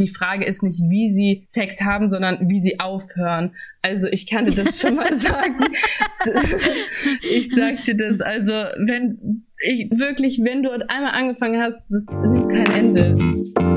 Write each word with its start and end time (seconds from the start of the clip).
Die 0.00 0.08
Frage 0.08 0.44
ist 0.44 0.62
nicht, 0.62 0.80
wie 0.88 1.12
sie 1.14 1.44
Sex 1.46 1.82
haben, 1.82 2.10
sondern 2.10 2.48
wie 2.48 2.60
sie 2.60 2.80
aufhören. 2.80 3.52
Also 3.82 4.08
ich 4.08 4.26
kann 4.26 4.46
dir 4.46 4.54
das 4.54 4.80
schon 4.80 4.96
mal 4.96 5.14
sagen. 5.18 5.58
ich 7.22 7.48
sag 7.54 7.84
dir 7.84 7.96
das. 7.96 8.20
Also 8.20 8.52
wenn 8.52 9.44
ich 9.62 9.90
wirklich, 9.90 10.40
wenn 10.42 10.62
du 10.62 10.70
einmal 10.70 11.12
angefangen 11.12 11.60
hast, 11.60 11.90
das 11.90 12.06
nimmt 12.22 12.50
kein 12.50 12.96
Ende. 12.96 13.69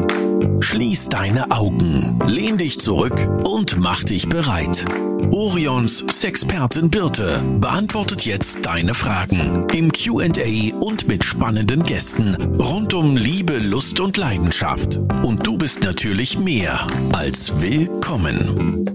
Schließ 0.74 1.10
deine 1.10 1.52
Augen, 1.52 2.20
lehn 2.26 2.58
dich 2.58 2.80
zurück 2.80 3.14
und 3.44 3.78
mach 3.78 4.04
dich 4.04 4.28
bereit. 4.28 4.84
Orions 5.30 6.04
Sexpertin 6.10 6.90
Birte 6.90 7.44
beantwortet 7.60 8.26
jetzt 8.26 8.66
deine 8.66 8.96
Fragen 8.96 9.68
im 9.72 9.92
QA 9.92 10.76
und 10.80 11.08
mit 11.08 11.24
spannenden 11.24 11.84
Gästen 11.84 12.34
rund 12.60 12.96
um 12.96 13.16
Liebe, 13.16 13.60
Lust 13.60 14.00
und 14.00 14.18
Leidenschaft. 14.18 14.98
Und 15.22 15.46
du 15.46 15.60
bist 15.60 15.84
natürlich 15.84 16.40
mehr 16.40 16.88
als 17.12 17.62
willkommen. 17.62 18.88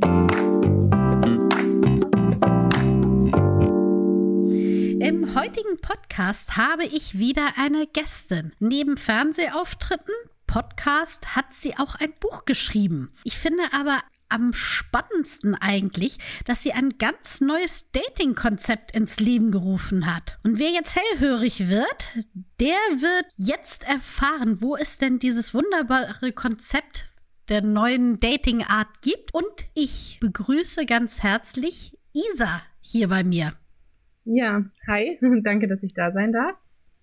Im 5.00 5.32
heutigen 5.36 5.78
Podcast 5.80 6.56
habe 6.56 6.86
ich 6.86 7.20
wieder 7.20 7.52
eine 7.56 7.86
Gästin. 7.86 8.50
Neben 8.58 8.96
Fernsehauftritten 8.96 10.12
Podcast 10.48 11.36
hat 11.36 11.52
sie 11.52 11.76
auch 11.78 11.94
ein 11.94 12.12
Buch 12.18 12.46
geschrieben. 12.46 13.12
Ich 13.22 13.38
finde 13.38 13.62
aber 13.72 14.00
am 14.28 14.52
spannendsten 14.52 15.54
eigentlich, 15.54 16.18
dass 16.44 16.62
sie 16.62 16.72
ein 16.72 16.98
ganz 16.98 17.40
neues 17.40 17.90
Dating-Konzept 17.92 18.94
ins 18.94 19.20
Leben 19.20 19.50
gerufen 19.50 20.12
hat. 20.12 20.38
Und 20.42 20.58
wer 20.58 20.70
jetzt 20.70 20.96
hellhörig 20.96 21.68
wird, 21.68 22.24
der 22.60 22.76
wird 22.96 23.26
jetzt 23.36 23.86
erfahren, 23.86 24.60
wo 24.60 24.74
es 24.76 24.98
denn 24.98 25.18
dieses 25.18 25.54
wunderbare 25.54 26.32
Konzept 26.32 27.08
der 27.48 27.62
neuen 27.62 28.18
Dating-Art 28.18 29.02
gibt. 29.02 29.32
Und 29.32 29.44
ich 29.74 30.18
begrüße 30.20 30.86
ganz 30.86 31.22
herzlich 31.22 31.96
Isa 32.12 32.62
hier 32.80 33.08
bei 33.08 33.22
mir. 33.22 33.52
Ja, 34.24 34.64
hi, 34.86 35.18
danke, 35.42 35.68
dass 35.68 35.82
ich 35.82 35.94
da 35.94 36.10
sein 36.10 36.32
darf. 36.32 36.56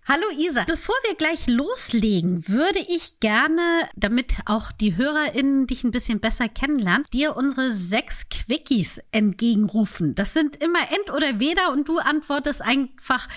Hallo 0.08 0.28
Isa, 0.38 0.66
bevor 0.66 0.94
wir 1.08 1.16
gleich 1.16 1.48
loslegen, 1.48 2.48
würde 2.48 2.78
ich 2.78 3.20
gerne, 3.20 3.90
damit 3.96 4.36
auch 4.46 4.72
die 4.72 4.96
HörerInnen 4.96 5.66
dich 5.66 5.84
ein 5.84 5.90
bisschen 5.90 6.20
besser 6.20 6.48
kennenlernen, 6.48 7.08
dir 7.12 7.36
unsere 7.36 7.72
sechs 7.72 8.30
Quickies 8.30 9.02
entgegenrufen. 9.12 10.14
Das 10.14 10.36
sind 10.36 10.58
immer 10.58 10.92
End 10.92 11.10
oder 11.10 11.40
Weder 11.40 11.72
und 11.72 11.88
du 11.88 11.98
antwortest 11.98 12.62
einfach 12.62 13.28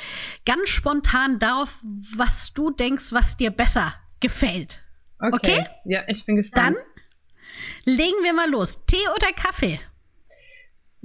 ganz 0.44 0.68
spontan 0.68 1.38
darauf, 1.38 1.80
was 2.14 2.52
du 2.52 2.70
denkst, 2.70 3.12
was 3.12 3.38
dir 3.38 3.50
besser 3.50 3.94
gefällt. 4.20 4.78
Okay? 5.20 5.36
okay? 5.36 5.66
Ja, 5.86 6.02
ich 6.06 6.26
bin 6.26 6.36
gespannt. 6.36 6.76
Dann 6.76 7.94
legen 7.96 8.22
wir 8.22 8.34
mal 8.34 8.50
los. 8.50 8.84
Tee 8.84 9.08
oder 9.16 9.32
Kaffee? 9.32 9.80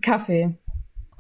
Kaffee. 0.02 0.58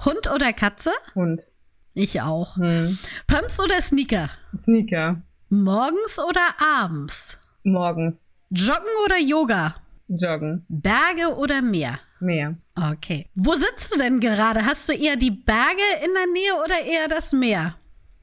Hund 0.03 0.29
oder 0.29 0.51
Katze? 0.51 0.91
Hund. 1.15 1.52
Ich 1.93 2.21
auch. 2.21 2.57
Hm. 2.57 2.97
Pumps 3.27 3.59
oder 3.59 3.79
Sneaker? 3.79 4.29
Sneaker. 4.55 5.21
Morgens 5.49 6.17
oder 6.17 6.41
abends? 6.59 7.37
Morgens. 7.63 8.31
Joggen 8.49 8.89
oder 9.05 9.19
Yoga? 9.19 9.75
Joggen. 10.07 10.65
Berge 10.69 11.35
oder 11.37 11.61
Meer? 11.61 11.99
Meer. 12.19 12.57
Okay. 12.75 13.27
Wo 13.35 13.53
sitzt 13.53 13.93
du 13.93 13.99
denn 13.99 14.19
gerade? 14.19 14.65
Hast 14.65 14.89
du 14.89 14.93
eher 14.93 15.17
die 15.17 15.31
Berge 15.31 15.83
in 16.03 16.13
der 16.13 16.27
Nähe 16.33 16.55
oder 16.63 16.83
eher 16.83 17.07
das 17.07 17.31
Meer? 17.31 17.75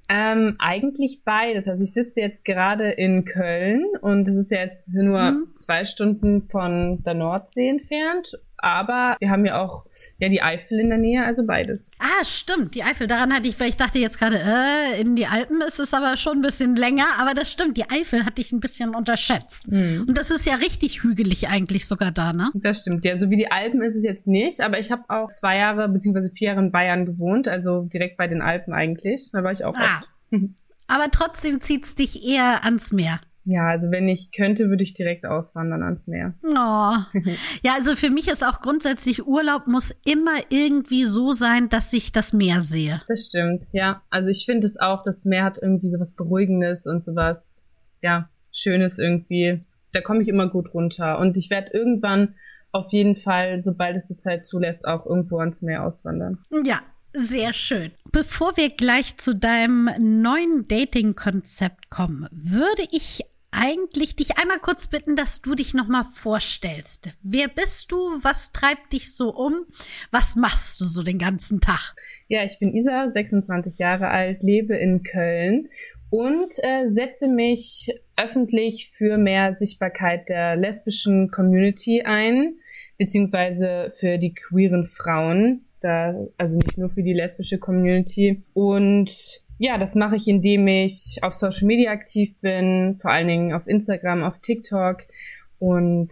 Ähm, 0.09 0.57
eigentlich 0.59 1.23
beides. 1.25 1.69
Also 1.69 1.85
ich 1.85 1.93
sitze 1.93 2.21
jetzt 2.21 2.45
gerade 2.45 2.91
in 2.91 3.25
Köln 3.25 3.85
und 4.01 4.27
es 4.27 4.35
ist 4.35 4.51
jetzt 4.51 4.93
nur 4.93 5.21
hm. 5.21 5.55
zwei 5.55 5.85
Stunden 5.85 6.43
von 6.43 7.05
der 7.05 7.15
Nordsee 7.15 7.69
entfernt 7.69 8.33
aber 8.63 9.17
wir 9.21 9.31
haben 9.31 9.45
ja 9.45 9.61
auch 9.61 9.87
ja 10.19 10.29
die 10.29 10.43
Eifel 10.43 10.81
in 10.81 10.89
der 10.89 10.99
Nähe, 10.99 11.25
also 11.25 11.45
beides. 11.47 11.91
Ah, 11.99 12.25
stimmt, 12.25 12.75
die 12.75 12.83
Eifel. 12.83 13.07
Daran 13.07 13.33
hatte 13.33 13.49
ich, 13.49 13.59
weil 13.59 13.69
ich 13.69 13.77
dachte 13.77 13.99
jetzt 13.99 14.19
gerade, 14.19 14.39
äh, 14.39 15.01
in 15.01 15.17
die 15.17 15.27
Alpen 15.27 15.61
ist 15.63 15.79
es 15.79 15.95
aber 15.95 16.17
schon 16.17 16.39
ein 16.39 16.43
bisschen 16.43 16.77
länger, 16.77 17.07
aber 17.19 17.35
das 17.35 17.51
stimmt, 17.51 17.77
die 17.77 17.89
Eifel 17.89 18.25
hatte 18.25 18.41
ich 18.41 18.53
ein 18.53 18.61
bisschen 18.61 18.95
unterschätzt. 18.95 19.69
Mhm. 19.69 20.05
Und 20.09 20.19
das 20.19 20.31
ist 20.31 20.47
ja 20.47 20.57
richtig 20.57 21.03
hügelig 21.03 21.49
eigentlich 21.49 21.87
sogar 21.87 22.11
da, 22.11 22.33
ne? 22.33 22.51
Das 22.55 22.83
stimmt, 22.83 23.05
ja, 23.05 23.19
so 23.19 23.31
wie 23.31 23.37
die 23.37 23.51
Alpen 23.51 23.83
ist 23.83 23.97
es 23.97 24.05
jetzt 24.05 24.27
nicht, 24.27 24.61
aber 24.61 24.79
ich 24.79 24.91
habe 24.91 25.05
auch 25.09 25.31
zwei 25.31 25.57
Jahre 25.59 25.89
beziehungsweise 25.89 26.31
vier 26.33 26.49
Jahre 26.49 26.61
in 26.61 26.73
Bayern 26.73 27.07
gewohnt, 27.07 27.49
also 27.49 27.83
direkt 27.83 28.17
bei 28.17 28.29
den 28.29 28.43
Alpen 28.43 28.73
eigentlich. 28.73 29.31
Da 29.33 29.43
war 29.43 29.53
ich 29.53 29.65
auch 29.65 29.75
ah. 29.77 30.01
oft. 30.01 30.09
aber 30.87 31.11
trotzdem 31.11 31.61
zieht's 31.61 31.95
dich 31.95 32.25
eher 32.27 32.65
ans 32.65 32.93
Meer. 32.93 33.21
Ja, 33.45 33.69
also 33.69 33.91
wenn 33.91 34.09
ich 34.09 34.33
könnte, 34.33 34.69
würde 34.69 34.83
ich 34.83 34.93
direkt 34.95 35.25
auswandern 35.25 35.83
ans 35.83 36.07
Meer. 36.07 36.35
Oh. 36.43 36.97
Ja, 37.63 37.75
also 37.75 37.97
für 37.97 38.11
mich 38.11 38.29
ist 38.29 38.45
auch 38.45 38.61
grundsätzlich 38.61 39.27
Urlaub 39.27 39.67
muss 39.67 39.95
immer 40.05 40.39
irgendwie 40.49 41.05
so 41.05 41.33
sein, 41.33 41.69
dass 41.69 41.93
ich 41.93 42.13
das 42.13 42.33
Meer 42.33 42.61
sehe. 42.61 43.01
Das 43.09 43.27
stimmt, 43.27 43.65
ja. 43.73 44.03
Also 44.11 44.29
ich 44.29 44.45
finde 44.45 44.67
es 44.67 44.79
auch, 44.79 45.03
das 45.03 45.25
Meer 45.25 45.45
hat 45.45 45.59
irgendwie 45.61 45.91
so 45.91 45.99
was 45.99 46.15
Beruhigendes 46.15 46.87
und 46.87 47.05
sowas, 47.05 47.67
ja, 48.03 48.29
Schönes 48.53 48.99
irgendwie. 48.99 49.63
Da 49.93 50.01
komme 50.01 50.23
ich 50.23 50.29
immer 50.29 50.49
gut 50.49 50.75
runter. 50.75 51.19
Und 51.19 51.37
ich 51.37 51.51
werde 51.51 51.71
irgendwann 51.73 52.35
auf 52.73 52.93
jeden 52.93 53.17
Fall, 53.17 53.63
sobald 53.63 53.97
es 53.97 54.09
die 54.09 54.17
Zeit 54.17 54.47
zulässt, 54.47 54.87
auch 54.87 55.07
irgendwo 55.07 55.39
ans 55.39 55.63
Meer 55.63 55.85
auswandern. 55.85 56.39
Ja, 56.65 56.81
sehr 57.13 57.53
schön. 57.53 57.93
Bevor 58.13 58.57
wir 58.57 58.71
gleich 58.71 59.17
zu 59.17 59.35
deinem 59.35 59.91
neuen 59.99 60.67
Dating-Konzept 60.69 61.91
kommen, 61.91 62.29
würde 62.31 62.87
ich 62.91 63.23
eigentlich 63.53 64.17
dich 64.17 64.39
einmal 64.39 64.59
kurz 64.59 64.87
bitten, 64.87 65.17
dass 65.17 65.43
du 65.43 65.55
dich 65.55 65.75
nochmal 65.75 66.05
vorstellst. 66.15 67.11
Wer 67.23 67.49
bist 67.49 67.91
du? 67.91 67.97
Was 68.23 68.53
treibt 68.53 68.93
dich 68.93 69.15
so 69.15 69.35
um? 69.35 69.67
Was 70.11 70.37
machst 70.37 70.81
du 70.81 70.87
so 70.87 71.03
den 71.03 71.19
ganzen 71.19 71.61
Tag? 71.61 71.95
Ja, 72.29 72.45
ich 72.45 72.59
bin 72.59 72.75
Isa, 72.75 73.11
26 73.11 73.79
Jahre 73.79 74.09
alt, 74.09 74.43
lebe 74.43 74.77
in 74.77 75.03
Köln 75.03 75.69
und 76.11 76.55
äh, 76.63 76.87
setze 76.87 77.29
mich 77.29 77.93
öffentlich 78.17 78.91
für 78.91 79.17
mehr 79.17 79.55
Sichtbarkeit 79.55 80.29
der 80.29 80.57
lesbischen 80.57 81.31
Community 81.31 82.03
ein, 82.03 82.55
beziehungsweise 82.99 83.93
für 83.97 84.19
die 84.19 84.35
queeren 84.35 84.87
Frauen 84.87 85.65
da, 85.81 86.15
also 86.39 86.57
nicht 86.57 86.79
nur 86.79 86.91
für 86.91 87.03
die 87.03 87.13
lesbische 87.13 87.59
Community. 87.59 88.43
Und 88.55 89.43
ja, 89.59 89.77
das 89.79 89.95
mache 89.95 90.17
ich, 90.17 90.27
indem 90.29 90.67
ich 90.69 91.19
auf 91.23 91.35
Social 91.35 91.67
Media 91.67 91.91
aktiv 91.91 92.35
bin, 92.41 92.97
vor 93.01 93.11
allen 93.11 93.29
Dingen 93.29 93.53
auf 93.53 93.67
Instagram, 93.67 94.23
auf 94.23 94.39
TikTok 94.39 95.03
und 95.59 96.09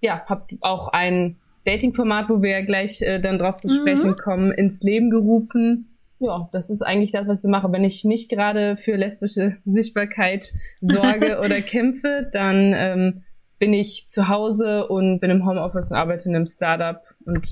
ja, 0.00 0.24
habe 0.26 0.46
auch 0.60 0.88
ein 0.88 1.36
Dating-Format, 1.64 2.30
wo 2.30 2.42
wir 2.42 2.50
ja 2.50 2.64
gleich 2.64 3.02
äh, 3.02 3.20
dann 3.20 3.38
drauf 3.38 3.56
zu 3.56 3.68
mhm. 3.68 3.80
sprechen 3.80 4.16
kommen, 4.16 4.50
ins 4.50 4.82
Leben 4.82 5.10
gerufen. 5.10 5.98
Ja, 6.20 6.48
das 6.52 6.70
ist 6.70 6.82
eigentlich 6.82 7.12
das, 7.12 7.26
was 7.28 7.44
ich 7.44 7.50
mache. 7.50 7.70
Wenn 7.70 7.84
ich 7.84 8.04
nicht 8.04 8.30
gerade 8.30 8.76
für 8.76 8.96
lesbische 8.96 9.56
Sichtbarkeit 9.64 10.52
sorge 10.80 11.40
oder 11.44 11.60
kämpfe, 11.60 12.30
dann 12.32 12.72
ähm, 12.74 13.22
bin 13.58 13.74
ich 13.74 14.08
zu 14.08 14.28
Hause 14.28 14.88
und 14.88 15.20
bin 15.20 15.30
im 15.30 15.46
Homeoffice 15.46 15.90
und 15.90 15.96
arbeite 15.96 16.28
in 16.28 16.36
einem 16.36 16.46
Startup 16.46 17.02
und 17.30 17.46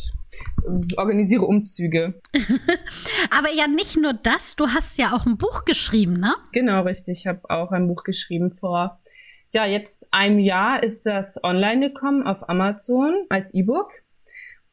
äh, 0.64 0.96
organisiere 0.96 1.44
Umzüge. 1.44 2.20
Aber 3.30 3.52
ja, 3.52 3.66
nicht 3.66 3.96
nur 3.96 4.12
das, 4.12 4.56
du 4.56 4.68
hast 4.68 4.98
ja 4.98 5.12
auch 5.12 5.26
ein 5.26 5.38
Buch 5.38 5.64
geschrieben, 5.64 6.14
ne? 6.14 6.34
Genau, 6.52 6.82
richtig. 6.82 7.20
Ich 7.20 7.26
habe 7.26 7.48
auch 7.48 7.70
ein 7.70 7.88
Buch 7.88 8.04
geschrieben 8.04 8.52
vor, 8.52 8.98
ja, 9.52 9.64
jetzt 9.64 10.12
einem 10.12 10.38
Jahr 10.38 10.82
ist 10.82 11.06
das 11.06 11.42
online 11.42 11.88
gekommen 11.88 12.26
auf 12.26 12.48
Amazon 12.48 13.24
als 13.30 13.54
E-Book. 13.54 13.90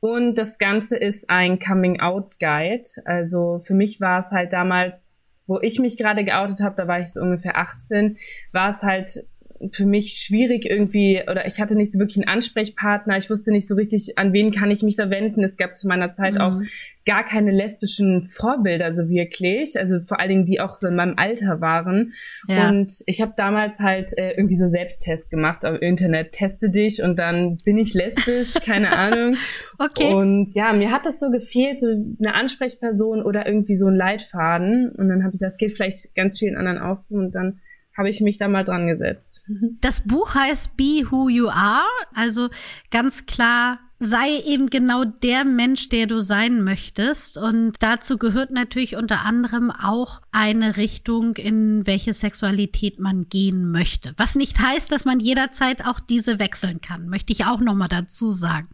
Und 0.02 0.36
das 0.36 0.58
Ganze 0.60 0.98
ist 0.98 1.30
ein 1.30 1.60
Coming-out-Guide. 1.60 2.84
Also 3.06 3.62
für 3.64 3.74
mich 3.74 4.02
war 4.02 4.20
es 4.20 4.32
halt 4.32 4.54
damals, 4.54 5.16
wo 5.48 5.60
ich 5.62 5.80
mich 5.80 5.98
gerade 5.98 6.26
geoutet 6.26 6.60
habe, 6.62 6.76
da 6.76 6.88
war 6.88 7.00
ich 7.00 7.14
so 7.14 7.22
ungefähr 7.22 7.58
18, 7.58 8.18
war 8.52 8.70
es 8.70 8.84
halt 8.84 9.26
für 9.72 9.86
mich 9.86 10.24
schwierig 10.26 10.66
irgendwie 10.66 11.22
oder 11.30 11.46
ich 11.46 11.62
hatte 11.62 11.76
nicht 11.76 11.92
so 11.92 12.00
wirklich 12.00 12.18
einen 12.18 12.28
Ansprechpartner. 12.28 13.18
Ich 13.18 13.30
wusste 13.30 13.52
nicht 13.52 13.68
so 13.68 13.76
richtig, 13.76 14.18
an 14.18 14.34
wen 14.34 14.52
kann 14.52 14.72
ich 14.72 14.84
mich 14.84 14.96
da 14.96 15.10
wenden. 15.10 15.44
Es 15.44 15.58
gab 15.58 15.78
zu 15.78 15.88
meiner 15.88 16.12
Zeit 16.12 16.36
mhm. 16.36 16.42
auch 16.42 16.62
gar 17.06 17.24
keine 17.24 17.52
lesbischen 17.52 18.24
Vorbilder 18.24 18.92
so 18.92 19.08
wirklich, 19.10 19.80
also 19.80 20.00
vor 20.02 20.20
allen 20.20 20.30
Dingen 20.30 20.46
die 20.46 20.60
auch 20.60 20.76
so 20.76 20.88
in 20.88 20.96
meinem 20.96 21.14
Alter 21.18 21.62
waren. 21.62 22.14
Ja. 22.48 22.70
Und 22.70 22.92
ich 23.06 23.22
habe 23.22 23.34
damals 23.38 23.80
halt 23.80 24.10
äh, 24.18 24.32
irgendwie 24.32 24.56
so 24.56 24.68
Selbsttests 24.68 25.30
gemacht 25.30 25.66
auf 25.66 25.82
Internet, 25.82 26.32
teste 26.32 26.70
dich 26.70 27.02
und 27.02 27.20
dann 27.20 27.58
bin 27.64 27.78
ich 27.78 27.94
lesbisch, 27.94 28.56
keine 28.66 28.98
Ahnung. 28.98 29.38
Okay. 29.78 30.14
Und 30.14 30.54
ja, 30.56 30.74
mir 30.74 30.92
hat 30.92 31.06
das 31.06 31.20
so 31.20 31.30
gefehlt, 31.30 31.80
so 31.80 31.88
eine 31.88 32.34
Ansprechperson 32.34 33.24
oder 33.24 33.46
irgendwie 33.46 33.76
so 33.76 33.88
ein 33.88 33.96
Leitfaden. 33.96 34.92
Und 34.92 35.10
dann 35.10 35.24
habe 35.24 35.36
ich 35.36 35.40
gesagt, 35.40 35.54
es 35.54 35.58
geht 35.58 35.72
vielleicht 35.74 36.16
ganz 36.16 36.40
vielen 36.40 36.58
anderen 36.58 36.80
auch 36.80 36.98
so 36.98 37.16
und 37.16 37.34
dann 37.34 37.60
habe 37.98 38.10
ich 38.10 38.22
mich 38.22 38.38
da 38.38 38.48
mal 38.48 38.64
dran 38.64 38.88
gesetzt. 38.88 39.44
Das 39.82 40.02
Buch 40.02 40.36
heißt 40.36 40.76
Be 40.78 41.06
Who 41.10 41.30
You 41.30 41.50
Are, 41.50 41.86
also 42.14 42.50
ganz 42.92 43.26
klar 43.26 43.80
sei 44.00 44.42
eben 44.46 44.70
genau 44.70 45.06
der 45.06 45.46
Mensch, 45.46 45.90
der 45.90 46.06
du 46.08 46.20
sein 46.20 46.64
möchtest. 46.64 47.38
Und 47.38 47.74
dazu 47.80 48.18
gehört 48.18 48.52
natürlich 48.52 48.96
unter 48.96 49.22
anderem 49.22 49.72
auch 49.72 50.22
eine 50.32 50.78
Richtung, 50.78 51.36
in 51.36 51.88
welche 51.88 52.14
Sexualität 52.14 53.00
man 53.00 53.30
gehen 53.30 53.72
möchte. 53.72 54.14
Was 54.18 54.36
nicht 54.36 54.60
heißt, 54.60 54.92
dass 54.92 55.06
man 55.06 55.20
jederzeit 55.20 55.86
auch 55.86 56.00
diese 56.00 56.40
wechseln 56.40 56.82
kann, 56.82 57.08
möchte 57.08 57.32
ich 57.32 57.46
auch 57.46 57.60
nochmal 57.60 57.88
dazu 57.88 58.32
sagen. 58.32 58.68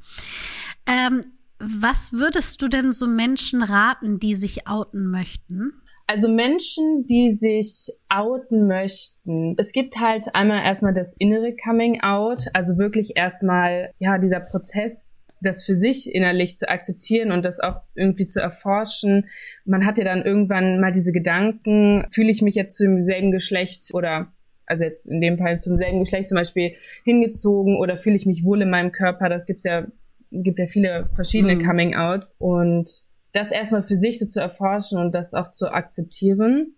Ähm, 0.86 1.22
was 1.60 2.12
würdest 2.12 2.62
du 2.62 2.68
denn 2.68 2.92
so 2.92 3.06
Menschen 3.06 3.62
raten, 3.62 4.20
die 4.20 4.34
sich 4.34 4.68
outen 4.68 5.06
möchten? 5.06 5.74
Also 6.12 6.28
Menschen, 6.28 7.06
die 7.06 7.32
sich 7.32 7.90
outen 8.10 8.68
möchten. 8.68 9.56
Es 9.58 9.72
gibt 9.72 9.98
halt 9.98 10.26
einmal 10.36 10.62
erstmal 10.62 10.92
das 10.94 11.16
innere 11.18 11.56
Coming 11.56 12.02
Out, 12.02 12.48
also 12.52 12.78
wirklich 12.78 13.14
erstmal, 13.16 13.94
ja, 13.98 14.18
dieser 14.18 14.42
Prozess, 14.42 15.10
das 15.40 15.64
für 15.64 15.78
sich 15.78 16.14
innerlich 16.14 16.58
zu 16.58 16.68
akzeptieren 16.68 17.32
und 17.32 17.46
das 17.46 17.62
auch 17.62 17.78
irgendwie 17.96 18.28
zu 18.28 18.42
erforschen. 18.42 19.30
Man 19.64 19.86
hat 19.86 20.00
ja 20.00 20.04
dann 20.04 20.22
irgendwann 20.22 20.82
mal 20.82 20.92
diese 20.92 21.14
Gedanken, 21.14 22.06
fühle 22.12 22.32
ich 22.32 22.42
mich 22.42 22.56
jetzt 22.56 22.76
zum 22.76 23.06
selben 23.06 23.32
Geschlecht 23.32 23.94
oder 23.94 24.34
also 24.66 24.84
jetzt 24.84 25.06
in 25.06 25.22
dem 25.22 25.38
Fall 25.38 25.62
zum 25.62 25.78
selben 25.78 26.02
Geschlecht 26.02 26.28
zum 26.28 26.36
Beispiel 26.36 26.74
hingezogen 27.06 27.78
oder 27.78 27.98
fühle 27.98 28.18
ich 28.18 28.26
mich 28.26 28.44
wohl 28.44 28.62
in 28.62 28.70
meinem 28.70 28.92
Körper? 28.92 29.30
Das 29.30 29.46
gibt's 29.46 29.64
ja, 29.64 29.88
gibt 30.30 30.60
ja 30.60 30.68
viele 30.68 31.10
verschiedene 31.16 31.56
mhm. 31.56 31.66
Coming 31.66 31.96
Outs 31.96 32.36
und 32.38 33.10
das 33.34 33.52
erstmal 33.52 33.84
für 33.84 33.98
sich 33.98 34.20
so 34.20 34.26
zu 34.26 34.40
erforschen 34.40 35.00
und 35.00 35.14
das 35.14 35.34
auch 35.34 35.52
zu 35.52 35.72
akzeptieren. 35.72 36.76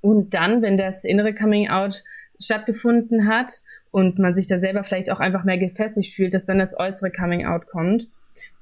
Und 0.00 0.34
dann, 0.34 0.62
wenn 0.62 0.76
das 0.76 1.04
innere 1.04 1.34
Coming 1.34 1.68
Out 1.68 2.02
stattgefunden 2.40 3.28
hat 3.28 3.60
und 3.90 4.18
man 4.18 4.34
sich 4.34 4.46
da 4.46 4.58
selber 4.58 4.82
vielleicht 4.82 5.10
auch 5.10 5.20
einfach 5.20 5.44
mehr 5.44 5.58
gefestigt 5.58 6.14
fühlt, 6.14 6.32
dass 6.32 6.46
dann 6.46 6.58
das 6.58 6.78
äußere 6.78 7.10
Coming 7.10 7.44
Out 7.44 7.66
kommt 7.66 8.08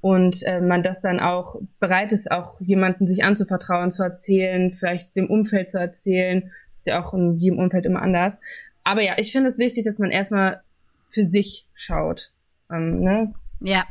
und 0.01 0.43
äh, 0.45 0.61
man 0.61 0.83
das 0.83 1.01
dann 1.01 1.21
auch 1.21 1.61
bereit 1.79 2.13
ist, 2.13 2.31
auch 2.31 2.61
jemanden 2.61 3.07
sich 3.07 3.23
anzuvertrauen, 3.23 3.93
zu 3.93 4.03
erzählen, 4.03 4.73
vielleicht 4.73 5.15
dem 5.15 5.31
Umfeld 5.31 5.71
zu 5.71 5.79
erzählen. 5.79 6.51
Das 6.67 6.79
ist 6.79 6.87
ja 6.87 7.05
auch 7.05 7.15
in 7.15 7.37
jedem 7.37 7.59
Umfeld 7.59 7.87
immer 7.87 8.03
anders. 8.03 8.41
Aber 8.83 9.03
ja, 9.03 9.15
ich 9.19 9.31
finde 9.31 9.49
es 9.49 9.59
wichtig, 9.59 9.85
dass 9.85 10.01
man 10.01 10.11
erstmal 10.11 10.63
für 11.09 11.25
sich 11.25 11.69
schaut. 11.75 12.33
Ähm, 12.71 13.01
ne? 13.01 13.35
Ja 13.61 13.85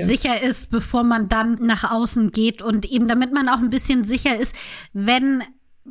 sicher 0.00 0.42
ist, 0.42 0.70
bevor 0.70 1.02
man 1.02 1.28
dann 1.28 1.54
nach 1.60 1.90
außen 1.90 2.30
geht 2.30 2.62
und 2.62 2.84
eben 2.86 3.08
damit 3.08 3.32
man 3.32 3.48
auch 3.48 3.58
ein 3.58 3.70
bisschen 3.70 4.04
sicher 4.04 4.38
ist, 4.38 4.54
wenn 4.92 5.42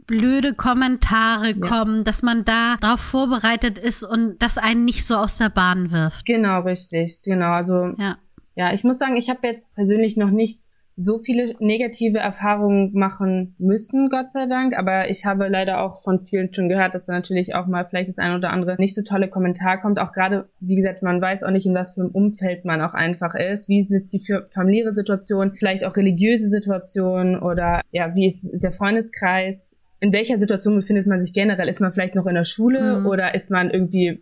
blöde 0.08 0.54
Kommentare 0.54 1.50
ja. 1.50 1.68
kommen, 1.68 2.04
dass 2.04 2.24
man 2.24 2.46
da 2.46 2.78
darauf 2.78 3.00
vorbereitet 3.00 3.78
ist 3.78 4.04
und 4.04 4.42
das 4.42 4.58
einen 4.58 4.86
nicht 4.86 5.06
so 5.06 5.16
aus 5.16 5.38
der 5.38 5.50
Bahn 5.50 5.92
wirft. 5.92 6.26
Genau, 6.26 6.62
richtig, 6.62 7.22
genau. 7.24 7.52
Also 7.52 7.94
ja, 7.98 8.18
ja 8.56 8.74
ich 8.74 8.84
muss 8.84 8.98
sagen, 8.98 9.16
ich 9.16 9.30
habe 9.30 9.48
jetzt 9.48 9.76
persönlich 9.76 10.18
noch 10.18 10.32
nicht 10.32 10.62
so 10.96 11.20
viele 11.20 11.56
negative 11.60 12.20
Erfahrungen 12.20 12.92
machen 12.94 13.56
müssen, 13.58 14.10
Gott 14.10 14.32
sei 14.32 14.46
Dank. 14.46 14.78
Aber 14.78 15.10
ich 15.10 15.26
habe 15.26 15.48
leider 15.48 15.82
auch 15.82 16.02
von 16.04 16.20
vielen 16.20 16.54
schon 16.54 16.70
gehört, 16.70 16.94
dass 16.94 17.06
da 17.06 17.14
natürlich 17.14 17.56
auch 17.56 17.66
mal 17.66 17.86
vielleicht 17.86 18.10
das 18.10 18.20
ein 18.20 18.36
oder 18.36 18.52
andere 18.52 18.76
nicht 18.78 18.96
so 18.96 19.02
tolle 19.02 19.28
Kommentar 19.28 19.82
kommt. 19.82 20.00
Auch 20.00 20.12
gerade, 20.12 20.50
wie 20.60 20.76
gesagt, 20.76 21.02
man 21.02 21.22
weiß 21.22 21.44
auch 21.44 21.52
nicht, 21.52 21.66
in 21.66 21.74
was 21.74 21.96
für 21.96 22.02
einem 22.02 22.12
Umfeld 22.12 22.66
man 22.66 22.82
auch 22.82 22.94
einfach 22.94 23.34
ist. 23.36 23.70
Wie 23.70 23.80
ist 23.80 24.14
die 24.14 24.22
familiäre 24.54 24.94
Situation, 24.94 25.54
vielleicht 25.58 25.84
auch 25.84 25.96
religiöse 25.96 26.50
Situation 26.50 27.40
oder 27.40 27.82
ja, 27.92 28.14
wie 28.16 28.28
ist 28.28 28.50
der 28.54 28.72
Freundeskreis? 28.72 29.78
in 30.00 30.12
welcher 30.12 30.38
Situation 30.38 30.76
befindet 30.76 31.08
man 31.08 31.24
sich 31.24 31.34
generell? 31.34 31.70
Ist 31.70 31.80
man 31.80 31.94
vielleicht 31.94 32.14
noch 32.14 32.26
in 32.26 32.36
der 32.36 32.44
Schule 32.44 33.00
mhm. 33.00 33.06
oder 33.06 33.36
ist 33.36 33.50
man 33.50 33.70
irgendwie, 33.70 34.20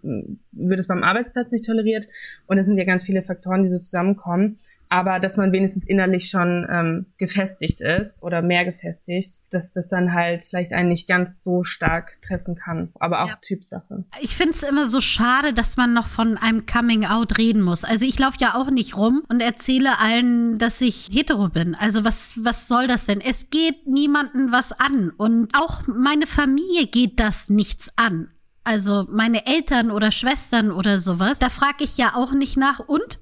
wird 0.52 0.80
es 0.80 0.86
beim 0.86 1.02
Arbeitsplatz 1.02 1.52
nicht 1.52 1.66
toleriert? 1.66 2.06
Und 2.46 2.60
es 2.60 2.68
sind 2.68 2.78
ja 2.78 2.84
ganz 2.84 3.02
viele 3.02 3.24
Faktoren, 3.24 3.64
die 3.64 3.72
so 3.72 3.80
zusammenkommen 3.80 4.58
aber 4.92 5.20
dass 5.20 5.38
man 5.38 5.54
wenigstens 5.54 5.88
innerlich 5.88 6.30
schon 6.30 6.68
ähm, 6.70 7.06
gefestigt 7.18 7.80
ist 7.80 8.22
oder 8.24 8.42
mehr 8.42 8.66
gefestigt, 8.66 9.36
dass 9.50 9.72
das 9.72 9.88
dann 9.88 10.14
halt 10.14 10.44
vielleicht 10.44 10.74
einen 10.74 10.90
nicht 10.90 11.08
ganz 11.08 11.42
so 11.44 11.64
stark 11.64 12.22
treffen 12.22 12.56
kann, 12.56 12.90
aber 13.00 13.24
auch 13.24 13.30
ja. 13.30 13.38
Typsache. 13.42 14.04
Ich 14.20 14.36
finde 14.36 14.52
es 14.52 14.64
immer 14.64 14.86
so 14.86 15.00
schade, 15.00 15.54
dass 15.54 15.78
man 15.78 15.94
noch 15.94 16.08
von 16.08 16.38
einem 16.38 16.66
Coming 16.66 17.06
Out 17.06 17.38
reden 17.38 17.62
muss. 17.62 17.86
Also 17.86 18.06
ich 18.06 18.20
laufe 18.20 18.38
ja 18.42 18.56
auch 18.56 18.70
nicht 18.70 18.98
rum 18.98 19.24
und 19.30 19.42
erzähle 19.42 19.98
allen, 19.98 20.58
dass 20.58 20.82
ich 20.82 21.10
hetero 21.10 21.48
bin. 21.48 21.74
Also 21.74 22.04
was 22.04 22.34
was 22.44 22.68
soll 22.68 22.88
das 22.88 23.06
denn? 23.06 23.22
Es 23.22 23.50
geht 23.50 23.88
niemanden 23.88 24.52
was 24.52 24.74
an 24.74 25.10
und 25.12 25.56
auch 25.56 25.88
meine 25.88 26.28
Familie 26.28 26.88
geht 26.88 27.18
das 27.18 27.50
nichts 27.50 27.94
an. 27.96 28.28
Also 28.66 29.06
meine 29.10 29.48
Eltern 29.48 29.90
oder 29.90 30.12
Schwestern 30.12 30.70
oder 30.70 30.98
sowas, 30.98 31.40
da 31.40 31.48
frage 31.48 31.86
ich 31.86 31.98
ja 31.98 32.14
auch 32.14 32.34
nicht 32.34 32.58
nach 32.58 32.80
und 32.80 33.20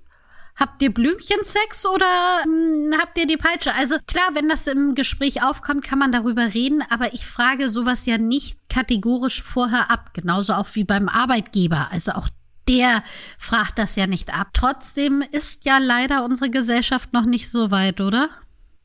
Habt 0.60 0.82
ihr 0.82 0.94
Blümchensex 0.94 1.86
oder 1.86 2.44
hm, 2.44 2.94
habt 3.00 3.18
ihr 3.18 3.26
die 3.26 3.38
Peitsche? 3.38 3.74
Also 3.76 3.96
klar, 4.08 4.32
wenn 4.34 4.50
das 4.50 4.68
im 4.68 4.94
Gespräch 4.94 5.42
aufkommt, 5.42 5.86
kann 5.86 6.00
man 6.00 6.12
darüber 6.12 6.54
reden, 6.54 6.84
aber 6.90 7.14
ich 7.14 7.26
frage 7.26 7.70
sowas 7.70 8.06
ja 8.06 8.18
nicht 8.18 8.58
kategorisch 8.70 9.42
vorher 9.42 9.90
ab, 9.90 10.14
genauso 10.14 10.54
auch 10.54 10.68
wie 10.74 10.84
beim 10.84 11.08
Arbeitgeber. 11.08 11.88
Also 11.92 12.12
auch 12.12 12.28
der 12.68 13.04
fragt 13.38 13.80
das 13.80 13.96
ja 13.96 14.06
nicht 14.06 14.38
ab. 14.38 14.50
Trotzdem 14.54 15.24
ist 15.32 15.66
ja 15.66 15.78
leider 15.80 16.26
unsere 16.26 16.50
Gesellschaft 16.50 17.14
noch 17.14 17.26
nicht 17.26 17.50
so 17.50 17.72
weit, 17.72 18.02
oder? 18.02 18.30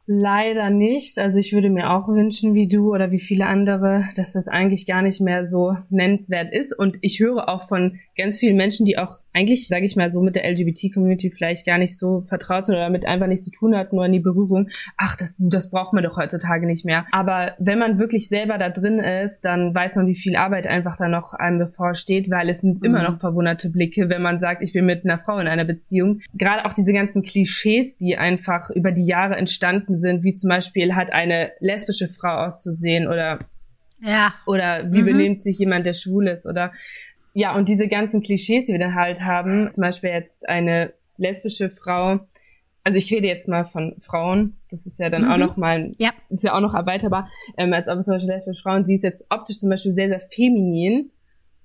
Leider 0.06 0.70
nicht. 0.70 1.18
Also 1.18 1.38
ich 1.38 1.52
würde 1.52 1.70
mir 1.70 1.90
auch 1.90 2.08
wünschen, 2.08 2.54
wie 2.54 2.68
du 2.68 2.92
oder 2.94 3.10
wie 3.10 3.20
viele 3.20 3.46
andere, 3.46 4.08
dass 4.16 4.34
das 4.34 4.48
eigentlich 4.48 4.86
gar 4.86 5.02
nicht 5.02 5.20
mehr 5.20 5.44
so 5.46 5.76
nennenswert 5.88 6.52
ist. 6.52 6.78
Und 6.78 6.98
ich 7.00 7.20
höre 7.20 7.48
auch 7.48 7.68
von 7.68 7.98
ganz 8.16 8.38
vielen 8.38 8.56
Menschen, 8.56 8.86
die 8.86 8.98
auch 8.98 9.20
eigentlich, 9.34 9.66
sage 9.66 9.84
ich 9.84 9.96
mal, 9.96 10.10
so 10.10 10.22
mit 10.22 10.36
der 10.36 10.48
LGBT-Community 10.48 11.30
vielleicht 11.30 11.66
gar 11.66 11.76
nicht 11.76 11.98
so 11.98 12.22
vertraut 12.22 12.64
sind 12.64 12.76
oder 12.76 12.84
damit 12.84 13.04
einfach 13.04 13.26
nichts 13.26 13.44
zu 13.44 13.50
tun 13.50 13.76
hatten, 13.76 13.96
nur 13.96 14.06
in 14.06 14.12
die 14.12 14.20
Berührung. 14.20 14.68
Ach, 14.96 15.16
das, 15.16 15.36
das 15.40 15.70
braucht 15.70 15.92
man 15.92 16.04
doch 16.04 16.16
heutzutage 16.16 16.66
nicht 16.66 16.84
mehr. 16.84 17.04
Aber 17.10 17.54
wenn 17.58 17.78
man 17.78 17.98
wirklich 17.98 18.28
selber 18.28 18.58
da 18.58 18.70
drin 18.70 19.00
ist, 19.00 19.44
dann 19.44 19.74
weiß 19.74 19.96
man, 19.96 20.06
wie 20.06 20.14
viel 20.14 20.36
Arbeit 20.36 20.68
einfach 20.68 20.96
da 20.96 21.08
noch 21.08 21.34
einem 21.34 21.58
bevorsteht, 21.58 22.30
weil 22.30 22.48
es 22.48 22.60
sind 22.60 22.78
mhm. 22.78 22.86
immer 22.86 23.02
noch 23.02 23.18
verwunderte 23.18 23.70
Blicke, 23.70 24.08
wenn 24.08 24.22
man 24.22 24.38
sagt, 24.38 24.62
ich 24.62 24.72
bin 24.72 24.86
mit 24.86 25.04
einer 25.04 25.18
Frau 25.18 25.38
in 25.38 25.48
einer 25.48 25.64
Beziehung. 25.64 26.20
Gerade 26.34 26.64
auch 26.64 26.72
diese 26.72 26.92
ganzen 26.92 27.22
Klischees, 27.22 27.96
die 27.96 28.16
einfach 28.16 28.70
über 28.70 28.92
die 28.92 29.04
Jahre 29.04 29.34
entstanden 29.34 29.96
sind, 29.96 30.22
wie 30.22 30.34
zum 30.34 30.48
Beispiel 30.48 30.94
hat 30.94 31.12
eine 31.12 31.50
lesbische 31.58 32.08
Frau 32.08 32.44
auszusehen 32.46 33.08
oder 33.08 33.38
ja. 34.04 34.34
Oder 34.46 34.92
wie 34.92 35.00
mhm. 35.00 35.06
benimmt 35.06 35.42
sich 35.42 35.58
jemand, 35.58 35.86
der 35.86 35.94
schwul 35.94 36.28
ist? 36.28 36.46
Oder 36.46 36.72
ja, 37.34 37.54
und 37.54 37.68
diese 37.68 37.88
ganzen 37.88 38.22
Klischees, 38.22 38.66
die 38.66 38.72
wir 38.72 38.78
dann 38.78 38.94
halt 38.94 39.24
haben, 39.24 39.70
zum 39.70 39.82
Beispiel 39.82 40.10
jetzt 40.10 40.48
eine 40.48 40.94
lesbische 41.16 41.68
Frau, 41.68 42.20
also 42.84 42.98
ich 42.98 43.12
rede 43.12 43.26
jetzt 43.26 43.48
mal 43.48 43.64
von 43.64 43.96
Frauen, 44.00 44.56
das 44.70 44.86
ist 44.86 45.00
ja 45.00 45.10
dann 45.10 45.24
mhm. 45.24 45.32
auch 45.32 45.36
noch 45.38 45.56
mal, 45.56 45.94
ja. 45.98 46.10
ist 46.28 46.44
ja 46.44 46.54
auch 46.54 46.60
noch 46.60 46.74
erweiterbar, 46.74 47.28
ähm, 47.56 47.72
als 47.72 47.88
ob 47.88 48.02
zum 48.02 48.14
Beispiel 48.14 48.32
lesbische 48.32 48.62
Frauen, 48.62 48.84
sie 48.84 48.94
ist 48.94 49.02
jetzt 49.02 49.26
optisch 49.30 49.58
zum 49.58 49.70
Beispiel 49.70 49.92
sehr, 49.92 50.08
sehr 50.08 50.20
feminin 50.20 51.10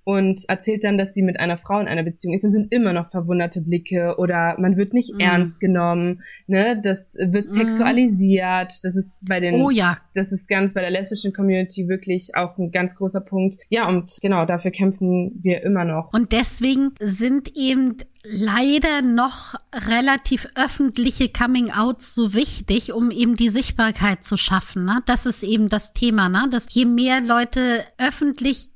und 0.10 0.42
erzählt 0.48 0.84
dann, 0.84 0.98
dass 0.98 1.14
sie 1.14 1.22
mit 1.22 1.40
einer 1.40 1.60
Frau 1.60 1.80
in 1.80 1.88
einer 1.88 2.02
Beziehung 2.02 2.34
ist, 2.34 2.44
dann 2.44 2.52
sind 2.52 2.74
immer 2.74 2.94
noch 2.94 3.12
verwunderte 3.12 3.62
Blicke 3.62 4.16
oder 4.18 4.56
man 4.58 4.76
wird 4.76 4.92
nicht 4.92 5.14
mm. 5.14 5.20
ernst 5.20 5.60
genommen, 5.60 6.24
ne, 6.48 6.82
das 6.84 7.16
wird 7.20 7.46
mhm. 7.46 7.52
sexualisiert, 7.52 8.74
das 8.82 8.96
ist 8.96 9.28
bei 9.30 9.40
den, 9.40 9.62
oh 9.62 9.70
ja, 9.70 10.00
das 10.16 10.32
ist 10.32 10.50
ganz 10.50 10.74
bei 10.74 10.82
der 10.82 10.90
lesbischen 10.90 11.32
Community 11.32 11.88
wirklich 11.88 12.32
auch 12.34 12.58
ein 12.58 12.72
ganz 12.72 12.96
großer 12.96 13.22
Punkt. 13.22 13.58
Ja, 13.70 13.88
und 13.88 14.18
genau, 14.20 14.46
dafür 14.46 14.72
kämpfen 14.72 15.32
wir 15.44 15.62
immer 15.62 15.86
noch. 15.86 16.12
Und 16.12 16.32
deswegen 16.32 16.96
sind 17.00 17.56
eben 17.56 17.98
leider 18.24 19.04
noch 19.04 19.54
relativ 19.74 20.48
öffentliche 20.56 21.30
Coming-outs 21.30 22.16
so 22.16 22.34
wichtig, 22.34 22.94
um 22.94 23.12
eben 23.12 23.36
die 23.36 23.50
Sichtbarkeit 23.50 24.24
zu 24.24 24.38
schaffen. 24.38 24.86
Ne? 24.86 25.02
Das 25.06 25.28
ist 25.28 25.44
eben 25.44 25.70
das 25.70 25.94
Thema, 25.94 26.30
ne? 26.30 26.48
dass 26.50 26.74
je 26.74 26.86
mehr 26.86 27.22
Leute 27.22 27.84
öffentlich 28.00 28.70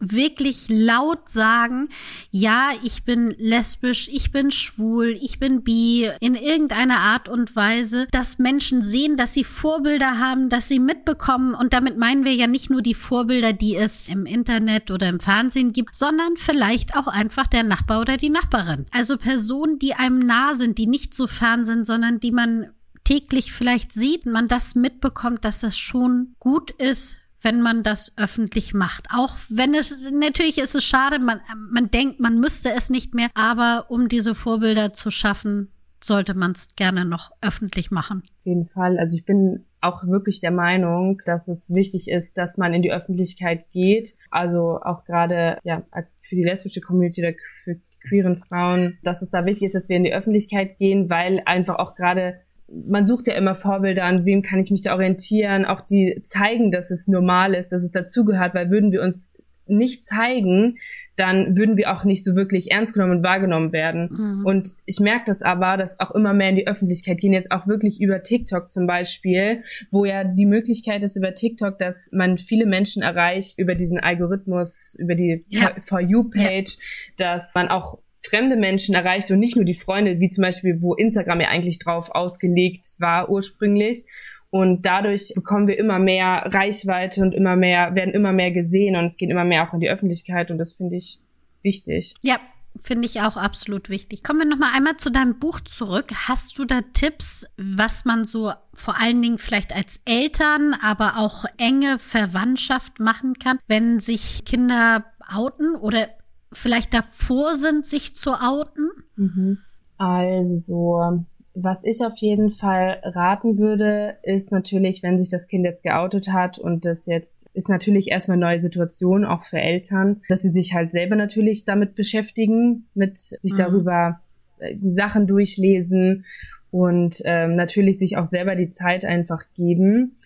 wirklich 0.00 0.66
laut 0.68 1.28
sagen, 1.28 1.88
ja, 2.30 2.70
ich 2.82 3.04
bin 3.04 3.34
lesbisch, 3.38 4.08
ich 4.08 4.30
bin 4.30 4.50
schwul, 4.50 5.16
ich 5.20 5.38
bin 5.38 5.62
bi, 5.62 6.10
in 6.20 6.34
irgendeiner 6.34 6.98
Art 6.98 7.28
und 7.28 7.54
Weise, 7.56 8.06
dass 8.10 8.38
Menschen 8.38 8.82
sehen, 8.82 9.16
dass 9.16 9.34
sie 9.34 9.44
Vorbilder 9.44 10.18
haben, 10.18 10.48
dass 10.48 10.68
sie 10.68 10.78
mitbekommen. 10.78 11.54
Und 11.54 11.72
damit 11.72 11.98
meinen 11.98 12.24
wir 12.24 12.34
ja 12.34 12.46
nicht 12.46 12.70
nur 12.70 12.82
die 12.82 12.94
Vorbilder, 12.94 13.52
die 13.52 13.76
es 13.76 14.08
im 14.08 14.26
Internet 14.26 14.90
oder 14.90 15.08
im 15.08 15.20
Fernsehen 15.20 15.72
gibt, 15.72 15.94
sondern 15.94 16.36
vielleicht 16.36 16.96
auch 16.96 17.06
einfach 17.06 17.46
der 17.46 17.62
Nachbar 17.62 18.00
oder 18.00 18.16
die 18.16 18.30
Nachbarin. 18.30 18.86
Also 18.90 19.16
Personen, 19.16 19.78
die 19.78 19.94
einem 19.94 20.18
nah 20.18 20.54
sind, 20.54 20.78
die 20.78 20.86
nicht 20.86 21.14
so 21.14 21.26
fern 21.26 21.64
sind, 21.64 21.86
sondern 21.86 22.20
die 22.20 22.32
man 22.32 22.70
täglich 23.04 23.52
vielleicht 23.52 23.92
sieht, 23.92 24.26
man 24.26 24.48
das 24.48 24.74
mitbekommt, 24.74 25.44
dass 25.44 25.60
das 25.60 25.78
schon 25.78 26.34
gut 26.38 26.72
ist, 26.72 27.16
wenn 27.42 27.60
man 27.60 27.82
das 27.82 28.12
öffentlich 28.16 28.74
macht. 28.74 29.08
Auch 29.14 29.36
wenn 29.48 29.74
es, 29.74 30.10
natürlich 30.10 30.58
ist 30.58 30.74
es 30.74 30.84
schade, 30.84 31.18
man, 31.18 31.40
man 31.70 31.90
denkt, 31.90 32.20
man 32.20 32.38
müsste 32.38 32.72
es 32.72 32.90
nicht 32.90 33.14
mehr, 33.14 33.28
aber 33.34 33.86
um 33.88 34.08
diese 34.08 34.34
Vorbilder 34.34 34.92
zu 34.92 35.10
schaffen, 35.10 35.70
sollte 36.02 36.34
man 36.34 36.52
es 36.52 36.68
gerne 36.76 37.04
noch 37.04 37.32
öffentlich 37.40 37.90
machen. 37.90 38.22
Auf 38.24 38.46
jeden 38.46 38.68
Fall. 38.68 38.98
Also 38.98 39.16
ich 39.16 39.24
bin 39.24 39.64
auch 39.80 40.04
wirklich 40.06 40.40
der 40.40 40.50
Meinung, 40.50 41.20
dass 41.24 41.48
es 41.48 41.72
wichtig 41.72 42.08
ist, 42.08 42.36
dass 42.36 42.56
man 42.56 42.72
in 42.72 42.82
die 42.82 42.92
Öffentlichkeit 42.92 43.70
geht. 43.72 44.14
Also 44.30 44.80
auch 44.82 45.04
gerade 45.04 45.58
ja 45.64 45.84
als 45.90 46.20
für 46.24 46.36
die 46.36 46.44
lesbische 46.44 46.80
Community 46.80 47.22
oder 47.22 47.34
für 47.64 47.80
queeren 48.08 48.36
Frauen, 48.36 48.98
dass 49.02 49.22
es 49.22 49.30
da 49.30 49.44
wichtig 49.44 49.66
ist, 49.66 49.74
dass 49.74 49.88
wir 49.88 49.96
in 49.96 50.04
die 50.04 50.12
Öffentlichkeit 50.12 50.78
gehen, 50.78 51.10
weil 51.10 51.42
einfach 51.46 51.76
auch 51.76 51.94
gerade 51.94 52.40
man 52.70 53.06
sucht 53.06 53.26
ja 53.26 53.34
immer 53.34 53.54
Vorbilder, 53.54 54.04
an 54.04 54.24
wem 54.24 54.42
kann 54.42 54.60
ich 54.60 54.70
mich 54.70 54.82
da 54.82 54.94
orientieren, 54.94 55.64
auch 55.64 55.80
die 55.80 56.20
zeigen, 56.22 56.70
dass 56.70 56.90
es 56.90 57.08
normal 57.08 57.54
ist, 57.54 57.72
dass 57.72 57.82
es 57.82 57.90
dazugehört, 57.90 58.54
weil 58.54 58.70
würden 58.70 58.92
wir 58.92 59.02
uns 59.02 59.32
nicht 59.68 60.04
zeigen, 60.04 60.78
dann 61.16 61.56
würden 61.56 61.76
wir 61.76 61.92
auch 61.92 62.04
nicht 62.04 62.24
so 62.24 62.36
wirklich 62.36 62.70
ernst 62.70 62.94
genommen 62.94 63.18
und 63.18 63.22
wahrgenommen 63.22 63.72
werden. 63.72 64.08
Mhm. 64.10 64.46
Und 64.46 64.74
ich 64.86 64.98
merke 65.00 65.24
das 65.26 65.42
aber, 65.42 65.76
dass 65.76 66.00
auch 66.00 66.10
immer 66.12 66.32
mehr 66.32 66.50
in 66.50 66.56
die 66.56 66.66
Öffentlichkeit 66.66 67.18
gehen, 67.18 67.32
jetzt 67.32 67.52
auch 67.52 67.66
wirklich 67.66 68.00
über 68.00 68.22
TikTok 68.22 68.70
zum 68.70 68.86
Beispiel, 68.86 69.62
wo 69.90 70.04
ja 70.04 70.24
die 70.24 70.46
Möglichkeit 70.46 71.02
ist 71.02 71.16
über 71.16 71.34
TikTok, 71.34 71.78
dass 71.78 72.10
man 72.12 72.38
viele 72.38 72.66
Menschen 72.66 73.02
erreicht 73.02 73.58
über 73.58 73.74
diesen 73.74 73.98
Algorithmus, 74.00 74.96
über 74.98 75.14
die 75.14 75.44
ja. 75.48 75.72
For 75.82 76.00
You-Page, 76.00 76.76
ja. 77.18 77.34
dass 77.34 77.54
man 77.54 77.68
auch 77.68 77.98
fremde 78.28 78.56
Menschen 78.56 78.94
erreicht 78.94 79.30
und 79.30 79.38
nicht 79.38 79.56
nur 79.56 79.64
die 79.64 79.74
Freunde, 79.74 80.20
wie 80.20 80.30
zum 80.30 80.42
Beispiel, 80.42 80.80
wo 80.80 80.94
Instagram 80.94 81.40
ja 81.40 81.48
eigentlich 81.48 81.78
drauf 81.78 82.10
ausgelegt 82.10 82.88
war 82.98 83.30
ursprünglich. 83.30 84.04
Und 84.50 84.86
dadurch 84.86 85.32
bekommen 85.34 85.68
wir 85.68 85.78
immer 85.78 85.98
mehr 85.98 86.44
Reichweite 86.46 87.20
und 87.20 87.34
immer 87.34 87.56
mehr, 87.56 87.94
werden 87.94 88.14
immer 88.14 88.32
mehr 88.32 88.50
gesehen 88.50 88.96
und 88.96 89.04
es 89.04 89.16
geht 89.16 89.30
immer 89.30 89.44
mehr 89.44 89.68
auch 89.68 89.74
in 89.74 89.80
die 89.80 89.90
Öffentlichkeit 89.90 90.50
und 90.50 90.58
das 90.58 90.72
finde 90.72 90.96
ich 90.96 91.20
wichtig. 91.62 92.14
Ja, 92.22 92.38
finde 92.82 93.06
ich 93.06 93.20
auch 93.20 93.36
absolut 93.36 93.90
wichtig. 93.90 94.22
Kommen 94.22 94.40
wir 94.40 94.46
noch 94.46 94.58
mal 94.58 94.72
einmal 94.74 94.96
zu 94.96 95.10
deinem 95.10 95.38
Buch 95.38 95.60
zurück. 95.60 96.12
Hast 96.28 96.58
du 96.58 96.64
da 96.64 96.80
Tipps, 96.94 97.46
was 97.56 98.04
man 98.04 98.24
so 98.24 98.52
vor 98.74 98.98
allen 98.98 99.20
Dingen 99.20 99.38
vielleicht 99.38 99.74
als 99.74 100.00
Eltern, 100.06 100.74
aber 100.80 101.18
auch 101.18 101.44
enge 101.58 101.98
Verwandtschaft 101.98 103.00
machen 103.00 103.34
kann, 103.34 103.58
wenn 103.66 104.00
sich 104.00 104.44
Kinder 104.44 105.04
outen 105.30 105.74
oder 105.76 106.08
vielleicht 106.52 106.94
davor 106.94 107.54
sind, 107.54 107.86
sich 107.86 108.14
zu 108.14 108.32
outen? 108.32 108.90
Mhm. 109.16 109.58
Also 109.96 111.24
was 111.62 111.84
ich 111.84 112.04
auf 112.04 112.16
jeden 112.18 112.50
Fall 112.50 113.00
raten 113.02 113.58
würde, 113.58 114.16
ist 114.22 114.52
natürlich, 114.52 115.02
wenn 115.02 115.18
sich 115.18 115.28
das 115.28 115.48
Kind 115.48 115.64
jetzt 115.64 115.82
geoutet 115.82 116.32
hat 116.32 116.58
und 116.58 116.84
das 116.84 117.06
jetzt 117.06 117.48
ist 117.52 117.68
natürlich 117.68 118.10
erstmal 118.10 118.36
eine 118.36 118.46
neue 118.46 118.60
Situation, 118.60 119.24
auch 119.24 119.42
für 119.42 119.58
Eltern, 119.58 120.22
dass 120.28 120.42
sie 120.42 120.50
sich 120.50 120.74
halt 120.74 120.92
selber 120.92 121.16
natürlich 121.16 121.64
damit 121.64 121.94
beschäftigen, 121.94 122.86
mit 122.94 123.16
sich 123.18 123.52
mhm. 123.52 123.56
darüber 123.56 124.20
äh, 124.58 124.76
Sachen 124.90 125.26
durchlesen 125.26 126.24
und 126.70 127.22
ähm, 127.24 127.56
natürlich 127.56 127.98
sich 127.98 128.16
auch 128.18 128.26
selber 128.26 128.54
die 128.54 128.68
Zeit 128.68 129.04
einfach 129.04 129.42
geben 129.54 130.16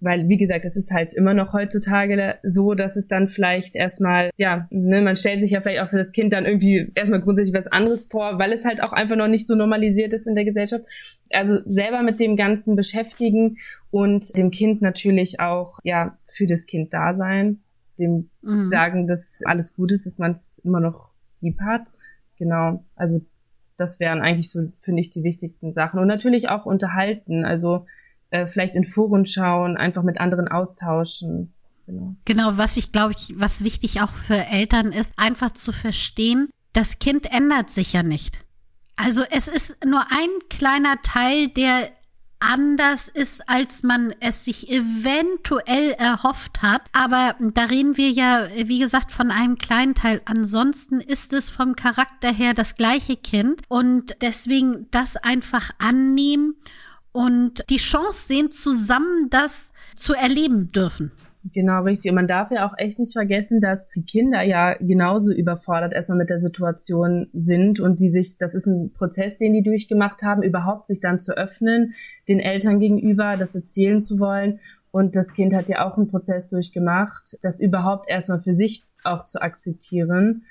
weil, 0.00 0.28
wie 0.28 0.36
gesagt, 0.36 0.64
es 0.64 0.76
ist 0.76 0.92
halt 0.92 1.14
immer 1.14 1.32
noch 1.32 1.52
heutzutage 1.54 2.36
so, 2.42 2.74
dass 2.74 2.96
es 2.96 3.08
dann 3.08 3.28
vielleicht 3.28 3.76
erstmal, 3.76 4.30
ja, 4.36 4.66
ne, 4.70 5.00
man 5.00 5.16
stellt 5.16 5.40
sich 5.40 5.52
ja 5.52 5.60
vielleicht 5.60 5.80
auch 5.80 5.88
für 5.88 5.96
das 5.96 6.12
Kind 6.12 6.32
dann 6.32 6.44
irgendwie 6.44 6.92
erstmal 6.94 7.20
grundsätzlich 7.20 7.56
was 7.56 7.66
anderes 7.66 8.04
vor, 8.04 8.38
weil 8.38 8.52
es 8.52 8.64
halt 8.66 8.82
auch 8.82 8.92
einfach 8.92 9.16
noch 9.16 9.28
nicht 9.28 9.46
so 9.46 9.54
normalisiert 9.54 10.12
ist 10.12 10.26
in 10.26 10.34
der 10.34 10.44
Gesellschaft. 10.44 10.84
Also 11.30 11.58
selber 11.64 12.02
mit 12.02 12.20
dem 12.20 12.36
Ganzen 12.36 12.76
beschäftigen 12.76 13.56
und 13.90 14.36
dem 14.36 14.50
Kind 14.50 14.82
natürlich 14.82 15.40
auch, 15.40 15.78
ja, 15.82 16.18
für 16.26 16.46
das 16.46 16.66
Kind 16.66 16.92
da 16.92 17.14
sein, 17.14 17.60
dem 17.98 18.28
mhm. 18.42 18.68
sagen, 18.68 19.06
dass 19.06 19.40
alles 19.46 19.74
gut 19.74 19.92
ist, 19.92 20.04
dass 20.04 20.18
man 20.18 20.32
es 20.32 20.58
immer 20.58 20.80
noch 20.80 21.08
lieb 21.40 21.58
hat. 21.60 21.88
Genau. 22.38 22.84
Also 22.96 23.22
das 23.78 23.98
wären 23.98 24.20
eigentlich 24.20 24.50
so, 24.50 24.72
finde 24.80 25.00
ich, 25.00 25.10
die 25.10 25.24
wichtigsten 25.24 25.72
Sachen. 25.72 26.00
Und 26.00 26.08
natürlich 26.08 26.48
auch 26.50 26.66
unterhalten. 26.66 27.44
Also 27.44 27.86
äh, 28.36 28.46
vielleicht 28.46 28.74
in 28.74 28.84
Foren 28.84 29.26
schauen, 29.26 29.76
einfach 29.76 30.02
mit 30.02 30.20
anderen 30.20 30.48
austauschen. 30.48 31.52
Genau. 31.86 32.16
genau, 32.24 32.56
was 32.56 32.76
ich 32.76 32.90
glaube 32.90 33.12
ich, 33.12 33.34
was 33.36 33.62
wichtig 33.62 34.00
auch 34.00 34.10
für 34.10 34.46
Eltern 34.46 34.90
ist, 34.90 35.12
einfach 35.16 35.52
zu 35.52 35.70
verstehen, 35.70 36.48
das 36.72 36.98
Kind 36.98 37.32
ändert 37.32 37.70
sich 37.70 37.92
ja 37.92 38.02
nicht. 38.02 38.38
Also 38.96 39.22
es 39.30 39.46
ist 39.46 39.84
nur 39.84 40.00
ein 40.10 40.28
kleiner 40.50 41.00
Teil, 41.02 41.48
der 41.48 41.90
anders 42.40 43.08
ist, 43.08 43.48
als 43.48 43.82
man 43.82 44.14
es 44.20 44.44
sich 44.44 44.68
eventuell 44.68 45.92
erhofft 45.92 46.60
hat. 46.60 46.82
Aber 46.92 47.36
da 47.40 47.64
reden 47.64 47.96
wir 47.96 48.10
ja, 48.10 48.48
wie 48.54 48.78
gesagt, 48.78 49.10
von 49.10 49.30
einem 49.30 49.56
kleinen 49.56 49.94
Teil. 49.94 50.20
Ansonsten 50.24 51.00
ist 51.00 51.32
es 51.32 51.48
vom 51.50 51.76
Charakter 51.76 52.32
her 52.32 52.52
das 52.52 52.74
gleiche 52.74 53.16
Kind. 53.16 53.62
Und 53.68 54.16
deswegen 54.20 54.90
das 54.90 55.16
einfach 55.16 55.70
annehmen 55.78 56.56
und 57.16 57.64
die 57.70 57.78
Chance 57.78 58.26
sehen, 58.26 58.50
zusammen 58.50 59.30
das 59.30 59.72
zu 59.96 60.12
erleben 60.12 60.70
dürfen. 60.70 61.12
Genau, 61.54 61.82
richtig. 61.82 62.10
Und 62.10 62.16
man 62.16 62.28
darf 62.28 62.50
ja 62.50 62.68
auch 62.68 62.74
echt 62.76 62.98
nicht 62.98 63.14
vergessen, 63.14 63.60
dass 63.62 63.88
die 63.90 64.04
Kinder 64.04 64.42
ja 64.42 64.74
genauso 64.74 65.32
überfordert 65.32 65.94
erstmal 65.94 66.18
mit 66.18 66.28
der 66.28 66.40
Situation 66.40 67.28
sind 67.32 67.80
und 67.80 68.00
die 68.00 68.10
sich, 68.10 68.36
das 68.36 68.54
ist 68.54 68.66
ein 68.66 68.92
Prozess, 68.92 69.38
den 69.38 69.54
die 69.54 69.62
durchgemacht 69.62 70.22
haben, 70.22 70.42
überhaupt 70.42 70.88
sich 70.88 71.00
dann 71.00 71.18
zu 71.18 71.34
öffnen, 71.36 71.94
den 72.28 72.40
Eltern 72.40 72.80
gegenüber, 72.80 73.36
das 73.38 73.54
erzählen 73.54 74.00
zu 74.00 74.18
wollen. 74.18 74.60
Und 74.90 75.16
das 75.16 75.32
Kind 75.32 75.54
hat 75.54 75.70
ja 75.70 75.86
auch 75.86 75.96
einen 75.96 76.08
Prozess 76.08 76.50
durchgemacht, 76.50 77.38
das 77.42 77.60
überhaupt 77.60 78.10
erstmal 78.10 78.40
für 78.40 78.54
sich 78.54 78.82
auch 79.04 79.24
zu 79.24 79.40
akzeptieren. 79.40 80.44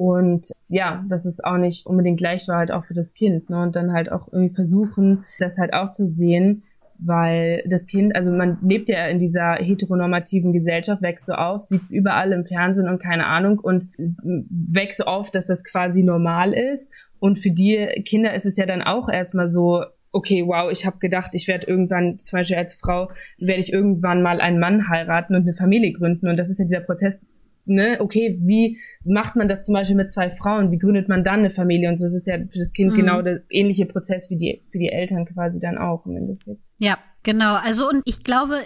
Und 0.00 0.46
ja, 0.68 1.04
das 1.10 1.26
ist 1.26 1.44
auch 1.44 1.58
nicht 1.58 1.86
unbedingt 1.86 2.22
leicht 2.22 2.48
war 2.48 2.56
halt 2.56 2.72
auch 2.72 2.86
für 2.86 2.94
das 2.94 3.12
Kind. 3.12 3.50
Ne? 3.50 3.62
Und 3.62 3.76
dann 3.76 3.92
halt 3.92 4.10
auch 4.10 4.32
irgendwie 4.32 4.54
versuchen, 4.54 5.26
das 5.38 5.58
halt 5.58 5.74
auch 5.74 5.90
zu 5.90 6.08
sehen, 6.08 6.62
weil 6.98 7.62
das 7.68 7.86
Kind, 7.86 8.16
also 8.16 8.30
man 8.30 8.56
lebt 8.62 8.88
ja 8.88 9.08
in 9.08 9.18
dieser 9.18 9.56
heteronormativen 9.56 10.54
Gesellschaft, 10.54 11.02
wächst 11.02 11.26
so 11.26 11.34
auf, 11.34 11.64
sieht's 11.64 11.90
überall 11.90 12.32
im 12.32 12.46
Fernsehen 12.46 12.88
und 12.88 13.02
keine 13.02 13.26
Ahnung 13.26 13.58
und 13.58 13.88
wächst 13.98 15.00
so 15.00 15.04
auf, 15.04 15.30
dass 15.30 15.48
das 15.48 15.64
quasi 15.64 16.02
normal 16.02 16.54
ist. 16.54 16.90
Und 17.18 17.38
für 17.38 17.50
die 17.50 18.02
Kinder 18.06 18.32
ist 18.32 18.46
es 18.46 18.56
ja 18.56 18.64
dann 18.64 18.80
auch 18.80 19.10
erstmal 19.10 19.50
so, 19.50 19.84
okay, 20.12 20.46
wow, 20.46 20.72
ich 20.72 20.86
habe 20.86 20.96
gedacht, 20.98 21.34
ich 21.34 21.46
werde 21.46 21.66
irgendwann, 21.66 22.18
zum 22.18 22.38
Beispiel 22.38 22.56
als 22.56 22.72
Frau, 22.72 23.10
werde 23.36 23.60
ich 23.60 23.70
irgendwann 23.70 24.22
mal 24.22 24.40
einen 24.40 24.60
Mann 24.60 24.88
heiraten 24.88 25.34
und 25.34 25.42
eine 25.42 25.52
Familie 25.52 25.92
gründen. 25.92 26.26
Und 26.26 26.38
das 26.38 26.48
ist 26.48 26.58
ja 26.58 26.64
dieser 26.64 26.80
Prozess, 26.80 27.26
ne, 27.64 27.98
okay, 28.00 28.38
wie 28.40 28.78
macht 29.04 29.36
man 29.36 29.48
das 29.48 29.64
zum 29.64 29.74
Beispiel 29.74 29.96
mit 29.96 30.10
zwei 30.10 30.30
Frauen? 30.30 30.70
Wie 30.70 30.78
gründet 30.78 31.08
man 31.08 31.22
dann 31.22 31.40
eine 31.40 31.50
Familie? 31.50 31.88
Und 31.88 31.98
so 31.98 32.06
ist 32.06 32.14
es 32.14 32.26
ja 32.26 32.36
für 32.36 32.58
das 32.58 32.72
Kind 32.72 32.92
mhm. 32.92 32.96
genau 32.96 33.22
der 33.22 33.42
ähnliche 33.50 33.86
Prozess 33.86 34.30
wie 34.30 34.36
die, 34.36 34.62
für 34.66 34.78
die 34.78 34.90
Eltern 34.90 35.26
quasi 35.26 35.60
dann 35.60 35.78
auch 35.78 36.06
im 36.06 36.16
Endeffekt. 36.16 36.60
Ja, 36.78 36.98
genau. 37.22 37.54
Also, 37.54 37.88
und 37.88 38.02
ich 38.04 38.24
glaube, 38.24 38.60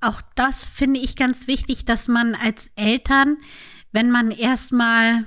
auch 0.00 0.22
das 0.34 0.64
finde 0.64 1.00
ich 1.00 1.16
ganz 1.16 1.46
wichtig, 1.46 1.84
dass 1.84 2.08
man 2.08 2.34
als 2.34 2.70
Eltern, 2.76 3.36
wenn 3.92 4.10
man 4.10 4.30
erstmal 4.30 5.24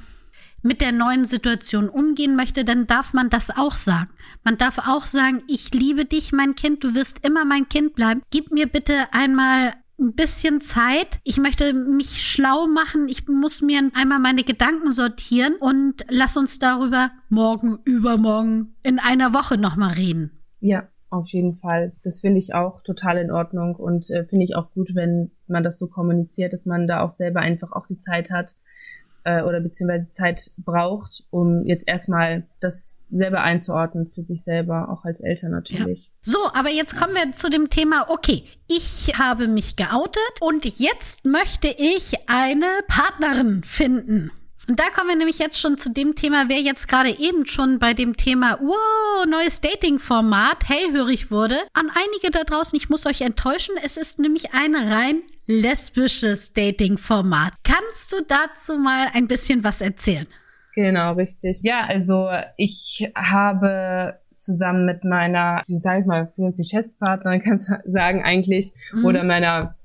mit 0.63 0.79
der 0.79 0.93
neuen 0.93 1.25
Situation 1.25 1.89
umgehen 1.89 2.35
möchte, 2.35 2.63
dann 2.63 2.87
darf 2.87 3.13
man 3.13 3.29
das 3.29 3.49
auch 3.49 3.73
sagen. 3.73 4.09
Man 4.43 4.57
darf 4.57 4.79
auch 4.79 5.05
sagen, 5.05 5.43
ich 5.47 5.73
liebe 5.73 6.05
dich, 6.05 6.31
mein 6.31 6.55
Kind, 6.55 6.83
du 6.83 6.95
wirst 6.95 7.19
immer 7.25 7.43
mein 7.43 7.67
Kind 7.67 7.95
bleiben. 7.95 8.21
Gib 8.31 8.51
mir 8.51 8.67
bitte 8.67 9.07
einmal 9.11 9.73
ein 10.03 10.13
bisschen 10.13 10.61
Zeit. 10.61 11.19
Ich 11.23 11.37
möchte 11.37 11.73
mich 11.73 12.21
schlau 12.21 12.67
machen. 12.67 13.07
Ich 13.09 13.27
muss 13.27 13.61
mir 13.61 13.89
einmal 13.95 14.19
meine 14.19 14.43
Gedanken 14.43 14.93
sortieren 14.93 15.55
und 15.59 16.05
lass 16.09 16.37
uns 16.37 16.59
darüber 16.59 17.11
morgen, 17.29 17.79
übermorgen, 17.85 18.75
in 18.83 18.99
einer 18.99 19.33
Woche 19.33 19.57
nochmal 19.57 19.93
reden. 19.93 20.43
Ja, 20.59 20.87
auf 21.09 21.29
jeden 21.29 21.55
Fall. 21.55 21.93
Das 22.03 22.19
finde 22.19 22.39
ich 22.39 22.53
auch 22.53 22.81
total 22.81 23.17
in 23.17 23.31
Ordnung 23.31 23.75
und 23.75 24.09
äh, 24.09 24.25
finde 24.25 24.45
ich 24.45 24.55
auch 24.55 24.71
gut, 24.71 24.95
wenn 24.95 25.31
man 25.47 25.63
das 25.63 25.79
so 25.79 25.87
kommuniziert, 25.87 26.53
dass 26.53 26.65
man 26.65 26.87
da 26.87 27.01
auch 27.01 27.11
selber 27.11 27.39
einfach 27.39 27.71
auch 27.71 27.87
die 27.87 27.97
Zeit 27.97 28.31
hat, 28.31 28.55
äh, 29.23 29.41
oder 29.41 29.59
beziehungsweise 29.59 30.09
Zeit 30.09 30.51
braucht, 30.57 31.23
um 31.29 31.65
jetzt 31.65 31.87
erstmal 31.87 32.43
das 32.59 33.01
selber 33.11 33.41
einzuordnen 33.41 34.07
für 34.07 34.23
sich 34.23 34.43
selber, 34.43 34.89
auch 34.89 35.05
als 35.05 35.21
Eltern 35.21 35.51
natürlich. 35.51 36.05
Ja. 36.05 36.33
So, 36.33 36.37
aber 36.53 36.69
jetzt 36.69 36.95
kommen 36.95 37.15
wir 37.15 37.31
zu 37.33 37.49
dem 37.49 37.69
Thema, 37.69 38.09
okay, 38.09 38.43
ich 38.67 39.13
habe 39.17 39.47
mich 39.47 39.75
geoutet 39.75 40.41
und 40.41 40.65
jetzt 40.65 41.25
möchte 41.25 41.67
ich 41.67 42.15
eine 42.27 42.67
Partnerin 42.87 43.63
finden. 43.63 44.31
Und 44.67 44.79
da 44.79 44.85
kommen 44.95 45.09
wir 45.09 45.17
nämlich 45.17 45.39
jetzt 45.39 45.59
schon 45.59 45.77
zu 45.77 45.91
dem 45.91 46.15
Thema, 46.15 46.45
wer 46.47 46.61
jetzt 46.61 46.87
gerade 46.87 47.09
eben 47.09 47.45
schon 47.45 47.79
bei 47.79 47.93
dem 47.93 48.15
Thema, 48.15 48.57
wow, 48.61 49.25
neues 49.25 49.59
Dating-Format 49.59 50.69
hellhörig 50.69 51.31
wurde. 51.31 51.55
An 51.73 51.89
einige 51.89 52.31
da 52.31 52.43
draußen, 52.43 52.77
ich 52.77 52.89
muss 52.89 53.05
euch 53.05 53.21
enttäuschen, 53.21 53.75
es 53.83 53.97
ist 53.97 54.19
nämlich 54.19 54.53
ein 54.53 54.75
rein 54.75 55.21
lesbisches 55.47 56.53
Dating-Format. 56.53 57.53
Kannst 57.63 58.13
du 58.13 58.23
dazu 58.25 58.77
mal 58.77 59.09
ein 59.13 59.27
bisschen 59.27 59.65
was 59.65 59.81
erzählen? 59.81 60.27
Genau, 60.75 61.13
richtig. 61.13 61.59
Ja, 61.63 61.85
also 61.85 62.29
ich 62.55 63.11
habe 63.15 64.17
zusammen 64.35 64.85
mit 64.85 65.03
meiner, 65.03 65.63
wie 65.67 65.77
sag 65.77 66.01
ich 66.01 66.05
mal, 66.05 66.31
Geschäftspartnerin, 66.37 67.41
kannst 67.43 67.69
du 67.69 67.73
sagen 67.85 68.23
eigentlich, 68.23 68.73
mhm. 68.93 69.05
oder 69.05 69.23
meiner 69.23 69.75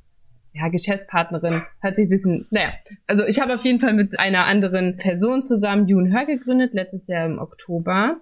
ja, 0.59 0.69
Geschäftspartnerin, 0.69 1.63
hört 1.81 1.97
sich 1.97 2.07
ein 2.07 2.11
bisschen, 2.11 2.47
naja. 2.51 2.73
Also 3.07 3.25
ich 3.25 3.41
habe 3.41 3.55
auf 3.55 3.65
jeden 3.65 3.81
Fall 3.81 3.95
mit 3.95 4.19
einer 4.19 4.47
anderen 4.47 4.97
Person 4.97 5.43
zusammen 5.43 5.87
June 5.87 6.13
Hör 6.13 6.27
gegründet, 6.27 6.75
letztes 6.75 7.07
Jahr 7.07 7.27
im 7.27 7.39
Oktober. 7.39 8.17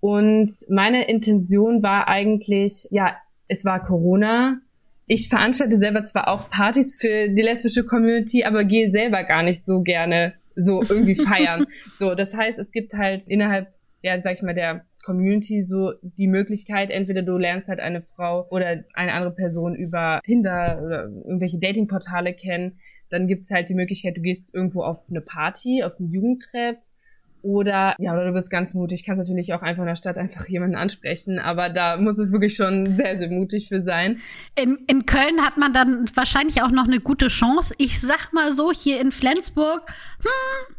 Und 0.00 0.50
meine 0.68 1.08
Intention 1.08 1.82
war 1.82 2.08
eigentlich, 2.08 2.86
ja, 2.90 3.16
es 3.48 3.64
war 3.64 3.82
Corona. 3.82 4.60
Ich 5.06 5.28
veranstalte 5.28 5.78
selber 5.78 6.04
zwar 6.04 6.28
auch 6.28 6.50
Partys 6.50 6.96
für 7.00 7.28
die 7.28 7.42
lesbische 7.42 7.84
Community, 7.84 8.44
aber 8.44 8.64
gehe 8.64 8.90
selber 8.90 9.24
gar 9.24 9.42
nicht 9.42 9.64
so 9.64 9.82
gerne 9.82 10.34
so 10.54 10.82
irgendwie 10.82 11.16
feiern. 11.16 11.66
so, 11.94 12.14
das 12.14 12.36
heißt, 12.36 12.58
es 12.58 12.72
gibt 12.72 12.92
halt 12.92 13.26
innerhalb, 13.26 13.72
ja, 14.02 14.20
sag 14.22 14.34
ich 14.34 14.42
mal, 14.42 14.54
der 14.54 14.84
Community 15.02 15.62
so 15.62 15.92
die 16.02 16.26
Möglichkeit, 16.26 16.90
entweder 16.90 17.22
du 17.22 17.36
lernst 17.36 17.68
halt 17.68 17.80
eine 17.80 18.02
Frau 18.02 18.46
oder 18.50 18.84
eine 18.94 19.12
andere 19.12 19.34
Person 19.34 19.74
über 19.74 20.20
Tinder 20.24 20.80
oder 20.84 21.04
irgendwelche 21.04 21.58
Datingportale 21.58 22.34
kennen, 22.34 22.78
dann 23.08 23.26
gibt's 23.26 23.50
halt 23.50 23.68
die 23.68 23.74
Möglichkeit, 23.74 24.16
du 24.16 24.20
gehst 24.20 24.54
irgendwo 24.54 24.82
auf 24.82 25.08
eine 25.10 25.20
Party, 25.20 25.82
auf 25.82 25.98
einen 25.98 26.12
Jugendtreff 26.12 26.76
oder 27.42 27.94
ja, 27.98 28.12
oder 28.12 28.26
du 28.26 28.32
bist 28.32 28.50
ganz 28.50 28.74
mutig, 28.74 29.04
kannst 29.04 29.18
natürlich 29.18 29.54
auch 29.54 29.62
einfach 29.62 29.82
in 29.82 29.88
der 29.88 29.96
Stadt 29.96 30.18
einfach 30.18 30.46
jemanden 30.46 30.76
ansprechen, 30.76 31.38
aber 31.38 31.70
da 31.70 31.96
muss 31.96 32.18
es 32.18 32.30
wirklich 32.30 32.54
schon 32.54 32.96
sehr, 32.96 33.18
sehr 33.18 33.30
mutig 33.30 33.68
für 33.68 33.82
sein. 33.82 34.20
In, 34.56 34.78
in 34.86 35.06
Köln 35.06 35.40
hat 35.40 35.56
man 35.56 35.72
dann 35.72 36.04
wahrscheinlich 36.14 36.62
auch 36.62 36.70
noch 36.70 36.86
eine 36.86 37.00
gute 37.00 37.28
Chance. 37.28 37.74
Ich 37.78 38.00
sag 38.00 38.32
mal 38.32 38.52
so, 38.52 38.72
hier 38.72 39.00
in 39.00 39.10
Flensburg, 39.12 39.90
hm, 40.20 40.76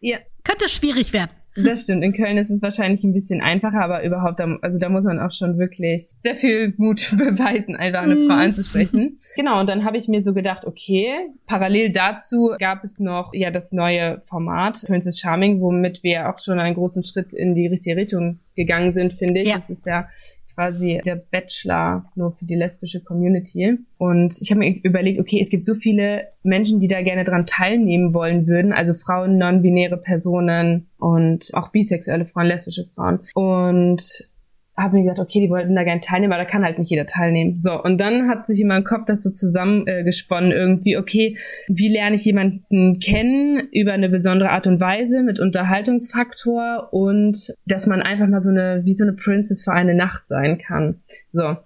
ja. 0.00 0.18
könnte 0.44 0.68
schwierig 0.68 1.12
werden. 1.12 1.30
Das 1.56 1.82
stimmt. 1.82 2.02
In 2.02 2.12
Köln 2.12 2.36
ist 2.36 2.50
es 2.50 2.62
wahrscheinlich 2.62 3.04
ein 3.04 3.12
bisschen 3.12 3.40
einfacher, 3.40 3.80
aber 3.80 4.02
überhaupt, 4.02 4.40
also 4.40 4.78
da 4.78 4.88
muss 4.88 5.04
man 5.04 5.20
auch 5.20 5.32
schon 5.32 5.58
wirklich 5.58 6.12
sehr 6.22 6.34
viel 6.34 6.74
Mut 6.76 7.10
beweisen, 7.16 7.76
einfach 7.76 8.02
eine 8.02 8.16
Frau 8.16 8.24
mhm. 8.24 8.30
anzusprechen. 8.30 9.18
Genau. 9.36 9.60
Und 9.60 9.68
dann 9.68 9.84
habe 9.84 9.96
ich 9.96 10.08
mir 10.08 10.22
so 10.22 10.32
gedacht, 10.32 10.64
okay, 10.64 11.08
parallel 11.46 11.92
dazu 11.92 12.52
gab 12.58 12.84
es 12.84 13.00
noch 13.00 13.32
ja 13.32 13.50
das 13.50 13.72
neue 13.72 14.20
Format 14.20 14.82
Princess 14.86 15.18
Charming, 15.18 15.60
womit 15.60 16.02
wir 16.02 16.28
auch 16.28 16.38
schon 16.38 16.58
einen 16.58 16.74
großen 16.74 17.02
Schritt 17.02 17.32
in 17.32 17.54
die 17.54 17.66
richtige 17.66 17.96
Richtung 17.96 18.40
gegangen 18.54 18.92
sind, 18.92 19.12
finde 19.12 19.40
ich. 19.40 19.48
Ja. 19.48 19.54
Das 19.54 19.70
ist 19.70 19.86
ja 19.86 20.08
quasi 20.54 21.00
der 21.04 21.16
Bachelor 21.16 22.04
nur 22.14 22.32
für 22.32 22.44
die 22.44 22.54
lesbische 22.54 23.00
Community. 23.00 23.78
Und 23.98 24.38
ich 24.40 24.50
habe 24.50 24.60
mir 24.60 24.76
überlegt, 24.82 25.20
okay, 25.20 25.40
es 25.40 25.50
gibt 25.50 25.64
so 25.64 25.74
viele 25.74 26.28
Menschen, 26.42 26.80
die 26.80 26.88
da 26.88 27.02
gerne 27.02 27.24
dran 27.24 27.46
teilnehmen 27.46 28.14
wollen 28.14 28.46
würden, 28.46 28.72
also 28.72 28.94
Frauen, 28.94 29.38
non-binäre 29.38 29.96
Personen 29.96 30.86
und 30.98 31.50
auch 31.54 31.68
bisexuelle 31.70 32.26
Frauen, 32.26 32.46
lesbische 32.46 32.84
Frauen. 32.84 33.20
Und 33.34 34.28
habe 34.76 34.96
mir 34.96 35.04
gedacht, 35.04 35.20
okay, 35.20 35.40
die 35.40 35.50
wollten 35.50 35.74
da 35.76 35.84
gerne 35.84 36.00
teilnehmen, 36.00 36.32
aber 36.32 36.42
da 36.42 36.48
kann 36.48 36.64
halt 36.64 36.78
nicht 36.78 36.90
jeder 36.90 37.06
teilnehmen. 37.06 37.60
So, 37.60 37.80
und 37.80 37.98
dann 37.98 38.28
hat 38.28 38.46
sich 38.46 38.60
in 38.60 38.68
meinem 38.68 38.84
Kopf 38.84 39.04
das 39.06 39.22
so 39.22 39.30
zusammengesponnen 39.30 40.50
äh, 40.50 40.54
irgendwie, 40.54 40.96
okay, 40.96 41.36
wie 41.68 41.88
lerne 41.88 42.16
ich 42.16 42.24
jemanden 42.24 42.98
kennen 42.98 43.68
über 43.72 43.92
eine 43.92 44.08
besondere 44.08 44.50
Art 44.50 44.66
und 44.66 44.80
Weise 44.80 45.22
mit 45.22 45.38
Unterhaltungsfaktor 45.38 46.88
und 46.92 47.54
dass 47.66 47.86
man 47.86 48.02
einfach 48.02 48.26
mal 48.26 48.40
so 48.40 48.50
eine, 48.50 48.82
wie 48.84 48.94
so 48.94 49.04
eine 49.04 49.12
Princess 49.12 49.62
für 49.62 49.72
eine 49.72 49.94
Nacht 49.94 50.26
sein 50.26 50.58
kann. 50.58 51.02
So. 51.32 51.56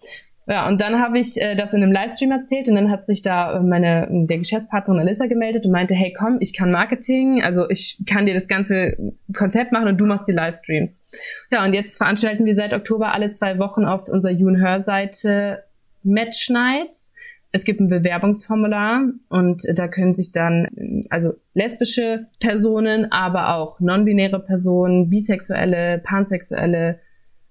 Ja, 0.51 0.67
und 0.67 0.81
dann 0.81 0.99
habe 0.99 1.19
ich 1.19 1.39
äh, 1.39 1.55
das 1.57 1.75
in 1.75 1.83
einem 1.83 1.93
Livestream 1.93 2.31
erzählt 2.31 2.71
und 2.71 2.75
dann 2.75 2.91
hat 2.91 3.05
sich 3.05 3.21
da 3.21 3.61
meine 3.61 4.09
der 4.11 4.39
Geschäftspartnerin 4.39 4.99
Alissa 4.99 5.27
gemeldet 5.27 5.67
und 5.67 5.73
meinte, 5.73 5.95
hey 5.95 6.15
komm, 6.19 6.39
ich 6.41 6.57
kann 6.57 6.71
Marketing, 6.71 7.43
also 7.43 7.69
ich 7.69 8.03
kann 8.09 8.25
dir 8.25 8.33
das 8.33 8.49
ganze 8.49 8.97
Konzept 9.37 9.73
machen 9.73 9.89
und 9.89 9.99
du 9.99 10.07
machst 10.07 10.27
die 10.27 10.33
Livestreams. 10.33 11.05
Ja, 11.51 11.67
und 11.67 11.75
jetzt 11.75 11.99
veranstalten 11.99 12.47
wir 12.47 12.55
seit 12.55 12.73
Oktober 12.73 13.13
alle 13.13 13.29
zwei 13.29 13.59
Wochen 13.59 13.85
auf 13.85 14.09
unserer 14.09 14.33
YounHer-Seite 14.33 15.65
Match 16.03 16.49
Nights. 16.49 17.13
Es 17.53 17.65
gibt 17.65 17.81
ein 17.81 17.89
Bewerbungsformular 17.89 19.03
und 19.29 19.67
da 19.75 19.89
können 19.89 20.15
sich 20.15 20.33
dann 20.33 21.05
also 21.11 21.35
lesbische 21.53 22.27
Personen, 22.41 23.13
aber 23.13 23.55
auch 23.55 23.81
non-binäre 23.81 24.41
Personen, 24.41 25.11
bisexuelle, 25.11 25.99
pansexuelle 25.99 27.01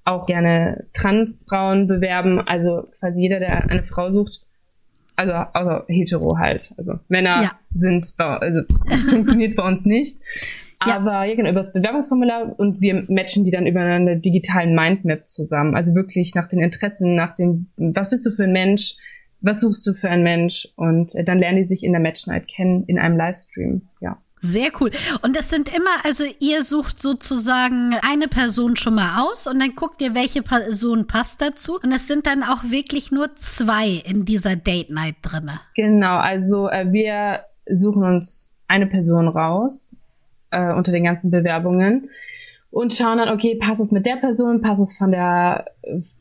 auch 0.07 0.25
gerne 0.25 0.85
Transfrauen 0.93 1.87
bewerben. 1.87 2.39
Also 2.39 2.87
quasi 2.99 3.23
jeder, 3.23 3.39
der 3.39 3.69
eine 3.69 3.81
Frau 3.81 4.11
sucht, 4.11 4.41
also 5.15 5.33
also 5.33 5.83
hetero 5.87 6.37
halt. 6.37 6.73
Also 6.77 6.99
Männer 7.09 7.43
ja. 7.43 7.51
sind 7.75 8.13
also 8.17 8.61
das 8.89 9.05
funktioniert 9.05 9.55
bei 9.55 9.67
uns 9.67 9.85
nicht. 9.85 10.17
Aber 10.79 11.11
ja. 11.11 11.25
ja, 11.25 11.35
genau, 11.35 11.49
über 11.49 11.59
das 11.59 11.73
Bewerbungsformular 11.73 12.57
und 12.57 12.81
wir 12.81 13.05
matchen 13.09 13.43
die 13.43 13.51
dann 13.51 13.65
über 13.65 13.81
eine 13.81 14.17
digitalen 14.17 14.75
Mindmap 14.75 15.27
zusammen. 15.27 15.75
Also 15.75 15.95
wirklich 15.95 16.35
nach 16.35 16.47
den 16.47 16.59
Interessen, 16.59 17.15
nach 17.15 17.35
dem, 17.35 17.67
was 17.77 18.11
bist 18.11 18.25
du 18.25 18.31
für 18.31 18.43
ein 18.43 18.51
Mensch, 18.51 18.95
was 19.41 19.61
suchst 19.61 19.85
du 19.87 19.93
für 19.93 20.09
ein 20.09 20.23
Mensch 20.23 20.67
und 20.75 21.15
äh, 21.15 21.23
dann 21.23 21.39
lernen 21.39 21.57
die 21.57 21.67
sich 21.67 21.83
in 21.83 21.91
der 21.91 22.01
Match 22.01 22.27
Night 22.27 22.47
kennen 22.47 22.83
in 22.85 22.99
einem 22.99 23.17
Livestream. 23.17 23.81
Ja. 24.01 24.19
Sehr 24.39 24.69
cool. 24.79 24.91
Und 25.23 25.35
das 25.35 25.49
sind 25.49 25.69
immer, 25.69 25.89
also 26.03 26.23
ihr 26.39 26.63
sucht 26.63 27.01
sozusagen 27.01 27.95
eine 28.01 28.27
Person 28.27 28.75
schon 28.75 28.95
mal 28.95 29.23
aus 29.23 29.47
und 29.47 29.59
dann 29.59 29.75
guckt 29.75 30.01
ihr, 30.01 30.13
welche 30.13 30.43
Person 30.43 31.07
passt 31.07 31.41
dazu. 31.41 31.79
Und 31.81 31.91
es 31.91 32.07
sind 32.07 32.27
dann 32.27 32.43
auch 32.43 32.63
wirklich 32.65 33.11
nur 33.11 33.35
zwei 33.35 33.89
in 33.89 34.25
dieser 34.25 34.55
Date 34.55 34.91
Night 34.91 35.15
drinne. 35.21 35.59
Genau, 35.75 36.17
also 36.17 36.69
äh, 36.69 36.91
wir 36.91 37.41
suchen 37.65 38.03
uns 38.03 38.51
eine 38.67 38.87
Person 38.87 39.27
raus 39.27 39.95
äh, 40.51 40.73
unter 40.73 40.91
den 40.91 41.03
ganzen 41.03 41.31
Bewerbungen 41.31 42.09
und 42.77 42.93
schauen 42.93 43.17
dann, 43.17 43.29
okay, 43.29 43.55
passt 43.55 43.81
es 43.81 43.91
mit 43.91 44.05
der 44.05 44.17
Person, 44.17 44.61
passt 44.61 44.79
es 44.79 44.95
von 44.95 45.09
der 45.09 45.65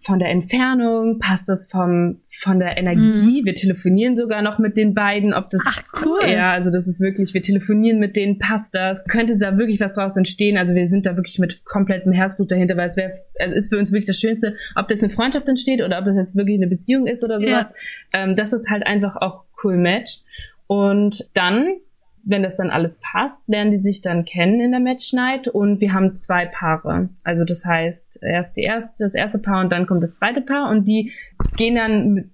von 0.00 0.18
der 0.18 0.30
Entfernung, 0.30 1.18
passt 1.18 1.50
es 1.50 1.68
vom 1.70 2.16
von 2.30 2.58
der 2.58 2.78
Energie. 2.78 3.42
Mhm. 3.42 3.44
Wir 3.44 3.54
telefonieren 3.54 4.16
sogar 4.16 4.40
noch 4.40 4.58
mit 4.58 4.78
den 4.78 4.94
beiden, 4.94 5.34
ob 5.34 5.50
das 5.50 5.60
Ach, 5.66 5.82
cool. 6.02 6.20
Ja, 6.26 6.52
also 6.52 6.70
das 6.70 6.88
ist 6.88 7.02
wirklich, 7.02 7.34
wir 7.34 7.42
telefonieren 7.42 7.98
mit 7.98 8.16
denen, 8.16 8.38
passt 8.38 8.74
das? 8.74 9.04
Könnte 9.04 9.36
da 9.38 9.58
wirklich 9.58 9.80
was 9.80 9.96
draus 9.96 10.16
entstehen? 10.16 10.56
Also 10.56 10.74
wir 10.74 10.86
sind 10.86 11.04
da 11.04 11.16
wirklich 11.16 11.38
mit 11.38 11.66
komplettem 11.66 12.12
Herzblut 12.12 12.50
dahinter, 12.50 12.78
weil 12.78 12.86
es 12.86 12.96
wäre 12.96 13.12
also 13.38 13.54
ist 13.54 13.68
für 13.68 13.78
uns 13.78 13.92
wirklich 13.92 14.06
das 14.06 14.18
Schönste, 14.18 14.56
ob 14.76 14.88
das 14.88 15.02
eine 15.02 15.10
Freundschaft 15.10 15.46
entsteht 15.50 15.82
oder 15.82 15.98
ob 15.98 16.06
das 16.06 16.16
jetzt 16.16 16.36
wirklich 16.36 16.56
eine 16.56 16.68
Beziehung 16.68 17.06
ist 17.06 17.22
oder 17.22 17.38
sowas. 17.38 17.70
Ja. 18.14 18.24
Ähm, 18.24 18.34
das 18.34 18.54
ist 18.54 18.70
halt 18.70 18.86
einfach 18.86 19.16
auch 19.16 19.44
cool 19.62 19.76
Match. 19.76 20.20
Und 20.68 21.28
dann 21.34 21.74
wenn 22.28 22.42
das 22.42 22.56
dann 22.56 22.70
alles 22.70 22.98
passt, 23.00 23.48
lernen 23.48 23.70
die 23.70 23.78
sich 23.78 24.02
dann 24.02 24.24
kennen 24.24 24.60
in 24.60 24.72
der 24.72 24.80
Match 24.80 25.12
Night 25.12 25.46
und 25.46 25.80
wir 25.80 25.92
haben 25.92 26.16
zwei 26.16 26.44
Paare. 26.46 27.08
Also 27.22 27.44
das 27.44 27.64
heißt, 27.64 28.18
erst 28.20 28.56
die 28.56 28.62
erste, 28.62 29.04
das 29.04 29.14
erste 29.14 29.38
Paar 29.38 29.60
und 29.60 29.70
dann 29.70 29.86
kommt 29.86 30.02
das 30.02 30.16
zweite 30.16 30.40
Paar 30.40 30.68
und 30.68 30.88
die 30.88 31.12
gehen 31.56 31.76
dann 31.76 32.32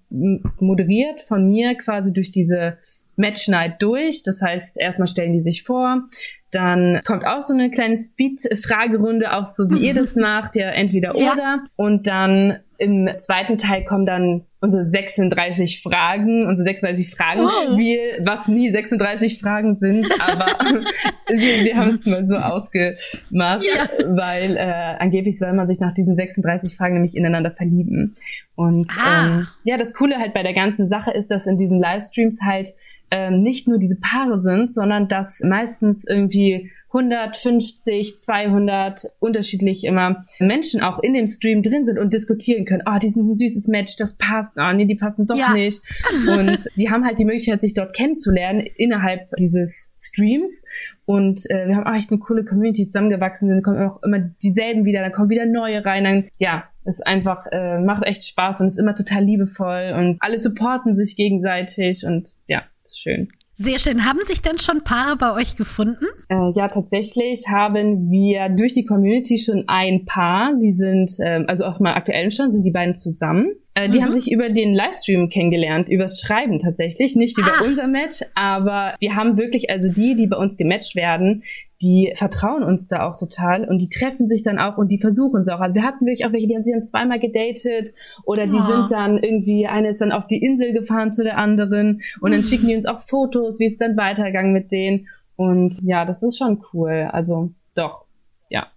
moderiert 0.59 1.21
von 1.21 1.51
mir 1.51 1.75
quasi 1.75 2.13
durch 2.13 2.33
diese 2.33 2.79
Match 3.17 3.49
Night 3.49 3.83
durch. 3.83 4.23
Das 4.23 4.41
heißt, 4.41 4.81
erstmal 4.81 5.07
stellen 5.07 5.35
die 5.35 5.41
sich 5.41 5.63
vor, 5.63 6.09
dann 6.51 7.01
kommt 7.05 7.27
auch 7.27 7.43
so 7.43 7.53
eine 7.53 7.71
kleine 7.71 7.97
Speed-Fragerunde, 7.97 9.35
auch 9.35 9.47
so 9.47 9.71
wie 9.71 9.87
ihr 9.87 9.95
das 9.95 10.17
macht, 10.17 10.57
ja 10.57 10.71
entweder 10.71 11.15
oder. 11.15 11.37
Ja. 11.37 11.65
Und 11.77 12.07
dann 12.07 12.61
im 12.83 13.09
zweiten 13.19 13.59
Teil 13.59 13.85
kommen 13.85 14.07
dann 14.07 14.43
unsere 14.61 14.85
36 14.85 15.83
Fragen, 15.83 16.47
unser 16.49 16.65
36 16.65 17.11
Fragen-Spiel, 17.11 18.19
oh. 18.19 18.23
was 18.25 18.49
nie 18.49 18.71
36 18.71 19.39
Fragen 19.39 19.77
sind, 19.77 20.09
aber 20.21 20.47
wir, 21.29 21.65
wir 21.65 21.77
haben 21.77 21.91
es 21.91 22.05
mal 22.07 22.27
so 22.27 22.37
ausgemacht, 22.37 23.63
ja. 23.63 23.89
weil 24.07 24.57
äh, 24.57 24.97
angeblich 24.99 25.39
soll 25.39 25.53
man 25.53 25.69
sich 25.69 25.79
nach 25.79 25.95
diesen 25.95 26.17
36 26.17 26.77
Fragen 26.77 26.95
nämlich 26.95 27.17
ineinander 27.17 27.53
verlieben. 27.53 28.17
Und 28.57 28.91
ah. 28.99 29.27
ähm, 29.27 29.47
ja, 29.63 29.79
das 29.79 29.95
Coole 29.95 30.17
halt 30.19 30.35
bei 30.35 30.43
der 30.43 30.55
ganzen 30.55 30.89
Sache 30.89 31.13
ist, 31.13 31.31
dass 31.31 31.47
in 31.47 31.59
diesen 31.59 31.81
Livestreams 31.81 32.41
halt 32.45 32.69
ähm, 33.13 33.43
nicht 33.43 33.69
nur 33.69 33.79
diese 33.79 34.01
Paare 34.01 34.39
sind, 34.39 34.73
sondern 34.75 35.07
dass 35.07 35.41
meistens 35.45 36.07
irgendwie 36.09 36.71
150, 36.89 38.17
200 38.17 39.03
unterschiedlich 39.19 39.85
immer 39.85 40.23
Menschen 40.41 40.81
auch 40.83 40.99
in 41.03 41.13
dem 41.13 41.27
Stream 41.27 41.63
drin 41.63 41.85
sind 41.85 41.99
und 41.99 42.15
diskutieren 42.15 42.65
können. 42.65 42.85
Oh, 42.87 42.99
die 42.99 43.11
sind 43.11 43.29
ein 43.29 43.35
süßes 43.35 43.69
Match, 43.69 43.97
das 43.97 44.17
passt. 44.17 44.57
Oh, 44.57 44.73
nee, 44.73 44.87
die 44.87 44.95
passen 44.95 45.27
doch 45.27 45.37
ja. 45.37 45.53
nicht. 45.53 45.83
Und 46.27 46.67
die 46.77 46.89
haben 46.89 47.05
halt 47.05 47.19
die 47.19 47.25
Möglichkeit, 47.27 47.61
sich 47.61 47.75
dort 47.75 47.95
kennenzulernen 47.95 48.67
innerhalb 48.77 49.29
dieses 49.39 49.95
Streams. 50.01 50.65
Und 51.05 51.51
äh, 51.51 51.69
wir 51.69 51.77
haben 51.77 51.87
auch 51.87 51.95
echt 51.95 52.11
eine 52.11 52.21
coole 52.21 52.45
Community 52.45 52.87
zusammengewachsen. 52.87 53.51
Dann 53.51 53.63
kommen 53.63 53.87
auch 53.87 54.03
immer 54.03 54.21
dieselben 54.43 54.87
wieder, 54.87 55.01
dann 55.01 55.13
kommen 55.13 55.29
wieder 55.29 55.45
neue 55.45 55.85
rein. 55.85 56.05
Dann, 56.05 56.29
ja, 56.39 56.65
ist 56.85 57.07
einfach, 57.07 57.47
äh, 57.51 57.79
macht 57.79 58.05
echt 58.05 58.25
Spaß 58.25 58.61
und 58.61 58.67
ist 58.69 58.79
immer 58.79 58.95
total 58.95 59.25
liebevoll 59.25 59.95
und 59.97 60.17
alle 60.21 60.39
supporten 60.39 60.95
sich 60.95 61.17
gegenseitig 61.17 62.05
und 62.07 62.29
ja, 62.47 62.63
ist 62.83 63.01
schön. 63.01 63.29
Sehr 63.55 63.79
schön. 63.79 64.07
Haben 64.07 64.21
sich 64.23 64.41
denn 64.41 64.59
schon 64.59 64.83
Paare 64.83 65.17
bei 65.17 65.35
euch 65.35 65.57
gefunden? 65.57 66.07
Äh, 66.29 66.53
ja, 66.55 66.69
tatsächlich 66.69 67.49
haben 67.49 68.11
wir 68.11 68.49
durch 68.49 68.73
die 68.73 68.85
Community 68.85 69.37
schon 69.39 69.65
ein 69.69 70.07
Paar. 70.07 70.55
Die 70.61 70.73
sind, 70.73 71.13
äh, 71.21 71.45
also 71.47 71.67
auf 71.67 71.79
meinem 71.79 71.97
aktuellen 71.97 72.31
Stand 72.31 72.55
sind 72.55 72.63
die 72.63 72.71
beiden 72.71 72.95
zusammen. 72.95 73.53
Äh, 73.75 73.89
die 73.89 73.99
mhm. 73.99 74.05
haben 74.05 74.19
sich 74.19 74.31
über 74.31 74.51
den 74.51 74.75
Livestream 74.75 75.29
kennengelernt, 75.31 75.89
übers 75.89 76.21
Schreiben 76.21 76.59
tatsächlich, 76.59 77.17
nicht 77.17 77.39
über 77.39 77.53
Ach. 77.55 77.67
unser 77.67 77.87
Match, 77.87 78.23
aber 78.35 78.95
wir 79.01 79.17
haben 79.17 79.39
wirklich, 79.39 79.71
also 79.71 79.91
die, 79.91 80.15
die 80.15 80.27
bei 80.27 80.37
uns 80.37 80.59
gematcht 80.59 80.95
werden, 80.95 81.43
die 81.81 82.13
vertrauen 82.15 82.63
uns 82.63 82.87
da 82.87 83.09
auch 83.09 83.17
total 83.17 83.67
und 83.67 83.81
die 83.81 83.89
treffen 83.89 84.29
sich 84.29 84.43
dann 84.43 84.59
auch 84.59 84.77
und 84.77 84.93
die 84.93 84.99
versuchen 84.99 85.41
es 85.41 85.49
auch. 85.49 85.61
Also 85.61 85.75
wir 85.75 85.83
hatten 85.83 86.05
wirklich 86.05 86.27
auch 86.27 86.33
welche, 86.33 86.47
die 86.47 86.55
haben 86.55 86.63
sich 86.63 86.75
dann 86.75 86.85
zweimal 86.85 87.19
gedatet 87.19 87.93
oder 88.25 88.47
die 88.47 88.59
ja. 88.59 88.67
sind 88.67 88.93
dann 88.93 89.19
irgendwie, 89.19 89.67
eine 89.67 89.89
ist 89.89 90.01
dann 90.01 90.13
auf 90.13 90.27
die 90.27 90.43
Insel 90.43 90.73
gefahren 90.75 91.13
zu 91.13 91.25
der 91.25 91.39
anderen 91.39 92.03
und 92.21 92.31
dann 92.31 92.41
mhm. 92.41 92.45
schicken 92.45 92.69
die 92.69 92.77
uns 92.77 92.87
auch 92.87 93.01
Fotos, 93.01 93.59
wie 93.59 93.67
es 93.67 93.79
dann 93.79 93.97
weitergegangen 93.97 94.53
mit 94.53 94.71
denen. 94.71 95.09
Und 95.37 95.79
ja, 95.83 96.05
das 96.05 96.23
ist 96.23 96.37
schon 96.37 96.63
cool. 96.73 97.09
Also 97.11 97.51
doch, 97.75 98.05
ja, 98.51 98.69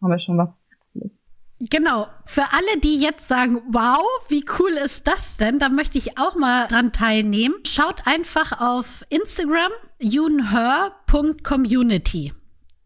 haben 0.00 0.10
wir 0.10 0.18
schon 0.18 0.38
was 0.38 0.66
Cooles. 0.92 1.23
Genau. 1.70 2.08
Für 2.26 2.52
alle, 2.52 2.78
die 2.82 2.98
jetzt 2.98 3.28
sagen, 3.28 3.62
wow, 3.70 4.02
wie 4.28 4.44
cool 4.58 4.72
ist 4.72 5.06
das 5.06 5.36
denn? 5.36 5.58
Da 5.58 5.68
möchte 5.68 5.98
ich 5.98 6.16
auch 6.18 6.34
mal 6.34 6.66
dran 6.68 6.90
teilnehmen. 6.92 7.56
Schaut 7.66 8.06
einfach 8.06 8.58
auf 8.60 9.04
Instagram 9.08 9.70
younher.community. 10.02 12.32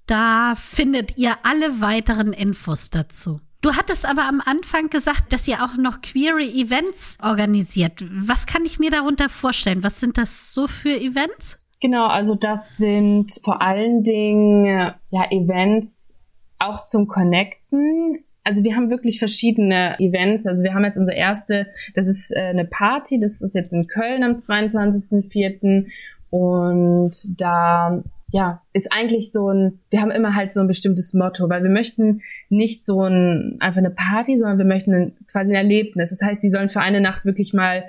Da 0.06 0.54
findet 0.56 1.16
ihr 1.18 1.34
alle 1.42 1.80
weiteren 1.80 2.32
Infos 2.32 2.90
dazu. 2.90 3.40
Du 3.60 3.74
hattest 3.74 4.06
aber 4.06 4.22
am 4.24 4.40
Anfang 4.44 4.88
gesagt, 4.88 5.32
dass 5.32 5.48
ihr 5.48 5.64
auch 5.64 5.76
noch 5.76 6.00
queere 6.00 6.42
Events 6.42 7.18
organisiert. 7.20 8.04
Was 8.08 8.46
kann 8.46 8.64
ich 8.64 8.78
mir 8.78 8.92
darunter 8.92 9.28
vorstellen? 9.28 9.82
Was 9.82 9.98
sind 9.98 10.16
das 10.16 10.54
so 10.54 10.68
für 10.68 10.96
Events? 10.98 11.58
Genau, 11.80 12.06
also 12.06 12.36
das 12.36 12.76
sind 12.76 13.32
vor 13.42 13.60
allen 13.60 14.04
Dingen 14.04 14.94
ja 15.10 15.28
Events 15.30 16.20
auch 16.58 16.84
zum 16.84 17.08
Connecten 17.08 18.24
also 18.48 18.64
wir 18.64 18.76
haben 18.76 18.88
wirklich 18.88 19.18
verschiedene 19.18 19.94
Events. 20.00 20.46
Also 20.46 20.62
wir 20.62 20.72
haben 20.72 20.82
jetzt 20.82 20.96
unser 20.96 21.14
erste, 21.14 21.66
das 21.94 22.06
ist 22.06 22.34
äh, 22.34 22.40
eine 22.40 22.64
Party, 22.64 23.20
das 23.20 23.42
ist 23.42 23.54
jetzt 23.54 23.74
in 23.74 23.86
Köln 23.86 24.22
am 24.22 24.36
22.04. 24.36 25.84
Und 26.30 27.12
da 27.38 28.02
ja, 28.30 28.62
ist 28.72 28.90
eigentlich 28.90 29.32
so 29.32 29.50
ein, 29.50 29.80
wir 29.90 30.00
haben 30.00 30.10
immer 30.10 30.34
halt 30.34 30.54
so 30.54 30.60
ein 30.60 30.66
bestimmtes 30.66 31.12
Motto, 31.12 31.50
weil 31.50 31.62
wir 31.62 31.68
möchten 31.68 32.22
nicht 32.48 32.86
so 32.86 33.02
ein, 33.02 33.58
einfach 33.60 33.78
eine 33.78 33.90
Party, 33.90 34.38
sondern 34.38 34.56
wir 34.56 34.64
möchten 34.64 34.94
ein, 34.94 35.16
quasi 35.30 35.52
ein 35.52 35.56
Erlebnis. 35.56 36.08
Das 36.08 36.26
heißt, 36.26 36.40
sie 36.40 36.50
sollen 36.50 36.70
für 36.70 36.80
eine 36.80 37.02
Nacht 37.02 37.26
wirklich 37.26 37.52
mal 37.52 37.84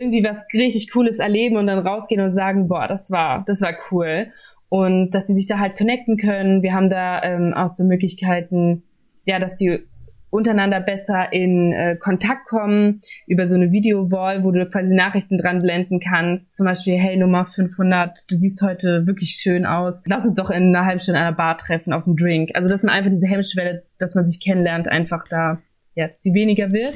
irgendwie 0.00 0.24
was 0.24 0.44
richtig 0.52 0.90
Cooles 0.90 1.20
erleben 1.20 1.56
und 1.56 1.68
dann 1.68 1.86
rausgehen 1.86 2.20
und 2.20 2.32
sagen, 2.32 2.66
boah, 2.66 2.88
das 2.88 3.12
war, 3.12 3.44
das 3.46 3.62
war 3.62 3.74
cool. 3.92 4.26
Und 4.68 5.12
dass 5.12 5.28
sie 5.28 5.34
sich 5.34 5.46
da 5.46 5.60
halt 5.60 5.76
connecten 5.76 6.16
können. 6.16 6.62
Wir 6.62 6.72
haben 6.72 6.90
da 6.90 7.22
ähm, 7.22 7.54
auch 7.54 7.68
so 7.68 7.84
Möglichkeiten, 7.84 8.82
ja, 9.24 9.38
dass 9.38 9.56
die 9.56 9.86
untereinander 10.32 10.80
besser 10.80 11.30
in 11.30 11.74
äh, 11.74 11.96
Kontakt 11.96 12.46
kommen 12.48 13.02
über 13.26 13.46
so 13.46 13.54
eine 13.54 13.70
Video-Wall, 13.70 14.42
wo 14.42 14.50
du 14.50 14.64
quasi 14.66 14.94
Nachrichten 14.94 15.36
dran 15.36 15.60
blenden 15.60 16.00
kannst. 16.00 16.56
Zum 16.56 16.64
Beispiel, 16.64 16.98
hey 16.98 17.18
Nummer 17.18 17.44
500, 17.44 18.18
du 18.30 18.34
siehst 18.34 18.62
heute 18.62 19.06
wirklich 19.06 19.32
schön 19.32 19.66
aus. 19.66 20.02
Lass 20.06 20.24
uns 20.24 20.34
doch 20.34 20.48
in 20.48 20.74
einer 20.74 20.86
halben 20.86 21.00
Stunde 21.00 21.20
in 21.20 21.26
einer 21.26 21.36
Bar 21.36 21.58
treffen 21.58 21.92
auf 21.92 22.06
einen 22.06 22.16
Drink. 22.16 22.52
Also, 22.54 22.70
dass 22.70 22.82
man 22.82 22.94
einfach 22.94 23.10
diese 23.10 23.26
Hemmschwelle, 23.26 23.84
dass 23.98 24.14
man 24.14 24.24
sich 24.24 24.40
kennenlernt, 24.40 24.88
einfach 24.88 25.28
da 25.28 25.60
jetzt 25.94 26.24
die 26.24 26.32
weniger 26.32 26.72
wird. 26.72 26.94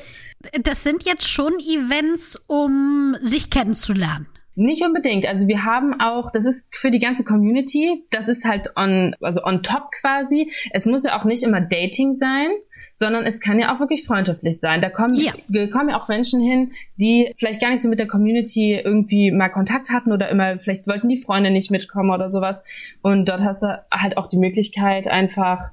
Das 0.62 0.82
sind 0.82 1.04
jetzt 1.04 1.28
schon 1.28 1.52
Events, 1.58 2.36
um 2.46 3.16
sich 3.20 3.50
kennenzulernen. 3.50 4.26
Nicht 4.58 4.82
unbedingt. 4.82 5.26
Also 5.26 5.48
wir 5.48 5.64
haben 5.64 6.00
auch, 6.00 6.30
das 6.30 6.46
ist 6.46 6.74
für 6.74 6.90
die 6.90 6.98
ganze 6.98 7.24
Community, 7.24 8.06
das 8.10 8.26
ist 8.26 8.46
halt 8.46 8.72
on, 8.74 9.14
also 9.20 9.44
on 9.44 9.62
top 9.62 9.90
quasi. 10.00 10.50
Es 10.72 10.86
muss 10.86 11.04
ja 11.04 11.20
auch 11.20 11.24
nicht 11.24 11.42
immer 11.42 11.60
Dating 11.60 12.14
sein, 12.14 12.48
sondern 12.96 13.24
es 13.26 13.40
kann 13.40 13.58
ja 13.58 13.74
auch 13.74 13.80
wirklich 13.80 14.04
freundschaftlich 14.04 14.58
sein. 14.58 14.80
Da 14.80 14.88
kommen, 14.88 15.12
ja. 15.14 15.32
kommen 15.68 15.90
ja 15.90 16.00
auch 16.00 16.08
Menschen 16.08 16.40
hin, 16.40 16.72
die 16.96 17.30
vielleicht 17.36 17.60
gar 17.60 17.70
nicht 17.70 17.82
so 17.82 17.90
mit 17.90 17.98
der 17.98 18.06
Community 18.06 18.80
irgendwie 18.82 19.30
mal 19.30 19.50
Kontakt 19.50 19.90
hatten 19.90 20.10
oder 20.10 20.30
immer, 20.30 20.58
vielleicht 20.58 20.86
wollten 20.86 21.10
die 21.10 21.18
Freunde 21.18 21.50
nicht 21.50 21.70
mitkommen 21.70 22.10
oder 22.10 22.30
sowas. 22.30 22.64
Und 23.02 23.28
dort 23.28 23.42
hast 23.42 23.62
du 23.62 23.84
halt 23.92 24.16
auch 24.16 24.26
die 24.26 24.38
Möglichkeit, 24.38 25.06
einfach 25.06 25.72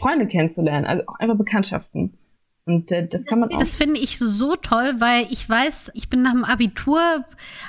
Freunde 0.00 0.26
kennenzulernen, 0.26 0.84
also 0.84 1.04
auch 1.06 1.20
einfach 1.20 1.36
Bekanntschaften. 1.36 2.18
Und 2.66 2.90
äh, 2.90 3.06
das 3.06 3.26
kann 3.26 3.40
man 3.40 3.50
auch. 3.50 3.58
Das 3.58 3.76
finde 3.76 4.00
ich 4.00 4.18
so 4.18 4.56
toll, 4.56 4.94
weil 4.98 5.28
ich 5.30 5.48
weiß, 5.48 5.92
ich 5.94 6.08
bin 6.08 6.22
nach 6.22 6.32
dem 6.32 6.44
Abitur 6.44 7.24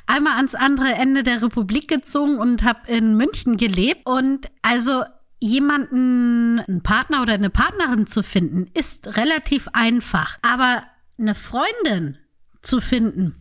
einmal 0.07 0.33
ans 0.38 0.55
andere 0.55 0.93
Ende 0.93 1.21
der 1.21 1.43
Republik 1.43 1.88
gezogen 1.88 2.39
und 2.39 2.63
habe 2.63 2.91
in 2.91 3.15
München 3.15 3.57
gelebt. 3.57 4.07
Und 4.07 4.49
also 4.63 5.03
jemanden, 5.39 6.60
einen 6.62 6.81
Partner 6.81 7.21
oder 7.21 7.33
eine 7.33 7.51
Partnerin 7.51 8.07
zu 8.07 8.23
finden, 8.23 8.71
ist 8.73 9.17
relativ 9.17 9.67
einfach. 9.71 10.39
Aber 10.41 10.83
eine 11.19 11.36
Freundin 11.36 12.17
zu 12.63 12.81
finden, 12.81 13.36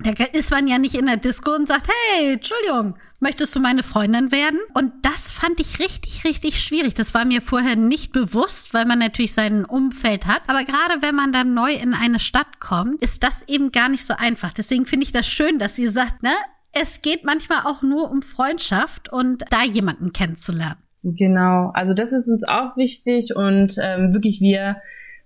da 0.00 0.10
ist 0.32 0.50
man 0.50 0.66
ja 0.66 0.78
nicht 0.78 0.96
in 0.96 1.06
der 1.06 1.16
Disco 1.16 1.54
und 1.54 1.68
sagt, 1.68 1.88
hey, 1.88 2.34
Entschuldigung, 2.34 2.96
möchtest 3.20 3.54
du 3.54 3.60
meine 3.60 3.82
Freundin 3.82 4.32
werden? 4.32 4.58
Und 4.74 4.92
das 5.02 5.30
fand 5.30 5.60
ich 5.60 5.78
richtig, 5.78 6.24
richtig 6.24 6.62
schwierig. 6.62 6.94
Das 6.94 7.14
war 7.14 7.24
mir 7.24 7.42
vorher 7.42 7.76
nicht 7.76 8.12
bewusst, 8.12 8.74
weil 8.74 8.84
man 8.84 8.98
natürlich 8.98 9.34
sein 9.34 9.64
Umfeld 9.64 10.26
hat. 10.26 10.42
Aber 10.46 10.64
gerade 10.64 11.02
wenn 11.02 11.14
man 11.14 11.32
dann 11.32 11.54
neu 11.54 11.72
in 11.72 11.94
eine 11.94 12.18
Stadt 12.18 12.60
kommt, 12.60 13.02
ist 13.02 13.22
das 13.22 13.42
eben 13.48 13.72
gar 13.72 13.88
nicht 13.88 14.04
so 14.04 14.14
einfach. 14.16 14.52
Deswegen 14.52 14.86
finde 14.86 15.04
ich 15.04 15.12
das 15.12 15.26
schön, 15.26 15.58
dass 15.58 15.76
sie 15.76 15.88
sagt, 15.88 16.22
ne, 16.22 16.32
es 16.72 17.02
geht 17.02 17.24
manchmal 17.24 17.62
auch 17.64 17.82
nur 17.82 18.10
um 18.10 18.22
Freundschaft 18.22 19.12
und 19.12 19.44
da 19.50 19.64
jemanden 19.64 20.12
kennenzulernen. 20.12 20.82
Genau, 21.02 21.70
also 21.74 21.94
das 21.94 22.12
ist 22.12 22.28
uns 22.28 22.44
auch 22.46 22.76
wichtig 22.76 23.34
und 23.34 23.76
ähm, 23.80 24.12
wirklich 24.12 24.40
wir 24.40 24.78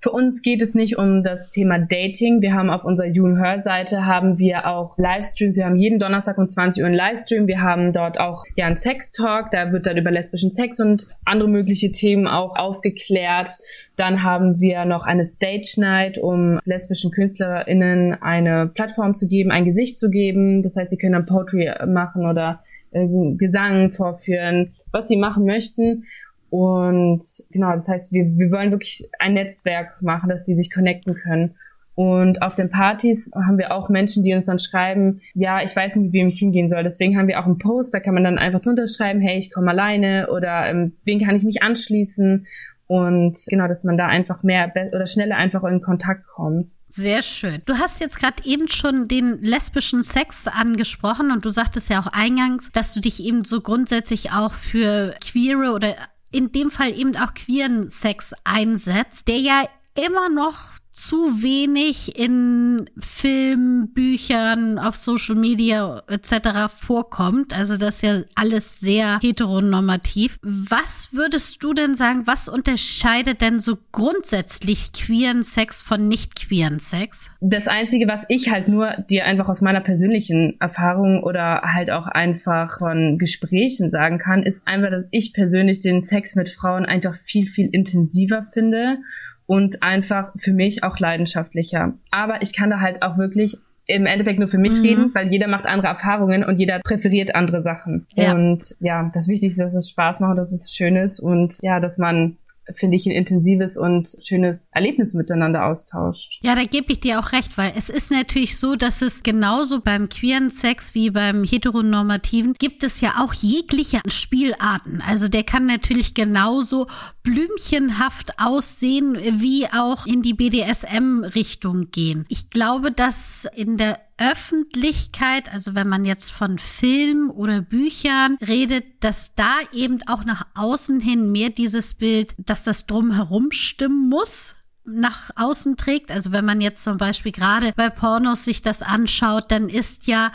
für 0.02 0.10
uns 0.10 0.42
geht 0.42 0.60
es 0.62 0.74
nicht 0.74 0.98
um 0.98 1.22
das 1.22 1.50
Thema 1.50 1.78
Dating. 1.78 2.42
Wir 2.42 2.54
haben 2.54 2.70
auf 2.70 2.84
unserer 2.84 3.06
You 3.06 3.24
and 3.26 3.38
Her 3.38 3.60
Seite 3.60 4.04
haben 4.04 4.36
wir 4.36 4.66
auch 4.66 4.96
Livestreams. 4.98 5.56
Wir 5.56 5.64
haben 5.64 5.76
jeden 5.76 6.00
Donnerstag 6.00 6.38
um 6.38 6.48
20 6.48 6.82
Uhr 6.82 6.88
einen 6.88 6.96
Livestream. 6.96 7.46
Wir 7.46 7.62
haben 7.62 7.92
dort 7.92 8.18
auch 8.18 8.44
ja 8.56 8.66
einen 8.66 8.76
Sex 8.76 9.12
Talk. 9.12 9.52
Da 9.52 9.70
wird 9.70 9.86
dann 9.86 9.96
über 9.96 10.10
lesbischen 10.10 10.50
Sex 10.50 10.80
und 10.80 11.06
andere 11.24 11.48
mögliche 11.48 11.92
Themen 11.92 12.26
auch 12.26 12.56
aufgeklärt. 12.56 13.58
Dann 13.94 14.24
haben 14.24 14.60
wir 14.60 14.84
noch 14.86 15.04
eine 15.04 15.22
Stage 15.22 15.74
Night, 15.76 16.18
um 16.18 16.58
lesbischen 16.64 17.12
KünstlerInnen 17.12 18.20
eine 18.20 18.66
Plattform 18.66 19.14
zu 19.14 19.28
geben, 19.28 19.52
ein 19.52 19.64
Gesicht 19.64 19.98
zu 19.98 20.10
geben. 20.10 20.62
Das 20.64 20.74
heißt, 20.74 20.90
sie 20.90 20.98
können 20.98 21.12
dann 21.12 21.26
Poetry 21.26 21.70
machen 21.86 22.26
oder 22.26 22.64
äh, 22.92 23.06
Gesang 23.36 23.90
vorführen, 23.90 24.72
was 24.90 25.08
sie 25.08 25.16
machen 25.16 25.46
möchten. 25.46 26.04
Und 26.52 27.24
genau, 27.50 27.72
das 27.72 27.88
heißt, 27.88 28.12
wir, 28.12 28.26
wir 28.36 28.50
wollen 28.50 28.72
wirklich 28.72 29.08
ein 29.18 29.32
Netzwerk 29.32 30.02
machen, 30.02 30.28
dass 30.28 30.44
sie 30.44 30.54
sich 30.54 30.70
connecten 30.70 31.14
können. 31.14 31.54
Und 31.94 32.42
auf 32.42 32.56
den 32.56 32.68
Partys 32.68 33.30
haben 33.34 33.56
wir 33.56 33.72
auch 33.72 33.88
Menschen, 33.88 34.22
die 34.22 34.34
uns 34.34 34.44
dann 34.44 34.58
schreiben, 34.58 35.22
ja, 35.32 35.62
ich 35.62 35.74
weiß 35.74 35.96
nicht, 35.96 36.04
mit 36.04 36.12
wem 36.12 36.28
ich 36.28 36.40
hingehen 36.40 36.68
soll. 36.68 36.82
Deswegen 36.82 37.16
haben 37.16 37.26
wir 37.26 37.40
auch 37.40 37.46
einen 37.46 37.56
Post, 37.56 37.94
da 37.94 38.00
kann 38.00 38.12
man 38.12 38.24
dann 38.24 38.36
einfach 38.36 38.60
drunter 38.60 38.86
schreiben, 38.86 39.22
hey, 39.22 39.38
ich 39.38 39.50
komme 39.50 39.70
alleine 39.70 40.28
oder 40.30 40.68
ähm, 40.68 40.92
wen 41.04 41.24
kann 41.24 41.36
ich 41.36 41.44
mich 41.44 41.62
anschließen? 41.62 42.46
Und 42.86 43.38
genau, 43.48 43.66
dass 43.66 43.84
man 43.84 43.96
da 43.96 44.08
einfach 44.08 44.42
mehr 44.42 44.70
oder 44.92 45.06
schneller 45.06 45.36
einfach 45.36 45.64
in 45.64 45.80
Kontakt 45.80 46.26
kommt. 46.26 46.72
Sehr 46.88 47.22
schön. 47.22 47.62
Du 47.64 47.78
hast 47.78 47.98
jetzt 48.02 48.18
gerade 48.20 48.44
eben 48.44 48.68
schon 48.68 49.08
den 49.08 49.38
lesbischen 49.40 50.02
Sex 50.02 50.46
angesprochen 50.48 51.30
und 51.30 51.46
du 51.46 51.48
sagtest 51.48 51.88
ja 51.88 51.98
auch 51.98 52.08
eingangs, 52.08 52.70
dass 52.72 52.92
du 52.92 53.00
dich 53.00 53.24
eben 53.24 53.46
so 53.46 53.62
grundsätzlich 53.62 54.32
auch 54.32 54.52
für 54.52 55.14
queere 55.22 55.72
oder 55.72 55.94
in 56.32 56.50
dem 56.50 56.70
Fall 56.70 56.98
eben 56.98 57.16
auch 57.16 57.34
queeren 57.34 57.88
Sex 57.88 58.34
einsetzt, 58.44 59.28
der 59.28 59.38
ja 59.38 59.68
immer 59.94 60.28
noch 60.28 60.70
zu 60.92 61.42
wenig 61.42 62.18
in 62.18 62.90
Filmen, 62.98 63.92
Büchern, 63.94 64.78
auf 64.78 64.94
Social 64.96 65.36
Media 65.36 66.02
etc. 66.06 66.72
vorkommt. 66.80 67.56
Also 67.56 67.78
das 67.78 67.96
ist 67.96 68.02
ja 68.02 68.20
alles 68.34 68.78
sehr 68.78 69.18
heteronormativ. 69.22 70.38
Was 70.42 71.08
würdest 71.12 71.62
du 71.62 71.72
denn 71.72 71.94
sagen, 71.94 72.26
was 72.26 72.46
unterscheidet 72.46 73.40
denn 73.40 73.60
so 73.60 73.78
grundsätzlich 73.92 74.92
queeren 74.92 75.42
Sex 75.42 75.80
von 75.80 76.08
nicht 76.08 76.38
queeren 76.38 76.78
Sex? 76.78 77.30
Das 77.40 77.68
Einzige, 77.68 78.06
was 78.06 78.24
ich 78.28 78.50
halt 78.50 78.68
nur 78.68 78.94
dir 79.08 79.24
einfach 79.24 79.48
aus 79.48 79.62
meiner 79.62 79.80
persönlichen 79.80 80.60
Erfahrung 80.60 81.22
oder 81.22 81.62
halt 81.64 81.90
auch 81.90 82.06
einfach 82.06 82.78
von 82.78 83.16
Gesprächen 83.18 83.88
sagen 83.88 84.18
kann, 84.18 84.42
ist 84.42 84.68
einfach, 84.68 84.90
dass 84.90 85.06
ich 85.10 85.32
persönlich 85.32 85.80
den 85.80 86.02
Sex 86.02 86.36
mit 86.36 86.50
Frauen 86.50 86.84
einfach 86.84 87.14
viel, 87.14 87.46
viel 87.46 87.68
intensiver 87.72 88.42
finde 88.42 88.98
und 89.46 89.82
einfach 89.82 90.32
für 90.36 90.52
mich 90.52 90.82
auch 90.82 90.98
leidenschaftlicher. 90.98 91.94
Aber 92.10 92.42
ich 92.42 92.54
kann 92.54 92.70
da 92.70 92.80
halt 92.80 93.02
auch 93.02 93.18
wirklich 93.18 93.58
im 93.86 94.06
Endeffekt 94.06 94.38
nur 94.38 94.48
für 94.48 94.58
mich 94.58 94.78
mhm. 94.78 94.82
reden, 94.82 95.10
weil 95.14 95.30
jeder 95.32 95.48
macht 95.48 95.66
andere 95.66 95.88
Erfahrungen 95.88 96.44
und 96.44 96.58
jeder 96.58 96.78
präferiert 96.80 97.34
andere 97.34 97.62
Sachen. 97.62 98.06
Ja. 98.14 98.32
Und 98.32 98.76
ja, 98.80 99.10
das 99.12 99.28
Wichtigste 99.28 99.64
ist, 99.64 99.74
dass 99.74 99.84
es 99.84 99.90
Spaß 99.90 100.20
macht, 100.20 100.38
dass 100.38 100.52
es 100.52 100.72
schön 100.72 100.96
ist 100.96 101.20
und 101.20 101.58
ja, 101.62 101.80
dass 101.80 101.98
man 101.98 102.36
finde 102.74 102.96
ich, 102.96 103.06
ein 103.06 103.12
intensives 103.12 103.76
und 103.76 104.16
schönes 104.20 104.70
Erlebnis 104.72 105.14
miteinander 105.14 105.66
austauscht. 105.66 106.40
Ja, 106.42 106.54
da 106.54 106.64
gebe 106.64 106.92
ich 106.92 107.00
dir 107.00 107.18
auch 107.18 107.32
recht, 107.32 107.56
weil 107.58 107.72
es 107.76 107.88
ist 107.88 108.10
natürlich 108.10 108.58
so, 108.58 108.76
dass 108.76 109.02
es 109.02 109.22
genauso 109.22 109.80
beim 109.80 110.08
queeren 110.08 110.50
Sex 110.50 110.94
wie 110.94 111.10
beim 111.10 111.44
heteronormativen 111.44 112.54
gibt 112.54 112.84
es 112.84 113.00
ja 113.00 113.14
auch 113.20 113.34
jegliche 113.34 114.00
Spielarten. 114.08 115.02
Also 115.06 115.28
der 115.28 115.44
kann 115.44 115.66
natürlich 115.66 116.14
genauso 116.14 116.86
blümchenhaft 117.22 118.38
aussehen, 118.38 119.16
wie 119.40 119.66
auch 119.66 120.06
in 120.06 120.22
die 120.22 120.34
BDSM-Richtung 120.34 121.90
gehen. 121.90 122.24
Ich 122.28 122.50
glaube, 122.50 122.92
dass 122.92 123.46
in 123.54 123.76
der 123.76 123.98
Öffentlichkeit, 124.30 125.52
also 125.52 125.74
wenn 125.74 125.88
man 125.88 126.04
jetzt 126.04 126.30
von 126.30 126.58
Film 126.58 127.30
oder 127.30 127.60
Büchern 127.60 128.36
redet, 128.40 129.02
dass 129.02 129.34
da 129.34 129.56
eben 129.72 130.00
auch 130.06 130.24
nach 130.24 130.46
außen 130.54 131.00
hin 131.00 131.32
mehr 131.32 131.50
dieses 131.50 131.94
Bild, 131.94 132.34
dass 132.38 132.64
das 132.64 132.86
drumherum 132.86 133.50
stimmen 133.52 134.08
muss, 134.08 134.54
nach 134.84 135.30
außen 135.36 135.76
trägt. 135.76 136.10
Also 136.10 136.32
wenn 136.32 136.44
man 136.44 136.60
jetzt 136.60 136.84
zum 136.84 136.96
Beispiel 136.96 137.32
gerade 137.32 137.72
bei 137.76 137.90
Pornos 137.90 138.44
sich 138.44 138.62
das 138.62 138.82
anschaut, 138.82 139.50
dann 139.50 139.68
ist 139.68 140.06
ja 140.06 140.32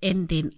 in 0.00 0.28
den 0.28 0.54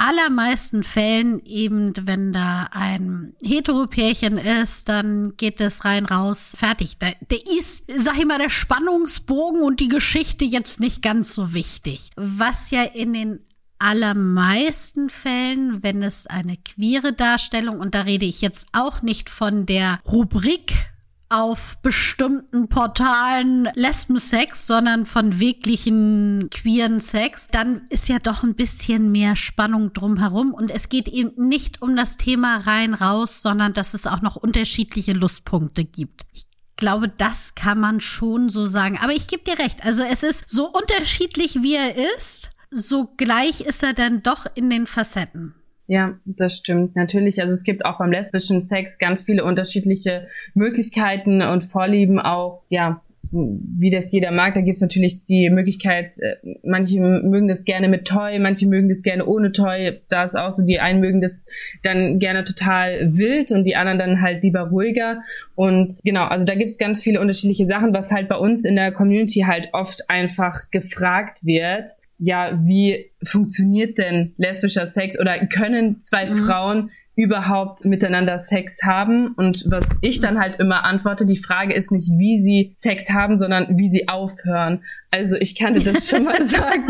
allermeisten 0.00 0.82
Fällen 0.82 1.44
eben, 1.44 1.92
wenn 2.06 2.32
da 2.32 2.68
ein 2.72 3.34
Heteropärchen 3.42 4.38
ist, 4.38 4.88
dann 4.88 5.34
geht 5.36 5.60
es 5.60 5.84
rein 5.84 6.06
raus, 6.06 6.54
fertig. 6.56 6.96
Da, 6.98 7.08
der 7.30 7.40
ist, 7.58 7.84
sag 7.96 8.18
ich 8.18 8.26
mal, 8.26 8.38
der 8.38 8.50
Spannungsbogen 8.50 9.62
und 9.62 9.78
die 9.80 9.88
Geschichte 9.88 10.44
jetzt 10.44 10.80
nicht 10.80 11.02
ganz 11.02 11.34
so 11.34 11.52
wichtig. 11.52 12.10
Was 12.16 12.70
ja 12.70 12.82
in 12.82 13.12
den 13.12 13.40
allermeisten 13.78 15.10
Fällen, 15.10 15.82
wenn 15.82 16.02
es 16.02 16.26
eine 16.26 16.56
queere 16.56 17.12
Darstellung, 17.12 17.80
und 17.80 17.94
da 17.94 18.02
rede 18.02 18.26
ich 18.26 18.40
jetzt 18.40 18.68
auch 18.72 19.02
nicht 19.02 19.30
von 19.30 19.66
der 19.66 20.00
Rubrik 20.06 20.89
auf 21.30 21.78
bestimmten 21.80 22.68
Portalen 22.68 23.68
Lesbensex, 23.74 24.66
sondern 24.66 25.06
von 25.06 25.38
wirklichen 25.38 26.50
queeren 26.50 27.00
Sex, 27.00 27.48
dann 27.50 27.82
ist 27.88 28.08
ja 28.08 28.18
doch 28.18 28.42
ein 28.42 28.54
bisschen 28.54 29.12
mehr 29.12 29.36
Spannung 29.36 29.92
drumherum 29.92 30.52
und 30.52 30.70
es 30.70 30.88
geht 30.88 31.08
eben 31.08 31.48
nicht 31.48 31.80
um 31.82 31.96
das 31.96 32.16
Thema 32.16 32.58
rein 32.58 32.94
raus, 32.94 33.42
sondern 33.42 33.72
dass 33.72 33.94
es 33.94 34.06
auch 34.06 34.22
noch 34.22 34.36
unterschiedliche 34.36 35.12
Lustpunkte 35.12 35.84
gibt. 35.84 36.26
Ich 36.32 36.46
glaube, 36.76 37.08
das 37.08 37.54
kann 37.54 37.78
man 37.78 38.00
schon 38.00 38.50
so 38.50 38.66
sagen. 38.66 38.98
Aber 39.00 39.12
ich 39.12 39.28
gebe 39.28 39.44
dir 39.44 39.58
recht. 39.58 39.84
Also 39.84 40.02
es 40.02 40.24
ist 40.24 40.48
so 40.48 40.66
unterschiedlich, 40.66 41.62
wie 41.62 41.76
er 41.76 41.94
ist, 42.16 42.50
so 42.70 43.12
gleich 43.16 43.60
ist 43.60 43.82
er 43.84 43.94
dann 43.94 44.22
doch 44.22 44.46
in 44.54 44.68
den 44.68 44.86
Facetten. 44.86 45.54
Ja, 45.90 46.20
das 46.24 46.56
stimmt. 46.56 46.94
Natürlich, 46.94 47.42
also 47.42 47.52
es 47.52 47.64
gibt 47.64 47.84
auch 47.84 47.98
beim 47.98 48.12
lesbischen 48.12 48.60
Sex 48.60 48.96
ganz 49.00 49.22
viele 49.22 49.42
unterschiedliche 49.42 50.28
Möglichkeiten 50.54 51.42
und 51.42 51.64
Vorlieben 51.64 52.20
auch, 52.20 52.62
ja, 52.68 53.02
wie 53.32 53.90
das 53.90 54.12
jeder 54.12 54.30
mag. 54.30 54.54
Da 54.54 54.60
gibt's 54.60 54.80
natürlich 54.80 55.24
die 55.24 55.50
Möglichkeit, 55.50 56.06
äh, 56.20 56.36
manche 56.62 57.00
mögen 57.00 57.48
das 57.48 57.64
gerne 57.64 57.88
mit 57.88 58.06
Toy, 58.06 58.38
manche 58.38 58.68
mögen 58.68 58.88
das 58.88 59.02
gerne 59.02 59.26
ohne 59.26 59.50
Toy. 59.50 60.00
Da 60.08 60.22
ist 60.22 60.36
auch 60.36 60.52
so, 60.52 60.64
die 60.64 60.78
einen 60.78 61.00
mögen 61.00 61.20
das 61.20 61.46
dann 61.82 62.20
gerne 62.20 62.44
total 62.44 63.18
wild 63.18 63.50
und 63.50 63.64
die 63.64 63.74
anderen 63.74 63.98
dann 63.98 64.22
halt 64.22 64.44
lieber 64.44 64.68
ruhiger. 64.68 65.22
Und 65.56 65.98
genau, 66.04 66.26
also 66.26 66.46
da 66.46 66.54
gibt's 66.54 66.78
ganz 66.78 67.02
viele 67.02 67.20
unterschiedliche 67.20 67.66
Sachen, 67.66 67.92
was 67.92 68.12
halt 68.12 68.28
bei 68.28 68.36
uns 68.36 68.64
in 68.64 68.76
der 68.76 68.92
Community 68.92 69.40
halt 69.40 69.70
oft 69.72 70.08
einfach 70.08 70.70
gefragt 70.70 71.44
wird 71.44 71.90
ja, 72.20 72.58
wie 72.62 73.10
funktioniert 73.24 73.98
denn 73.98 74.34
lesbischer 74.36 74.86
Sex 74.86 75.18
oder 75.18 75.46
können 75.46 75.98
zwei 76.00 76.26
mhm. 76.26 76.36
Frauen 76.36 76.90
überhaupt 77.16 77.84
miteinander 77.84 78.38
Sex 78.38 78.82
haben. 78.82 79.34
Und 79.36 79.64
was 79.70 79.98
ich 80.00 80.20
dann 80.20 80.38
halt 80.38 80.56
immer 80.56 80.84
antworte, 80.84 81.26
die 81.26 81.36
Frage 81.36 81.74
ist 81.74 81.90
nicht, 81.90 82.08
wie 82.18 82.42
sie 82.42 82.72
Sex 82.74 83.10
haben, 83.10 83.38
sondern 83.38 83.78
wie 83.78 83.88
sie 83.88 84.08
aufhören. 84.08 84.82
Also 85.10 85.36
ich 85.36 85.56
kann 85.58 85.74
dir 85.74 85.92
das 85.92 86.08
schon 86.08 86.24
mal 86.24 86.42
sagen. 86.46 86.88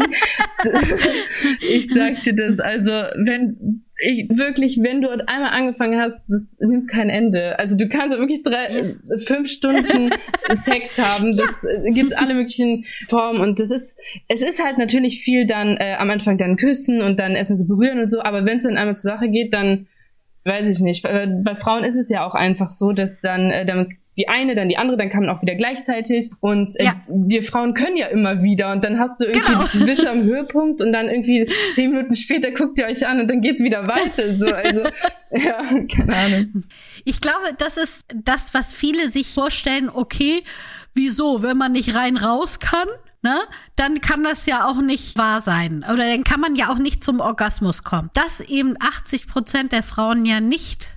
ich 1.60 1.88
sag 1.88 2.22
dir 2.22 2.34
das. 2.34 2.60
Also 2.60 2.90
wenn 2.90 3.84
ich 4.00 4.28
wirklich, 4.30 4.78
wenn 4.82 5.02
du 5.02 5.10
einmal 5.10 5.50
angefangen 5.50 6.00
hast, 6.00 6.30
das 6.30 6.58
nimmt 6.60 6.88
kein 6.88 7.10
Ende. 7.10 7.58
Also 7.58 7.76
du 7.76 7.88
kannst 7.88 8.16
wirklich 8.16 8.42
drei, 8.42 8.96
fünf 9.18 9.48
Stunden 9.48 10.10
Sex 10.50 10.98
haben. 10.98 11.36
Das 11.36 11.64
ja. 11.64 11.90
gibt's 11.90 12.12
alle 12.12 12.34
möglichen 12.34 12.84
Formen 13.08 13.40
und 13.40 13.60
das 13.60 13.70
ist, 13.70 13.98
es 14.28 14.42
ist 14.42 14.64
halt 14.64 14.78
natürlich 14.78 15.20
viel 15.20 15.46
dann 15.46 15.76
äh, 15.76 15.96
am 15.98 16.10
Anfang 16.10 16.38
dann 16.38 16.56
küssen 16.56 17.02
und 17.02 17.18
dann 17.18 17.36
essen 17.36 17.58
zu 17.58 17.66
berühren 17.66 18.00
und 18.00 18.10
so. 18.10 18.20
Aber 18.22 18.44
wenn 18.46 18.56
es 18.56 18.64
dann 18.64 18.76
einmal 18.76 18.94
zur 18.94 19.12
Sache 19.12 19.28
geht, 19.28 19.52
dann 19.52 19.86
weiß 20.44 20.68
ich 20.68 20.80
nicht. 20.80 21.02
Bei 21.02 21.54
Frauen 21.56 21.84
ist 21.84 21.96
es 21.96 22.08
ja 22.08 22.26
auch 22.26 22.34
einfach 22.34 22.70
so, 22.70 22.92
dass 22.92 23.20
dann, 23.20 23.50
äh, 23.50 23.66
dann 23.66 23.94
die 24.20 24.28
eine, 24.28 24.54
dann 24.54 24.68
die 24.68 24.76
andere, 24.76 24.96
dann 24.96 25.08
kann 25.08 25.24
man 25.24 25.34
auch 25.34 25.40
wieder 25.42 25.54
gleichzeitig. 25.54 26.30
Und 26.40 26.78
äh, 26.78 26.84
ja. 26.84 27.00
wir 27.08 27.42
Frauen 27.42 27.74
können 27.74 27.96
ja 27.96 28.08
immer 28.08 28.42
wieder. 28.42 28.72
Und 28.72 28.84
dann 28.84 28.98
hast 28.98 29.20
du 29.20 29.24
irgendwie, 29.24 29.52
genau. 29.52 29.66
du 29.72 29.86
bist 29.86 30.06
am 30.06 30.22
Höhepunkt 30.22 30.82
und 30.82 30.92
dann 30.92 31.08
irgendwie 31.08 31.50
zehn 31.72 31.90
Minuten 31.90 32.14
später 32.14 32.50
guckt 32.50 32.78
ihr 32.78 32.86
euch 32.86 33.06
an 33.06 33.20
und 33.20 33.28
dann 33.28 33.40
geht's 33.40 33.62
wieder 33.62 33.86
weiter. 33.86 34.36
So, 34.36 34.46
also, 34.46 34.82
ja, 35.32 35.62
keine 35.96 36.16
Ahnung. 36.16 36.64
Ich 37.04 37.20
glaube, 37.20 37.54
das 37.56 37.76
ist 37.76 38.04
das, 38.14 38.52
was 38.52 38.74
viele 38.74 39.08
sich 39.08 39.32
vorstellen, 39.32 39.88
okay, 39.88 40.42
wieso, 40.94 41.42
wenn 41.42 41.56
man 41.56 41.72
nicht 41.72 41.94
rein 41.94 42.16
raus 42.16 42.58
kann? 42.58 42.88
ne, 43.22 43.38
dann 43.76 44.00
kann 44.00 44.24
das 44.24 44.46
ja 44.46 44.66
auch 44.66 44.80
nicht 44.80 45.18
wahr 45.18 45.40
sein. 45.40 45.84
Oder 45.84 46.08
dann 46.08 46.24
kann 46.24 46.40
man 46.40 46.56
ja 46.56 46.70
auch 46.70 46.78
nicht 46.78 47.04
zum 47.04 47.20
Orgasmus 47.20 47.84
kommen. 47.84 48.10
Dass 48.14 48.40
eben 48.40 48.76
80 48.80 49.26
Prozent 49.26 49.72
der 49.72 49.82
Frauen 49.82 50.24
ja 50.24 50.40
nicht 50.40 50.88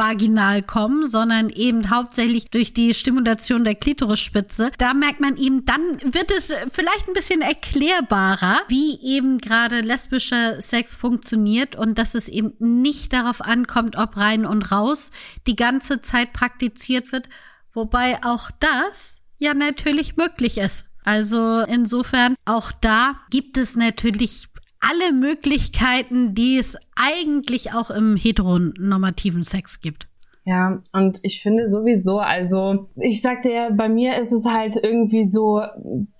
vaginal 0.00 0.62
kommen, 0.62 1.06
sondern 1.06 1.50
eben 1.50 1.90
hauptsächlich 1.90 2.46
durch 2.50 2.72
die 2.72 2.94
Stimulation 2.94 3.64
der 3.64 3.74
Klitorisspitze. 3.74 4.72
Da 4.78 4.94
merkt 4.94 5.20
man 5.20 5.36
eben, 5.36 5.66
dann 5.66 6.00
wird 6.02 6.30
es 6.30 6.54
vielleicht 6.72 7.06
ein 7.06 7.12
bisschen 7.12 7.42
erklärbarer, 7.42 8.62
wie 8.68 8.98
eben 9.02 9.36
gerade 9.36 9.82
lesbischer 9.82 10.62
Sex 10.62 10.96
funktioniert 10.96 11.76
und 11.76 11.98
dass 11.98 12.14
es 12.14 12.28
eben 12.28 12.54
nicht 12.58 13.12
darauf 13.12 13.42
ankommt, 13.42 13.96
ob 13.96 14.16
rein 14.16 14.46
und 14.46 14.72
raus 14.72 15.10
die 15.46 15.56
ganze 15.56 16.00
Zeit 16.00 16.32
praktiziert 16.32 17.12
wird, 17.12 17.28
wobei 17.74 18.24
auch 18.24 18.50
das 18.58 19.18
ja 19.38 19.52
natürlich 19.52 20.16
möglich 20.16 20.56
ist. 20.56 20.86
Also 21.04 21.60
insofern, 21.60 22.36
auch 22.46 22.72
da 22.72 23.20
gibt 23.30 23.58
es 23.58 23.76
natürlich 23.76 24.48
alle 24.80 25.12
Möglichkeiten, 25.12 26.34
die 26.34 26.58
es 26.58 26.76
eigentlich 26.96 27.72
auch 27.72 27.90
im 27.90 28.16
heteronormativen 28.16 29.44
Sex 29.44 29.80
gibt. 29.80 30.09
Ja, 30.50 30.82
und 30.92 31.20
ich 31.22 31.42
finde 31.42 31.68
sowieso, 31.68 32.18
also 32.18 32.88
ich 32.96 33.22
sagte 33.22 33.52
ja, 33.52 33.70
bei 33.70 33.88
mir 33.88 34.18
ist 34.18 34.32
es 34.32 34.46
halt 34.52 34.76
irgendwie 34.82 35.24
so, 35.24 35.62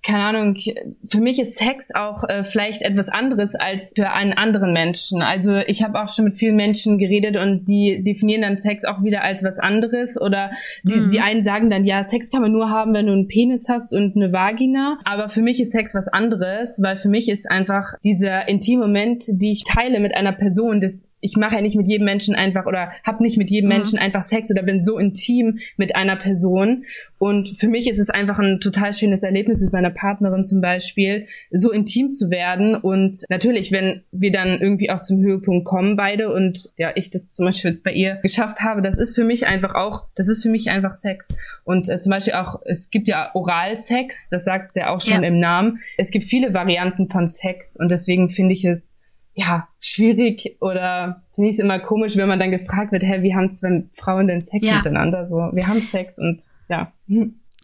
keine 0.07 0.23
Ahnung, 0.23 0.57
für 1.05 1.21
mich 1.21 1.41
ist 1.41 1.59
Sex 1.59 1.91
auch 1.93 2.23
äh, 2.29 2.45
vielleicht 2.45 2.83
etwas 2.83 3.09
anderes 3.09 3.57
als 3.57 3.93
für 3.97 4.13
einen 4.13 4.33
anderen 4.33 4.73
Menschen. 4.73 5.21
Also 5.21 5.57
ich 5.57 5.83
habe 5.83 6.01
auch 6.01 6.09
schon 6.09 6.27
mit 6.27 6.37
vielen 6.37 6.55
Menschen 6.55 6.97
geredet 6.97 7.37
und 7.37 7.65
die 7.65 8.05
definieren 8.05 8.43
dann 8.43 8.59
Sex 8.59 8.85
auch 8.85 9.03
wieder 9.03 9.23
als 9.23 9.43
was 9.43 9.59
anderes 9.59 10.21
oder 10.21 10.53
die, 10.85 11.01
mhm. 11.01 11.09
die 11.09 11.19
einen 11.19 11.43
sagen 11.43 11.69
dann, 11.69 11.85
ja, 11.85 12.05
Sex 12.05 12.31
kann 12.31 12.43
man 12.43 12.53
nur 12.53 12.71
haben, 12.71 12.95
wenn 12.95 13.07
du 13.07 13.13
einen 13.13 13.27
Penis 13.27 13.69
hast 13.69 13.93
und 13.93 14.15
eine 14.15 14.33
Vagina. 14.33 15.01
Aber 15.05 15.29
für 15.29 15.43
mich 15.43 15.61
ist 15.61 15.73
Sex 15.73 15.93
was 15.97 16.07
anderes, 16.07 16.81
weil 16.81 16.97
für 16.97 17.09
mich 17.09 17.29
ist 17.29 17.51
einfach 17.51 17.95
dieser 18.05 18.47
intime 18.47 18.83
Moment, 18.83 19.25
die 19.29 19.51
ich 19.51 19.65
teile 19.65 19.99
mit 19.99 20.15
einer 20.15 20.33
Person, 20.33 20.81
das 20.81 21.11
ich 21.21 21.37
mache 21.37 21.57
ja 21.57 21.61
nicht 21.61 21.77
mit 21.77 21.89
jedem 21.89 22.07
Menschen 22.07 22.35
einfach 22.35 22.67
oder 22.67 22.93
habe 23.05 23.23
nicht 23.23 23.37
mit 23.37 23.51
jedem 23.51 23.69
mhm. 23.69 23.77
Menschen 23.77 23.99
einfach 23.99 24.20
Sex 24.23 24.51
oder 24.51 24.63
bin 24.63 24.81
so 24.81 24.99
intim 24.99 25.59
mit 25.77 25.97
einer 25.97 26.17
Person. 26.17 26.85
Und 27.19 27.49
für 27.59 27.69
mich 27.69 27.89
ist 27.89 27.99
es 27.99 28.09
einfach 28.09 28.39
ein 28.39 28.61
total 28.61 28.93
schönes 28.93 29.23
Erlebnis 29.23 29.61
mit 29.61 29.73
meiner 29.73 29.91
Partnerin 29.91 30.43
zum 30.43 30.61
Beispiel, 30.61 31.27
so 31.51 31.71
intim 31.71 32.11
zu 32.11 32.31
werden. 32.31 32.75
Und 32.75 33.19
natürlich, 33.29 33.73
wenn 33.73 34.03
wir 34.11 34.31
dann 34.31 34.61
irgendwie 34.61 34.91
auch 34.91 35.03
zum 35.03 35.21
Höhepunkt 35.21 35.67
kommen, 35.67 35.97
beide, 35.97 36.33
und 36.33 36.71
ja, 36.77 36.93
ich 36.95 37.11
das 37.11 37.35
zum 37.35 37.45
Beispiel 37.47 37.71
jetzt 37.71 37.85
bei 37.85 37.93
ihr 37.93 38.17
geschafft 38.17 38.63
habe, 38.63 38.81
das 38.81 38.97
ist 38.97 39.15
für 39.15 39.25
mich 39.25 39.47
einfach 39.47 39.75
auch, 39.75 40.05
das 40.15 40.29
ist 40.29 40.43
für 40.43 40.51
mich 40.51 40.71
einfach 40.71 40.95
Sex. 40.95 41.29
Und 41.65 41.89
äh, 41.89 41.99
zum 41.99 42.11
Beispiel 42.11 42.35
auch, 42.35 42.61
es 42.65 42.91
gibt 42.91 43.09
ja 43.09 43.31
Oralsex, 43.35 44.31
das 44.31 44.45
sagt 44.45 44.77
ja 44.77 44.91
auch 44.91 45.01
schon 45.01 45.23
ja. 45.23 45.29
im 45.29 45.41
Namen. 45.41 45.81
Es 45.99 46.11
gibt 46.11 46.25
viele 46.25 46.55
Varianten 46.55 47.09
von 47.09 47.29
Sex 47.29 47.77
und 47.79 47.91
deswegen 47.91 48.31
finde 48.31 48.55
ich 48.55 48.65
es 48.65 48.95
ja, 49.35 49.69
schwierig 49.79 50.57
oder 50.61 51.23
finde 51.41 51.49
ich 51.49 51.57
es 51.57 51.65
immer 51.65 51.79
komisch, 51.79 52.19
wenn 52.19 52.29
man 52.29 52.39
dann 52.39 52.51
gefragt 52.51 52.93
wird, 52.93 53.03
hä, 53.03 53.23
wie 53.23 53.35
haben 53.35 53.55
zwei 53.55 53.85
Frauen 53.93 54.29
denn 54.29 54.43
Sex 54.43 54.67
ja. 54.67 54.77
miteinander? 54.77 55.27
So, 55.27 55.37
wir 55.53 55.67
haben 55.67 55.81
Sex 55.81 56.19
und 56.19 56.43
ja. 56.69 56.93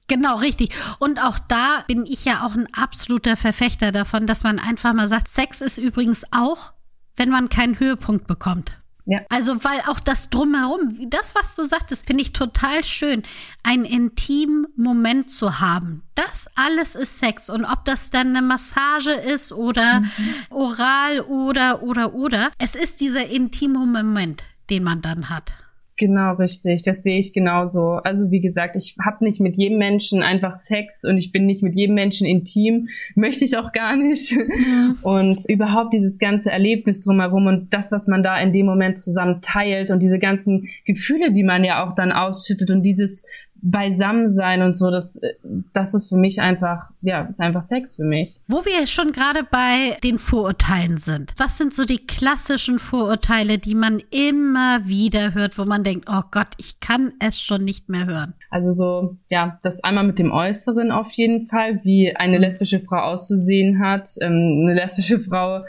Genau, 0.09 0.37
richtig. 0.37 0.75
Und 0.99 1.23
auch 1.23 1.39
da 1.39 1.85
bin 1.87 2.07
ich 2.07 2.25
ja 2.25 2.47
auch 2.47 2.55
ein 2.55 2.69
absoluter 2.73 3.37
Verfechter 3.37 3.93
davon, 3.93 4.27
dass 4.27 4.45
man 4.45 4.59
einfach 4.59 4.95
mal 4.95 5.09
sagt, 5.09 5.29
Sex 5.29 5.61
ist 5.61 5.77
übrigens 5.77 6.25
auch, 6.31 6.73
wenn 7.17 7.29
man 7.29 7.51
keinen 7.51 7.79
Höhepunkt 7.79 8.27
bekommt. 8.27 8.81
Ja. 9.07 9.21
Also, 9.29 9.63
weil 9.63 9.81
auch 9.87 10.01
das 10.01 10.31
drumherum, 10.31 10.99
das, 11.09 11.37
was 11.37 11.55
du 11.55 11.65
sagtest, 11.65 12.07
finde 12.07 12.23
ich 12.23 12.33
total 12.33 12.83
schön, 12.83 13.23
einen 13.63 13.85
intimen 13.85 14.67
Moment 14.77 15.31
zu 15.31 15.61
haben. 15.61 16.03
Das 16.17 16.49
alles 16.57 16.97
ist 16.97 17.19
Sex. 17.19 17.49
Und 17.49 17.65
ob 17.65 17.85
das 17.85 18.11
dann 18.11 18.37
eine 18.37 18.43
Massage 18.43 19.13
ist 19.13 19.53
oder 19.53 20.01
mhm. 20.01 20.11
oral 20.51 21.21
oder, 21.21 21.85
oder, 21.85 22.15
oder, 22.15 22.51
es 22.59 22.75
ist 22.75 23.01
dieser 23.01 23.27
intime 23.27 23.79
Moment, 23.79 24.43
den 24.71 24.83
man 24.83 25.03
dann 25.03 25.31
hat. 25.31 25.53
Genau, 25.99 26.35
richtig. 26.35 26.83
Das 26.83 27.03
sehe 27.03 27.19
ich 27.19 27.33
genauso. 27.33 27.93
Also 28.05 28.31
wie 28.31 28.41
gesagt, 28.41 28.77
ich 28.77 28.97
habe 29.03 29.25
nicht 29.25 29.41
mit 29.41 29.57
jedem 29.57 29.79
Menschen 29.79 30.23
einfach 30.23 30.55
Sex 30.55 31.05
und 31.05 31.17
ich 31.17 31.33
bin 31.33 31.47
nicht 31.47 31.63
mit 31.63 31.75
jedem 31.75 31.95
Menschen 31.95 32.27
intim. 32.27 32.89
Möchte 33.15 33.47
ich 33.47 33.57
auch 33.57 33.73
gar 33.73 33.97
nicht. 33.97 34.35
Und 35.03 35.41
überhaupt 35.49 35.95
dieses 35.95 36.19
ganze 36.19 36.51
Erlebnis 36.51 37.01
drumherum 37.01 37.47
und 37.47 37.73
das, 37.73 37.93
was 37.93 38.09
man 38.09 38.23
da 38.23 38.39
in 38.39 38.53
dem 38.53 38.67
Moment 38.67 38.99
zusammen 38.99 39.41
teilt 39.41 39.91
und 39.91 40.03
diese 40.03 40.19
ganzen 40.19 40.69
Gefühle, 40.85 41.33
die 41.33 41.45
man 41.45 41.65
ja 41.65 41.87
auch 41.87 41.95
dann 41.95 42.13
ausschüttet 42.13 42.71
und 42.71 42.83
dieses 42.83 43.25
beisammen 43.71 44.31
sein 44.31 44.63
und 44.63 44.75
so, 44.77 44.91
das, 44.91 45.21
das 45.73 45.93
ist 45.93 46.09
für 46.09 46.17
mich 46.17 46.41
einfach, 46.41 46.91
ja, 47.01 47.23
ist 47.23 47.41
einfach 47.41 47.63
Sex 47.63 47.97
für 47.97 48.05
mich. 48.05 48.41
Wo 48.47 48.65
wir 48.65 48.87
schon 48.87 49.11
gerade 49.11 49.43
bei 49.43 49.97
den 50.05 50.19
Vorurteilen 50.19 50.99
sind. 50.99 51.35
Was 51.37 51.59
sind 51.59 51.75
so 51.75 51.85
die 51.85 52.07
klassischen 52.07 52.79
Vorurteile, 52.79 53.59
die 53.59 53.75
man 53.75 54.01
immer 54.11 54.87
wieder 54.87 55.35
hört, 55.35 55.59
wo 55.59 55.65
man 55.65 55.83
denkt, 55.83 56.07
oh 56.09 56.23
Gott, 56.31 56.49
ich 56.59 56.79
kann 56.79 57.15
es 57.19 57.41
schon 57.41 57.65
nicht 57.65 57.89
mehr 57.89 58.07
hören? 58.07 58.35
Also 58.51 58.71
so, 58.71 59.17
ja, 59.31 59.59
das 59.63 59.83
einmal 59.83 60.07
mit 60.07 60.21
dem 60.21 60.31
Äußeren 60.31 60.93
auf 60.93 61.11
jeden 61.13 61.47
Fall, 61.47 61.81
wie 61.83 62.15
eine 62.15 62.39
lesbische 62.39 62.79
Frau 62.79 62.99
auszusehen 62.99 63.81
hat. 63.81 64.09
Ähm, 64.21 64.63
eine 64.63 64.75
lesbische 64.75 65.19
Frau 65.19 65.65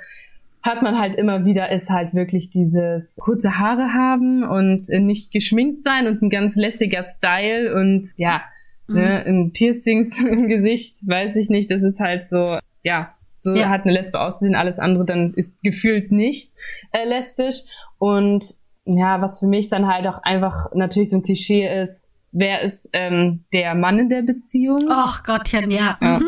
hat 0.63 0.82
man 0.82 1.00
halt 1.00 1.15
immer 1.15 1.46
wieder, 1.46 1.72
ist 1.72 1.89
halt 1.89 2.13
wirklich 2.13 2.50
dieses 2.50 3.17
kurze 3.22 3.58
Haare 3.58 3.93
haben 3.93 4.43
und 4.43 4.89
nicht 4.89 5.32
geschminkt 5.32 5.84
sein 5.84 6.08
und 6.08 6.22
ein 6.22 6.30
ganz 6.30 6.56
lässiger 6.56 7.04
Style 7.04 7.76
und 7.76 8.08
ja, 8.17 8.41
mhm. 8.88 8.96
ne, 8.96 9.26
ein 9.26 9.52
Piercings 9.54 10.22
im 10.24 10.48
Gesicht, 10.48 10.96
weiß 11.08 11.36
ich 11.36 11.50
nicht, 11.50 11.72
das 11.72 11.84
ist 11.84 12.00
halt 12.00 12.28
so, 12.28 12.58
ja, 12.84 13.13
so 13.39 13.56
ja. 13.56 13.70
hat 13.70 13.84
eine 13.84 13.93
Lesbe 13.93 14.20
auszusehen, 14.20 14.56
alles 14.56 14.80
andere 14.80 15.06
dann 15.06 15.34
ist 15.36 15.63
gefühlt 15.63 16.12
nicht 16.12 16.52
äh, 16.91 17.08
lesbisch 17.08 17.62
und 17.98 18.43
ja, 18.86 19.22
was 19.22 19.39
für 19.39 19.48
mich 19.48 19.70
dann 19.70 19.88
halt 19.88 20.08
auch 20.08 20.24
einfach 20.24 20.74
natürlich 20.74 21.10
so 21.10 21.17
ein 21.17 21.24
Klischee 21.24 21.82
ist, 21.82 22.10
wer 22.32 22.62
ist 22.62 22.89
ähm, 22.93 23.43
der 23.54 23.76
Mann 23.76 24.00
in 24.00 24.10
der 24.10 24.22
Beziehung? 24.22 24.88
Ach 24.89 25.24
Gottchen, 25.24 25.72
ja. 25.72 25.98
ja. 26.02 26.20
Mhm. 26.20 26.26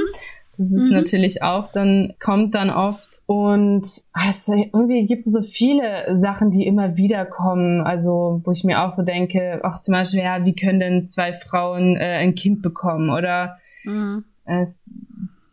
Das 0.60 0.74
ist 0.74 0.90
mhm. 0.90 0.92
natürlich 0.92 1.42
auch 1.42 1.72
dann, 1.72 2.16
kommt 2.20 2.54
dann 2.54 2.70
oft. 2.70 3.22
Und 3.28 3.88
also, 4.12 4.54
irgendwie 4.56 5.06
gibt 5.06 5.26
es 5.26 5.32
so 5.32 5.42
viele 5.42 6.18
Sachen, 6.18 6.52
die 6.52 6.68
immer 6.68 6.98
wieder 6.98 7.26
kommen. 7.26 7.80
Also, 7.80 8.42
wo 8.44 8.52
ich 8.52 8.66
mir 8.66 8.84
auch 8.84 8.92
so 8.92 9.04
denke, 9.04 9.62
auch 9.64 9.80
zum 9.80 9.94
Beispiel, 9.94 10.20
ja, 10.20 10.44
wie 10.44 10.54
können 10.54 10.82
denn 10.82 11.06
zwei 11.06 11.32
Frauen 11.32 11.96
äh, 11.96 12.18
ein 12.18 12.36
Kind 12.36 12.62
bekommen? 12.62 13.10
Oder 13.10 13.56
mhm. 13.86 14.26
es, 14.44 14.90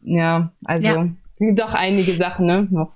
ja, 0.03 0.51
also 0.65 0.89
ja. 0.89 1.09
sind 1.37 1.61
doch 1.61 1.75
einige 1.75 2.17
Sachen, 2.17 2.47
ne? 2.47 2.67
Noch. 2.69 2.96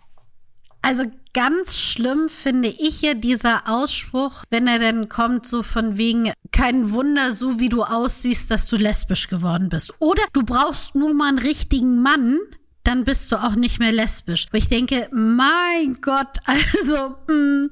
Also 0.83 1.05
ganz 1.35 1.79
schlimm 1.79 2.29
finde 2.29 2.69
ich 2.69 3.03
ja 3.03 3.15
dieser 3.15 3.69
Ausspruch, 3.69 4.45
wenn 4.51 4.67
er 4.67 4.79
dann 4.79 5.09
kommt, 5.09 5.47
so 5.47 5.63
von 5.63 5.97
wegen, 5.97 6.33
kein 6.53 6.93
Wunder, 6.93 7.33
so 7.33 7.61
wie 7.61 7.69
du 7.69 7.83
aussiehst, 7.83 8.51
dass 8.51 8.67
du 8.67 8.77
lesbisch 8.77 9.29
geworden 9.29 9.69
bist. 9.69 9.93
Oder 9.99 10.23
du 10.33 10.43
brauchst 10.43 10.95
nur 10.95 11.15
mal 11.15 11.29
einen 11.29 11.39
richtigen 11.39 12.01
Mann, 12.03 12.39
dann 12.83 13.05
bist 13.05 13.31
du 13.31 13.37
auch 13.37 13.55
nicht 13.55 13.79
mehr 13.79 13.93
lesbisch. 13.93 14.49
Wo 14.51 14.57
ich 14.57 14.69
denke, 14.69 15.09
mein 15.13 15.99
Gott, 16.01 16.39
also, 16.47 17.15
mh, 17.29 17.35
mm, 17.35 17.71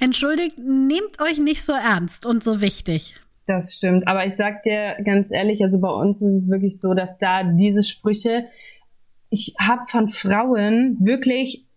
entschuldigt, 0.00 0.58
nehmt 0.58 1.20
euch 1.20 1.38
nicht 1.38 1.62
so 1.62 1.72
ernst 1.72 2.26
und 2.26 2.42
so 2.42 2.60
wichtig. 2.60 3.14
Das 3.46 3.74
stimmt. 3.76 4.06
Aber 4.06 4.26
ich 4.26 4.36
sag 4.36 4.62
dir 4.62 4.96
ganz 5.04 5.30
ehrlich, 5.30 5.62
also 5.62 5.80
bei 5.80 5.90
uns 5.90 6.20
ist 6.20 6.34
es 6.34 6.50
wirklich 6.50 6.78
so, 6.78 6.92
dass 6.92 7.16
da 7.18 7.44
diese 7.44 7.82
Sprüche, 7.82 8.48
ich 9.30 9.54
habe 9.58 9.86
von 9.86 10.08
Frauen 10.08 10.98
wirklich 11.00 11.67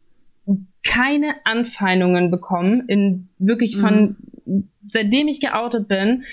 keine 0.83 1.35
Anfeindungen 1.45 2.31
bekommen, 2.31 2.83
in 2.87 3.29
wirklich 3.37 3.77
von 3.77 4.17
mhm. 4.45 4.69
Seitdem 4.91 5.27
ich 5.27 5.41
geoutet 5.41 5.87
bin, 5.87 6.23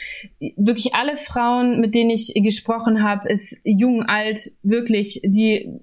wirklich 0.57 0.95
alle 0.95 1.17
Frauen, 1.17 1.81
mit 1.81 1.95
denen 1.95 2.11
ich 2.11 2.33
gesprochen 2.35 3.03
habe, 3.03 3.29
ist 3.29 3.57
jung, 3.65 4.05
alt, 4.05 4.51
wirklich, 4.63 5.21
die 5.25 5.81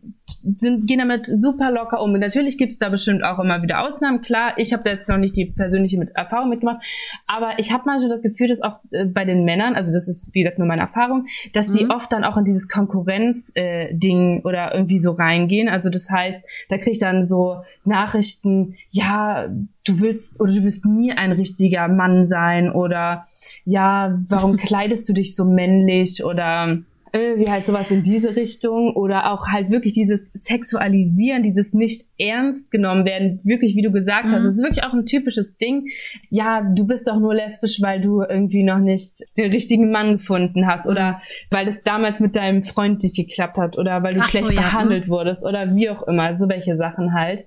sind, 0.57 0.87
gehen 0.87 0.99
damit 0.99 1.25
super 1.25 1.71
locker 1.71 2.01
um. 2.01 2.13
Und 2.13 2.19
natürlich 2.19 2.57
gibt's 2.57 2.77
da 2.77 2.89
bestimmt 2.89 3.23
auch 3.23 3.39
immer 3.39 3.61
wieder 3.61 3.83
Ausnahmen. 3.83 4.21
Klar, 4.21 4.53
ich 4.57 4.73
habe 4.73 4.83
da 4.83 4.91
jetzt 4.91 5.09
noch 5.09 5.17
nicht 5.17 5.35
die 5.35 5.45
persönliche 5.45 5.97
mit 5.97 6.15
Erfahrung 6.15 6.49
mitgemacht, 6.49 6.83
aber 7.25 7.53
ich 7.57 7.71
habe 7.71 7.83
manchmal 7.85 8.09
das 8.09 8.21
Gefühl, 8.21 8.47
dass 8.47 8.61
auch 8.61 8.81
äh, 8.91 9.05
bei 9.05 9.25
den 9.25 9.43
Männern, 9.43 9.75
also 9.75 9.91
das 9.91 10.07
ist 10.07 10.33
wie 10.33 10.43
gesagt 10.43 10.59
nur 10.59 10.67
meine 10.67 10.83
Erfahrung, 10.83 11.25
dass 11.53 11.69
mhm. 11.69 11.77
die 11.77 11.89
oft 11.89 12.11
dann 12.11 12.23
auch 12.23 12.37
in 12.37 12.45
dieses 12.45 12.67
Konkurrenz-Ding 12.67 14.37
äh, 14.37 14.41
oder 14.43 14.73
irgendwie 14.73 14.99
so 14.99 15.11
reingehen. 15.11 15.69
Also 15.69 15.89
das 15.89 16.09
heißt, 16.09 16.45
da 16.69 16.77
krieg 16.77 16.93
ich 16.93 16.99
dann 16.99 17.23
so 17.23 17.61
Nachrichten, 17.83 18.75
ja, 18.89 19.47
du 19.87 19.99
willst 19.99 20.41
oder 20.41 20.51
du 20.51 20.63
wirst 20.63 20.85
nie 20.85 21.11
ein 21.11 21.31
richtiger 21.31 21.87
Mann 21.87 22.25
sein 22.25 22.64
oder 22.71 23.25
ja, 23.65 24.17
warum 24.27 24.57
kleidest 24.57 25.07
du 25.09 25.13
dich 25.13 25.35
so 25.35 25.45
männlich 25.45 26.23
oder 26.23 26.79
irgendwie 27.15 27.49
halt 27.49 27.65
sowas 27.65 27.91
in 27.91 28.03
diese 28.03 28.35
Richtung 28.35 28.93
oder 28.95 29.31
auch 29.31 29.47
halt 29.47 29.71
wirklich 29.71 29.93
dieses 29.93 30.31
Sexualisieren, 30.33 31.43
dieses 31.43 31.73
nicht 31.73 32.05
ernst 32.19 32.71
genommen 32.71 33.05
werden, 33.05 33.39
wirklich 33.43 33.75
wie 33.75 33.81
du 33.81 33.91
gesagt 33.91 34.27
mhm. 34.27 34.31
hast, 34.31 34.43
das 34.43 34.55
ist 34.55 34.61
wirklich 34.61 34.83
auch 34.83 34.93
ein 34.93 35.05
typisches 35.05 35.57
Ding. 35.57 35.87
Ja, 36.29 36.61
du 36.61 36.85
bist 36.85 37.07
doch 37.07 37.19
nur 37.19 37.33
lesbisch, 37.33 37.81
weil 37.81 38.01
du 38.01 38.21
irgendwie 38.21 38.63
noch 38.63 38.79
nicht 38.79 39.23
den 39.37 39.51
richtigen 39.51 39.91
Mann 39.91 40.17
gefunden 40.17 40.67
hast 40.67 40.87
oder 40.87 41.13
mhm. 41.13 41.15
weil 41.51 41.67
es 41.67 41.83
damals 41.83 42.19
mit 42.19 42.35
deinem 42.35 42.63
Freund 42.63 43.01
nicht 43.01 43.15
geklappt 43.15 43.57
hat 43.57 43.77
oder 43.77 44.03
weil 44.03 44.13
du 44.13 44.19
Ach 44.19 44.29
schlecht 44.29 44.47
so, 44.47 44.51
ja. 44.51 44.61
behandelt 44.61 45.05
mhm. 45.05 45.11
wurdest 45.11 45.45
oder 45.45 45.73
wie 45.73 45.89
auch 45.89 46.03
immer, 46.07 46.35
so 46.35 46.49
welche 46.49 46.75
Sachen 46.75 47.13
halt. 47.13 47.39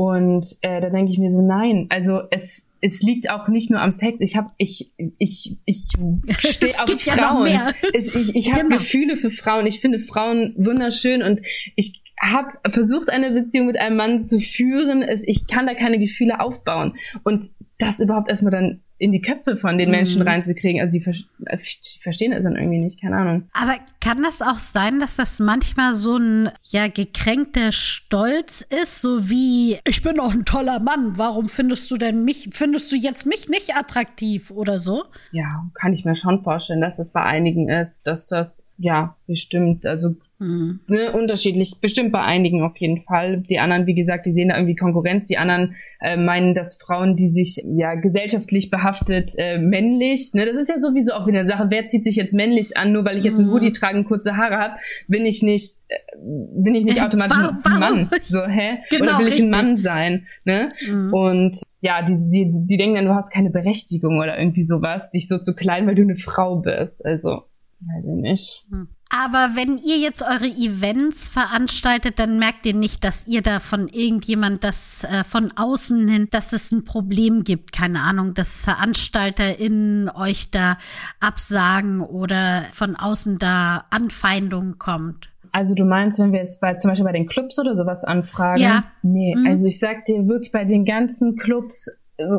Und 0.00 0.46
äh, 0.62 0.80
da 0.80 0.88
denke 0.88 1.12
ich 1.12 1.18
mir 1.18 1.30
so, 1.30 1.42
nein, 1.42 1.86
also 1.90 2.22
es 2.30 2.70
es 2.80 3.02
liegt 3.02 3.28
auch 3.28 3.48
nicht 3.48 3.68
nur 3.68 3.82
am 3.82 3.90
Sex. 3.90 4.22
Ich 4.22 4.34
habe 4.34 4.50
ich 4.56 4.94
ich 4.96 5.58
ich 5.66 5.88
stehe 6.38 6.82
auf 6.82 6.90
Frauen. 7.02 7.52
Ja 7.52 7.74
es, 7.92 8.14
ich 8.14 8.34
ich 8.34 8.50
habe 8.50 8.62
genau. 8.62 8.78
Gefühle 8.78 9.18
für 9.18 9.28
Frauen. 9.28 9.66
Ich 9.66 9.80
finde 9.80 9.98
Frauen 9.98 10.54
wunderschön 10.56 11.20
und 11.20 11.42
ich 11.76 12.02
habe 12.18 12.48
versucht 12.70 13.10
eine 13.10 13.30
Beziehung 13.32 13.66
mit 13.66 13.76
einem 13.76 13.96
Mann 13.96 14.20
zu 14.20 14.40
führen. 14.40 15.02
Es, 15.02 15.28
ich 15.28 15.46
kann 15.46 15.66
da 15.66 15.74
keine 15.74 15.98
Gefühle 15.98 16.40
aufbauen 16.40 16.94
und 17.22 17.44
das 17.76 18.00
überhaupt 18.00 18.30
erstmal 18.30 18.52
dann 18.52 18.80
in 19.00 19.12
die 19.12 19.22
Köpfe 19.22 19.56
von 19.56 19.78
den 19.78 19.90
Menschen 19.90 20.20
mhm. 20.20 20.28
reinzukriegen. 20.28 20.80
Also 20.80 20.92
sie, 20.92 21.00
ver 21.00 21.14
sie 21.14 21.98
verstehen 22.00 22.32
das 22.32 22.42
dann 22.42 22.54
irgendwie 22.54 22.78
nicht, 22.78 23.00
keine 23.00 23.16
Ahnung. 23.16 23.48
Aber 23.54 23.76
kann 24.00 24.22
das 24.22 24.42
auch 24.42 24.58
sein, 24.58 25.00
dass 25.00 25.16
das 25.16 25.40
manchmal 25.40 25.94
so 25.94 26.18
ein 26.18 26.50
ja 26.62 26.86
gekränkter 26.88 27.72
Stolz 27.72 28.60
ist, 28.60 29.00
so 29.00 29.30
wie 29.30 29.78
ich 29.86 30.02
bin 30.02 30.16
doch 30.16 30.34
ein 30.34 30.44
toller 30.44 30.80
Mann, 30.80 31.16
warum 31.16 31.48
findest 31.48 31.90
du 31.90 31.96
denn 31.96 32.24
mich, 32.24 32.50
findest 32.52 32.92
du 32.92 32.96
jetzt 32.96 33.24
mich 33.24 33.48
nicht 33.48 33.74
attraktiv 33.74 34.50
oder 34.50 34.78
so? 34.78 35.04
Ja, 35.32 35.70
kann 35.72 35.94
ich 35.94 36.04
mir 36.04 36.14
schon 36.14 36.42
vorstellen, 36.42 36.82
dass 36.82 36.98
das 36.98 37.10
bei 37.10 37.22
einigen 37.22 37.70
ist, 37.70 38.06
dass 38.06 38.28
das 38.28 38.68
ja 38.76 39.16
bestimmt, 39.26 39.86
also 39.86 40.14
Mhm. 40.40 40.80
Ne, 40.86 41.12
unterschiedlich, 41.12 41.80
bestimmt 41.80 42.12
bei 42.12 42.22
einigen 42.22 42.62
auf 42.62 42.78
jeden 42.78 43.02
Fall. 43.02 43.42
Die 43.50 43.58
anderen, 43.58 43.86
wie 43.86 43.94
gesagt, 43.94 44.24
die 44.24 44.32
sehen 44.32 44.48
da 44.48 44.56
irgendwie 44.56 44.74
Konkurrenz. 44.74 45.26
Die 45.26 45.36
anderen 45.36 45.74
äh, 46.00 46.16
meinen, 46.16 46.54
dass 46.54 46.80
Frauen, 46.80 47.14
die 47.14 47.28
sich 47.28 47.62
ja 47.76 47.94
gesellschaftlich 47.94 48.70
behaftet 48.70 49.32
äh, 49.36 49.58
männlich, 49.58 50.32
ne, 50.32 50.46
das 50.46 50.56
ist 50.56 50.70
ja 50.70 50.80
sowieso 50.80 51.12
auch 51.12 51.26
wieder 51.26 51.40
eine 51.40 51.48
Sache, 51.48 51.66
wer 51.68 51.84
zieht 51.84 52.04
sich 52.04 52.16
jetzt 52.16 52.34
männlich 52.34 52.76
an, 52.78 52.92
nur 52.92 53.04
weil 53.04 53.18
ich 53.18 53.24
jetzt 53.24 53.38
mhm. 53.38 53.44
einen 53.44 53.52
Hoodie 53.52 53.72
trage 53.72 53.98
und 53.98 54.06
kurze 54.06 54.38
Haare 54.38 54.56
habe, 54.56 54.74
bin 55.08 55.26
ich 55.26 55.42
nicht, 55.42 55.80
äh, 55.88 55.96
bin 56.16 56.74
ich 56.74 56.86
nicht 56.86 56.98
äh, 56.98 57.02
automatisch 57.02 57.36
warum, 57.38 57.58
ein 57.64 57.78
Mann. 57.78 58.10
So, 58.24 58.46
hä? 58.46 58.78
Genau, 58.88 59.04
Oder 59.04 59.18
will 59.18 59.28
ich 59.28 59.40
ein 59.40 59.50
Mann 59.50 59.76
sein? 59.76 60.26
Ne? 60.44 60.70
Mhm. 60.88 61.12
Und 61.12 61.56
ja, 61.82 62.02
die, 62.02 62.16
die, 62.30 62.50
die 62.66 62.76
denken 62.78 62.94
dann, 62.94 63.04
du 63.04 63.14
hast 63.14 63.30
keine 63.30 63.50
Berechtigung 63.50 64.18
oder 64.18 64.38
irgendwie 64.38 64.64
sowas, 64.64 65.10
dich 65.10 65.28
so 65.28 65.36
zu 65.36 65.54
klein, 65.54 65.86
weil 65.86 65.96
du 65.96 66.02
eine 66.02 66.16
Frau 66.16 66.56
bist. 66.56 67.04
Also, 67.04 67.42
weiß 67.80 68.04
ich 68.04 68.22
nicht. 68.22 68.66
Aber 69.12 69.50
wenn 69.54 69.78
ihr 69.78 69.98
jetzt 69.98 70.22
eure 70.22 70.46
Events 70.46 71.26
veranstaltet, 71.26 72.20
dann 72.20 72.38
merkt 72.38 72.64
ihr 72.64 72.74
nicht, 72.74 73.02
dass 73.02 73.26
ihr 73.26 73.42
da 73.42 73.58
von 73.58 73.88
irgendjemand 73.88 74.62
das 74.62 75.02
äh, 75.02 75.24
von 75.24 75.52
außen 75.56 76.06
hin, 76.06 76.28
dass 76.30 76.52
es 76.52 76.70
ein 76.70 76.84
Problem 76.84 77.42
gibt. 77.42 77.72
Keine 77.72 78.00
Ahnung, 78.00 78.34
dass 78.34 78.64
VeranstalterInnen 78.64 80.10
euch 80.10 80.52
da 80.52 80.78
absagen 81.18 82.00
oder 82.00 82.64
von 82.72 82.94
außen 82.94 83.38
da 83.38 83.84
Anfeindungen 83.90 84.78
kommt. 84.78 85.28
Also 85.52 85.74
du 85.74 85.84
meinst, 85.84 86.20
wenn 86.20 86.32
wir 86.32 86.38
jetzt 86.38 86.60
bei 86.60 86.74
zum 86.74 86.92
Beispiel 86.92 87.06
bei 87.06 87.12
den 87.12 87.26
Clubs 87.26 87.58
oder 87.58 87.74
sowas 87.74 88.04
anfragen? 88.04 88.62
Ja. 88.62 88.84
Nee, 89.02 89.34
mhm. 89.36 89.46
also 89.46 89.66
ich 89.66 89.80
sag 89.80 90.04
dir 90.04 90.28
wirklich 90.28 90.52
bei 90.52 90.64
den 90.64 90.84
ganzen 90.84 91.34
Clubs 91.34 91.90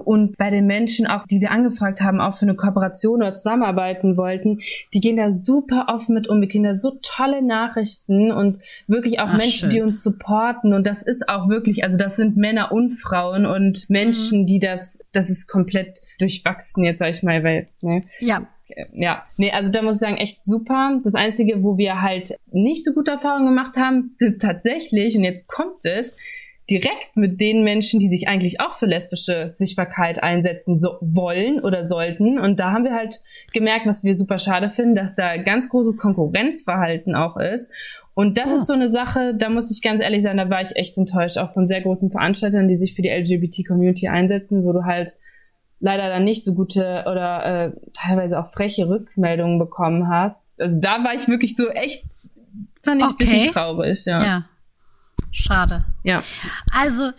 und 0.05 0.37
bei 0.37 0.49
den 0.49 0.65
Menschen 0.65 1.07
auch, 1.07 1.25
die 1.25 1.41
wir 1.41 1.51
angefragt 1.51 2.01
haben, 2.01 2.21
auch 2.21 2.35
für 2.35 2.43
eine 2.43 2.55
Kooperation 2.55 3.17
oder 3.17 3.33
zusammenarbeiten 3.33 4.17
wollten, 4.17 4.59
die 4.93 4.99
gehen 4.99 5.17
da 5.17 5.31
super 5.31 5.85
offen 5.89 6.13
mit 6.15 6.27
um. 6.27 6.41
Wir 6.41 6.47
kriegen 6.47 6.63
da 6.63 6.77
so 6.77 6.97
tolle 7.01 7.41
Nachrichten 7.41 8.31
und 8.31 8.59
wirklich 8.87 9.19
auch 9.19 9.29
Ach, 9.29 9.37
Menschen, 9.37 9.59
schön. 9.59 9.69
die 9.69 9.81
uns 9.81 10.03
supporten. 10.03 10.73
Und 10.73 10.87
das 10.87 11.03
ist 11.03 11.27
auch 11.29 11.49
wirklich, 11.49 11.83
also 11.83 11.97
das 11.97 12.15
sind 12.15 12.37
Männer 12.37 12.71
und 12.71 12.91
Frauen 12.91 13.45
und 13.45 13.89
Menschen, 13.89 14.41
mhm. 14.41 14.45
die 14.45 14.59
das, 14.59 14.99
das 15.11 15.29
ist 15.29 15.47
komplett 15.47 16.01
durchwachsen 16.19 16.83
jetzt, 16.83 16.99
sag 16.99 17.11
ich 17.11 17.23
mal, 17.23 17.43
weil, 17.43 17.67
ne? 17.81 18.03
Ja. 18.19 18.47
Ja, 18.93 19.25
nee, 19.35 19.51
also 19.51 19.69
da 19.69 19.81
muss 19.81 19.95
ich 19.95 19.99
sagen, 19.99 20.15
echt 20.15 20.45
super. 20.45 20.97
Das 21.03 21.13
Einzige, 21.13 21.61
wo 21.61 21.77
wir 21.77 22.01
halt 22.01 22.35
nicht 22.51 22.85
so 22.85 22.93
gute 22.93 23.11
Erfahrungen 23.11 23.47
gemacht 23.47 23.75
haben, 23.75 24.13
sind 24.15 24.41
tatsächlich, 24.41 25.17
und 25.17 25.25
jetzt 25.25 25.49
kommt 25.49 25.83
es, 25.83 26.15
direkt 26.71 27.15
mit 27.15 27.41
den 27.41 27.63
Menschen, 27.63 27.99
die 27.99 28.07
sich 28.07 28.29
eigentlich 28.29 28.61
auch 28.61 28.73
für 28.73 28.85
lesbische 28.85 29.51
Sichtbarkeit 29.53 30.23
einsetzen 30.23 30.77
so 30.77 30.97
wollen 31.01 31.59
oder 31.59 31.85
sollten. 31.85 32.39
Und 32.39 32.59
da 32.59 32.71
haben 32.71 32.85
wir 32.85 32.95
halt 32.95 33.21
gemerkt, 33.53 33.85
was 33.85 34.03
wir 34.05 34.15
super 34.15 34.37
schade 34.37 34.69
finden, 34.69 34.95
dass 34.95 35.13
da 35.13 35.35
ganz 35.37 35.67
großes 35.67 35.97
Konkurrenzverhalten 35.97 37.13
auch 37.13 37.35
ist. 37.35 37.69
Und 38.13 38.37
das 38.37 38.53
oh. 38.53 38.55
ist 38.55 38.67
so 38.67 38.73
eine 38.73 38.89
Sache, 38.89 39.35
da 39.35 39.49
muss 39.49 39.69
ich 39.69 39.81
ganz 39.81 40.01
ehrlich 40.01 40.23
sein, 40.23 40.37
da 40.37 40.49
war 40.49 40.61
ich 40.61 40.75
echt 40.77 40.97
enttäuscht, 40.97 41.37
auch 41.37 41.51
von 41.51 41.67
sehr 41.67 41.81
großen 41.81 42.09
Veranstaltern, 42.09 42.67
die 42.67 42.77
sich 42.77 42.93
für 42.93 43.01
die 43.01 43.09
LGBT-Community 43.09 44.07
einsetzen, 44.07 44.63
wo 44.63 44.71
du 44.71 44.85
halt 44.85 45.11
leider 45.81 46.07
dann 46.09 46.23
nicht 46.23 46.45
so 46.45 46.53
gute 46.53 47.03
oder 47.11 47.45
äh, 47.45 47.71
teilweise 47.93 48.39
auch 48.39 48.47
freche 48.47 48.87
Rückmeldungen 48.87 49.59
bekommen 49.59 50.07
hast. 50.07 50.59
Also 50.61 50.79
da 50.79 51.03
war 51.03 51.13
ich 51.15 51.27
wirklich 51.27 51.55
so 51.55 51.67
echt, 51.69 52.05
fand 52.81 53.01
ich 53.01 53.07
okay. 53.07 53.13
ein 53.13 53.17
bisschen 53.17 53.51
traurig, 53.51 54.05
ja. 54.05 54.23
Ja. 54.23 54.45
Schade. 55.31 55.79
Ja. 56.03 56.23
Also 56.71 57.11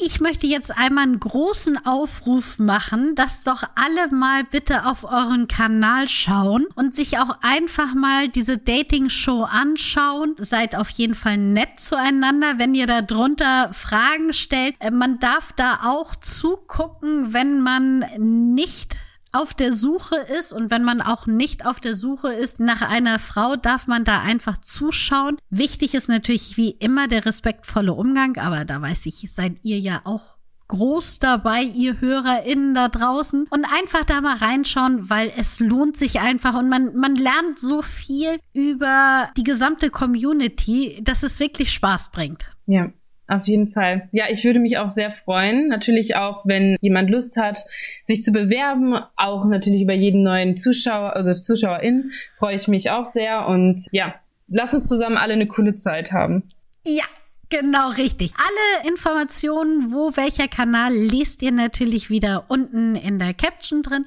ich 0.00 0.20
möchte 0.20 0.46
jetzt 0.46 0.70
einmal 0.70 1.02
einen 1.02 1.18
großen 1.18 1.84
Aufruf 1.84 2.60
machen, 2.60 3.16
dass 3.16 3.42
doch 3.42 3.64
alle 3.74 4.06
mal 4.14 4.44
bitte 4.44 4.86
auf 4.86 5.02
euren 5.02 5.48
Kanal 5.48 6.08
schauen 6.08 6.66
und 6.76 6.94
sich 6.94 7.18
auch 7.18 7.38
einfach 7.42 7.94
mal 7.94 8.28
diese 8.28 8.58
Dating-Show 8.58 9.42
anschauen. 9.42 10.36
Seid 10.38 10.76
auf 10.76 10.88
jeden 10.90 11.16
Fall 11.16 11.36
nett 11.36 11.80
zueinander, 11.80 12.58
wenn 12.58 12.76
ihr 12.76 12.86
da 12.86 13.02
drunter 13.02 13.74
Fragen 13.74 14.32
stellt. 14.32 14.76
Äh, 14.78 14.92
man 14.92 15.18
darf 15.18 15.52
da 15.56 15.80
auch 15.82 16.14
zugucken, 16.14 17.32
wenn 17.32 17.60
man 17.60 18.04
nicht 18.18 18.96
auf 19.32 19.54
der 19.54 19.72
Suche 19.72 20.16
ist 20.16 20.52
und 20.52 20.70
wenn 20.70 20.84
man 20.84 21.00
auch 21.00 21.26
nicht 21.26 21.66
auf 21.66 21.80
der 21.80 21.94
Suche 21.94 22.32
ist 22.32 22.60
nach 22.60 22.82
einer 22.82 23.18
Frau, 23.18 23.56
darf 23.56 23.86
man 23.86 24.04
da 24.04 24.20
einfach 24.20 24.58
zuschauen. 24.58 25.36
Wichtig 25.50 25.94
ist 25.94 26.08
natürlich 26.08 26.56
wie 26.56 26.70
immer 26.70 27.08
der 27.08 27.26
respektvolle 27.26 27.92
Umgang, 27.92 28.36
aber 28.38 28.64
da 28.64 28.80
weiß 28.80 29.06
ich, 29.06 29.26
seid 29.30 29.56
ihr 29.62 29.78
ja 29.78 30.00
auch 30.04 30.38
groß 30.68 31.18
dabei, 31.18 31.62
ihr 31.62 32.00
HörerInnen 32.00 32.74
da 32.74 32.88
draußen 32.88 33.46
und 33.50 33.64
einfach 33.64 34.04
da 34.04 34.20
mal 34.20 34.36
reinschauen, 34.36 35.10
weil 35.10 35.32
es 35.36 35.60
lohnt 35.60 35.96
sich 35.96 36.20
einfach 36.20 36.54
und 36.54 36.68
man, 36.68 36.94
man 36.94 37.14
lernt 37.14 37.58
so 37.58 37.82
viel 37.82 38.38
über 38.52 39.30
die 39.36 39.44
gesamte 39.44 39.90
Community, 39.90 41.00
dass 41.02 41.22
es 41.22 41.40
wirklich 41.40 41.72
Spaß 41.72 42.10
bringt. 42.10 42.50
Ja, 42.66 42.90
auf 43.28 43.46
jeden 43.46 43.68
Fall. 43.68 44.08
Ja, 44.12 44.24
ich 44.30 44.44
würde 44.44 44.58
mich 44.58 44.78
auch 44.78 44.88
sehr 44.88 45.10
freuen. 45.10 45.68
Natürlich 45.68 46.16
auch, 46.16 46.44
wenn 46.46 46.76
jemand 46.80 47.10
Lust 47.10 47.36
hat, 47.36 47.58
sich 48.04 48.22
zu 48.22 48.32
bewerben. 48.32 48.94
Auch 49.16 49.44
natürlich 49.44 49.82
über 49.82 49.92
jeden 49.92 50.22
neuen 50.22 50.56
Zuschauer, 50.56 51.14
also 51.14 51.40
Zuschauerin 51.40 52.10
freue 52.36 52.56
ich 52.56 52.68
mich 52.68 52.90
auch 52.90 53.04
sehr. 53.04 53.46
Und 53.46 53.86
ja, 53.92 54.14
lass 54.48 54.74
uns 54.74 54.88
zusammen 54.88 55.18
alle 55.18 55.34
eine 55.34 55.46
coole 55.46 55.74
Zeit 55.74 56.12
haben. 56.12 56.44
Ja, 56.84 57.04
Genau, 57.50 57.88
richtig. 57.92 58.34
Alle 58.36 58.90
Informationen, 58.90 59.90
wo 59.90 60.14
welcher 60.16 60.48
Kanal, 60.48 60.92
lest 60.92 61.40
ihr 61.40 61.50
natürlich 61.50 62.10
wieder 62.10 62.44
unten 62.48 62.94
in 62.94 63.18
der 63.18 63.32
Caption 63.32 63.82
drin. 63.82 64.04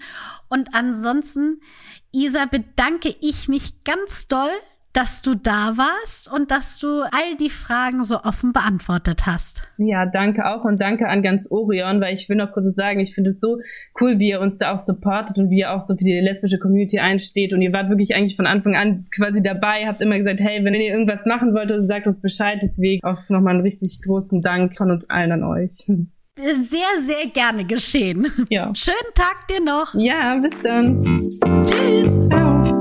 Und 0.48 0.76
ansonsten, 0.76 1.60
Isa, 2.12 2.46
bedanke 2.46 3.16
ich 3.20 3.48
mich 3.48 3.84
ganz 3.84 4.28
doll 4.28 4.52
dass 4.94 5.22
du 5.22 5.36
da 5.36 5.78
warst 5.78 6.32
und 6.32 6.52
dass 6.52 6.80
du 6.80 7.02
all 7.02 7.38
die 7.40 7.50
Fragen 7.50 8.04
so 8.04 8.22
offen 8.22 8.54
beantwortet 8.54 9.26
hast. 9.26 9.62
Ja, 9.78 10.06
danke 10.06 10.46
auch 10.46 10.64
und 10.64 10.82
danke 10.82 11.08
an 11.08 11.24
ganz 11.24 11.50
Orion, 11.50 12.02
weil 12.02 12.14
ich 12.14 12.28
will 12.30 12.36
noch 12.36 12.52
kurz 12.52 12.76
sagen, 12.76 13.00
ich 13.00 13.14
finde 13.14 13.30
es 13.30 13.40
so 13.40 13.60
cool, 14.00 14.20
wie 14.20 14.30
ihr 14.30 14.42
uns 14.42 14.58
da 14.58 14.74
auch 14.74 14.78
supportet 14.78 15.38
und 15.38 15.50
wie 15.50 15.60
ihr 15.60 15.72
auch 15.72 15.82
so 15.82 15.96
für 15.96 16.04
die 16.04 16.20
lesbische 16.20 16.60
Community 16.60 17.00
einsteht 17.00 17.54
und 17.54 17.62
ihr 17.62 17.74
wart 17.74 17.90
wirklich 17.90 18.16
eigentlich 18.16 18.36
von 18.36 18.48
Anfang 18.48 18.76
an 18.76 19.06
quasi 19.16 19.42
dabei, 19.42 19.88
habt 19.88 20.02
immer 20.02 20.18
gesagt, 20.18 20.40
hey, 20.40 20.64
wenn 20.64 20.74
ihr 20.74 20.92
irgendwas 20.92 21.26
machen 21.26 21.54
wollt, 21.54 21.72
sagt 21.88 22.08
uns 22.08 22.22
Bescheid, 22.22 22.60
deswegen 22.62 23.04
auch 23.04 23.30
nochmal 23.30 23.56
einen 23.56 23.64
richtig 23.64 24.02
großen 24.04 24.42
Dank 24.42 24.76
von 24.76 24.92
uns 24.92 25.10
allen 25.10 25.32
an 25.32 25.44
euch. 25.44 25.88
Sehr, 26.38 27.02
sehr 27.02 27.28
gerne 27.34 27.66
geschehen. 27.66 28.28
Ja. 28.50 28.74
Schönen 28.74 28.96
Tag 29.16 29.48
dir 29.48 29.64
noch. 29.64 29.94
Ja, 29.96 30.38
bis 30.38 30.60
dann. 30.62 31.02
Tschüss. 31.62 32.28
Ciao. 32.28 32.81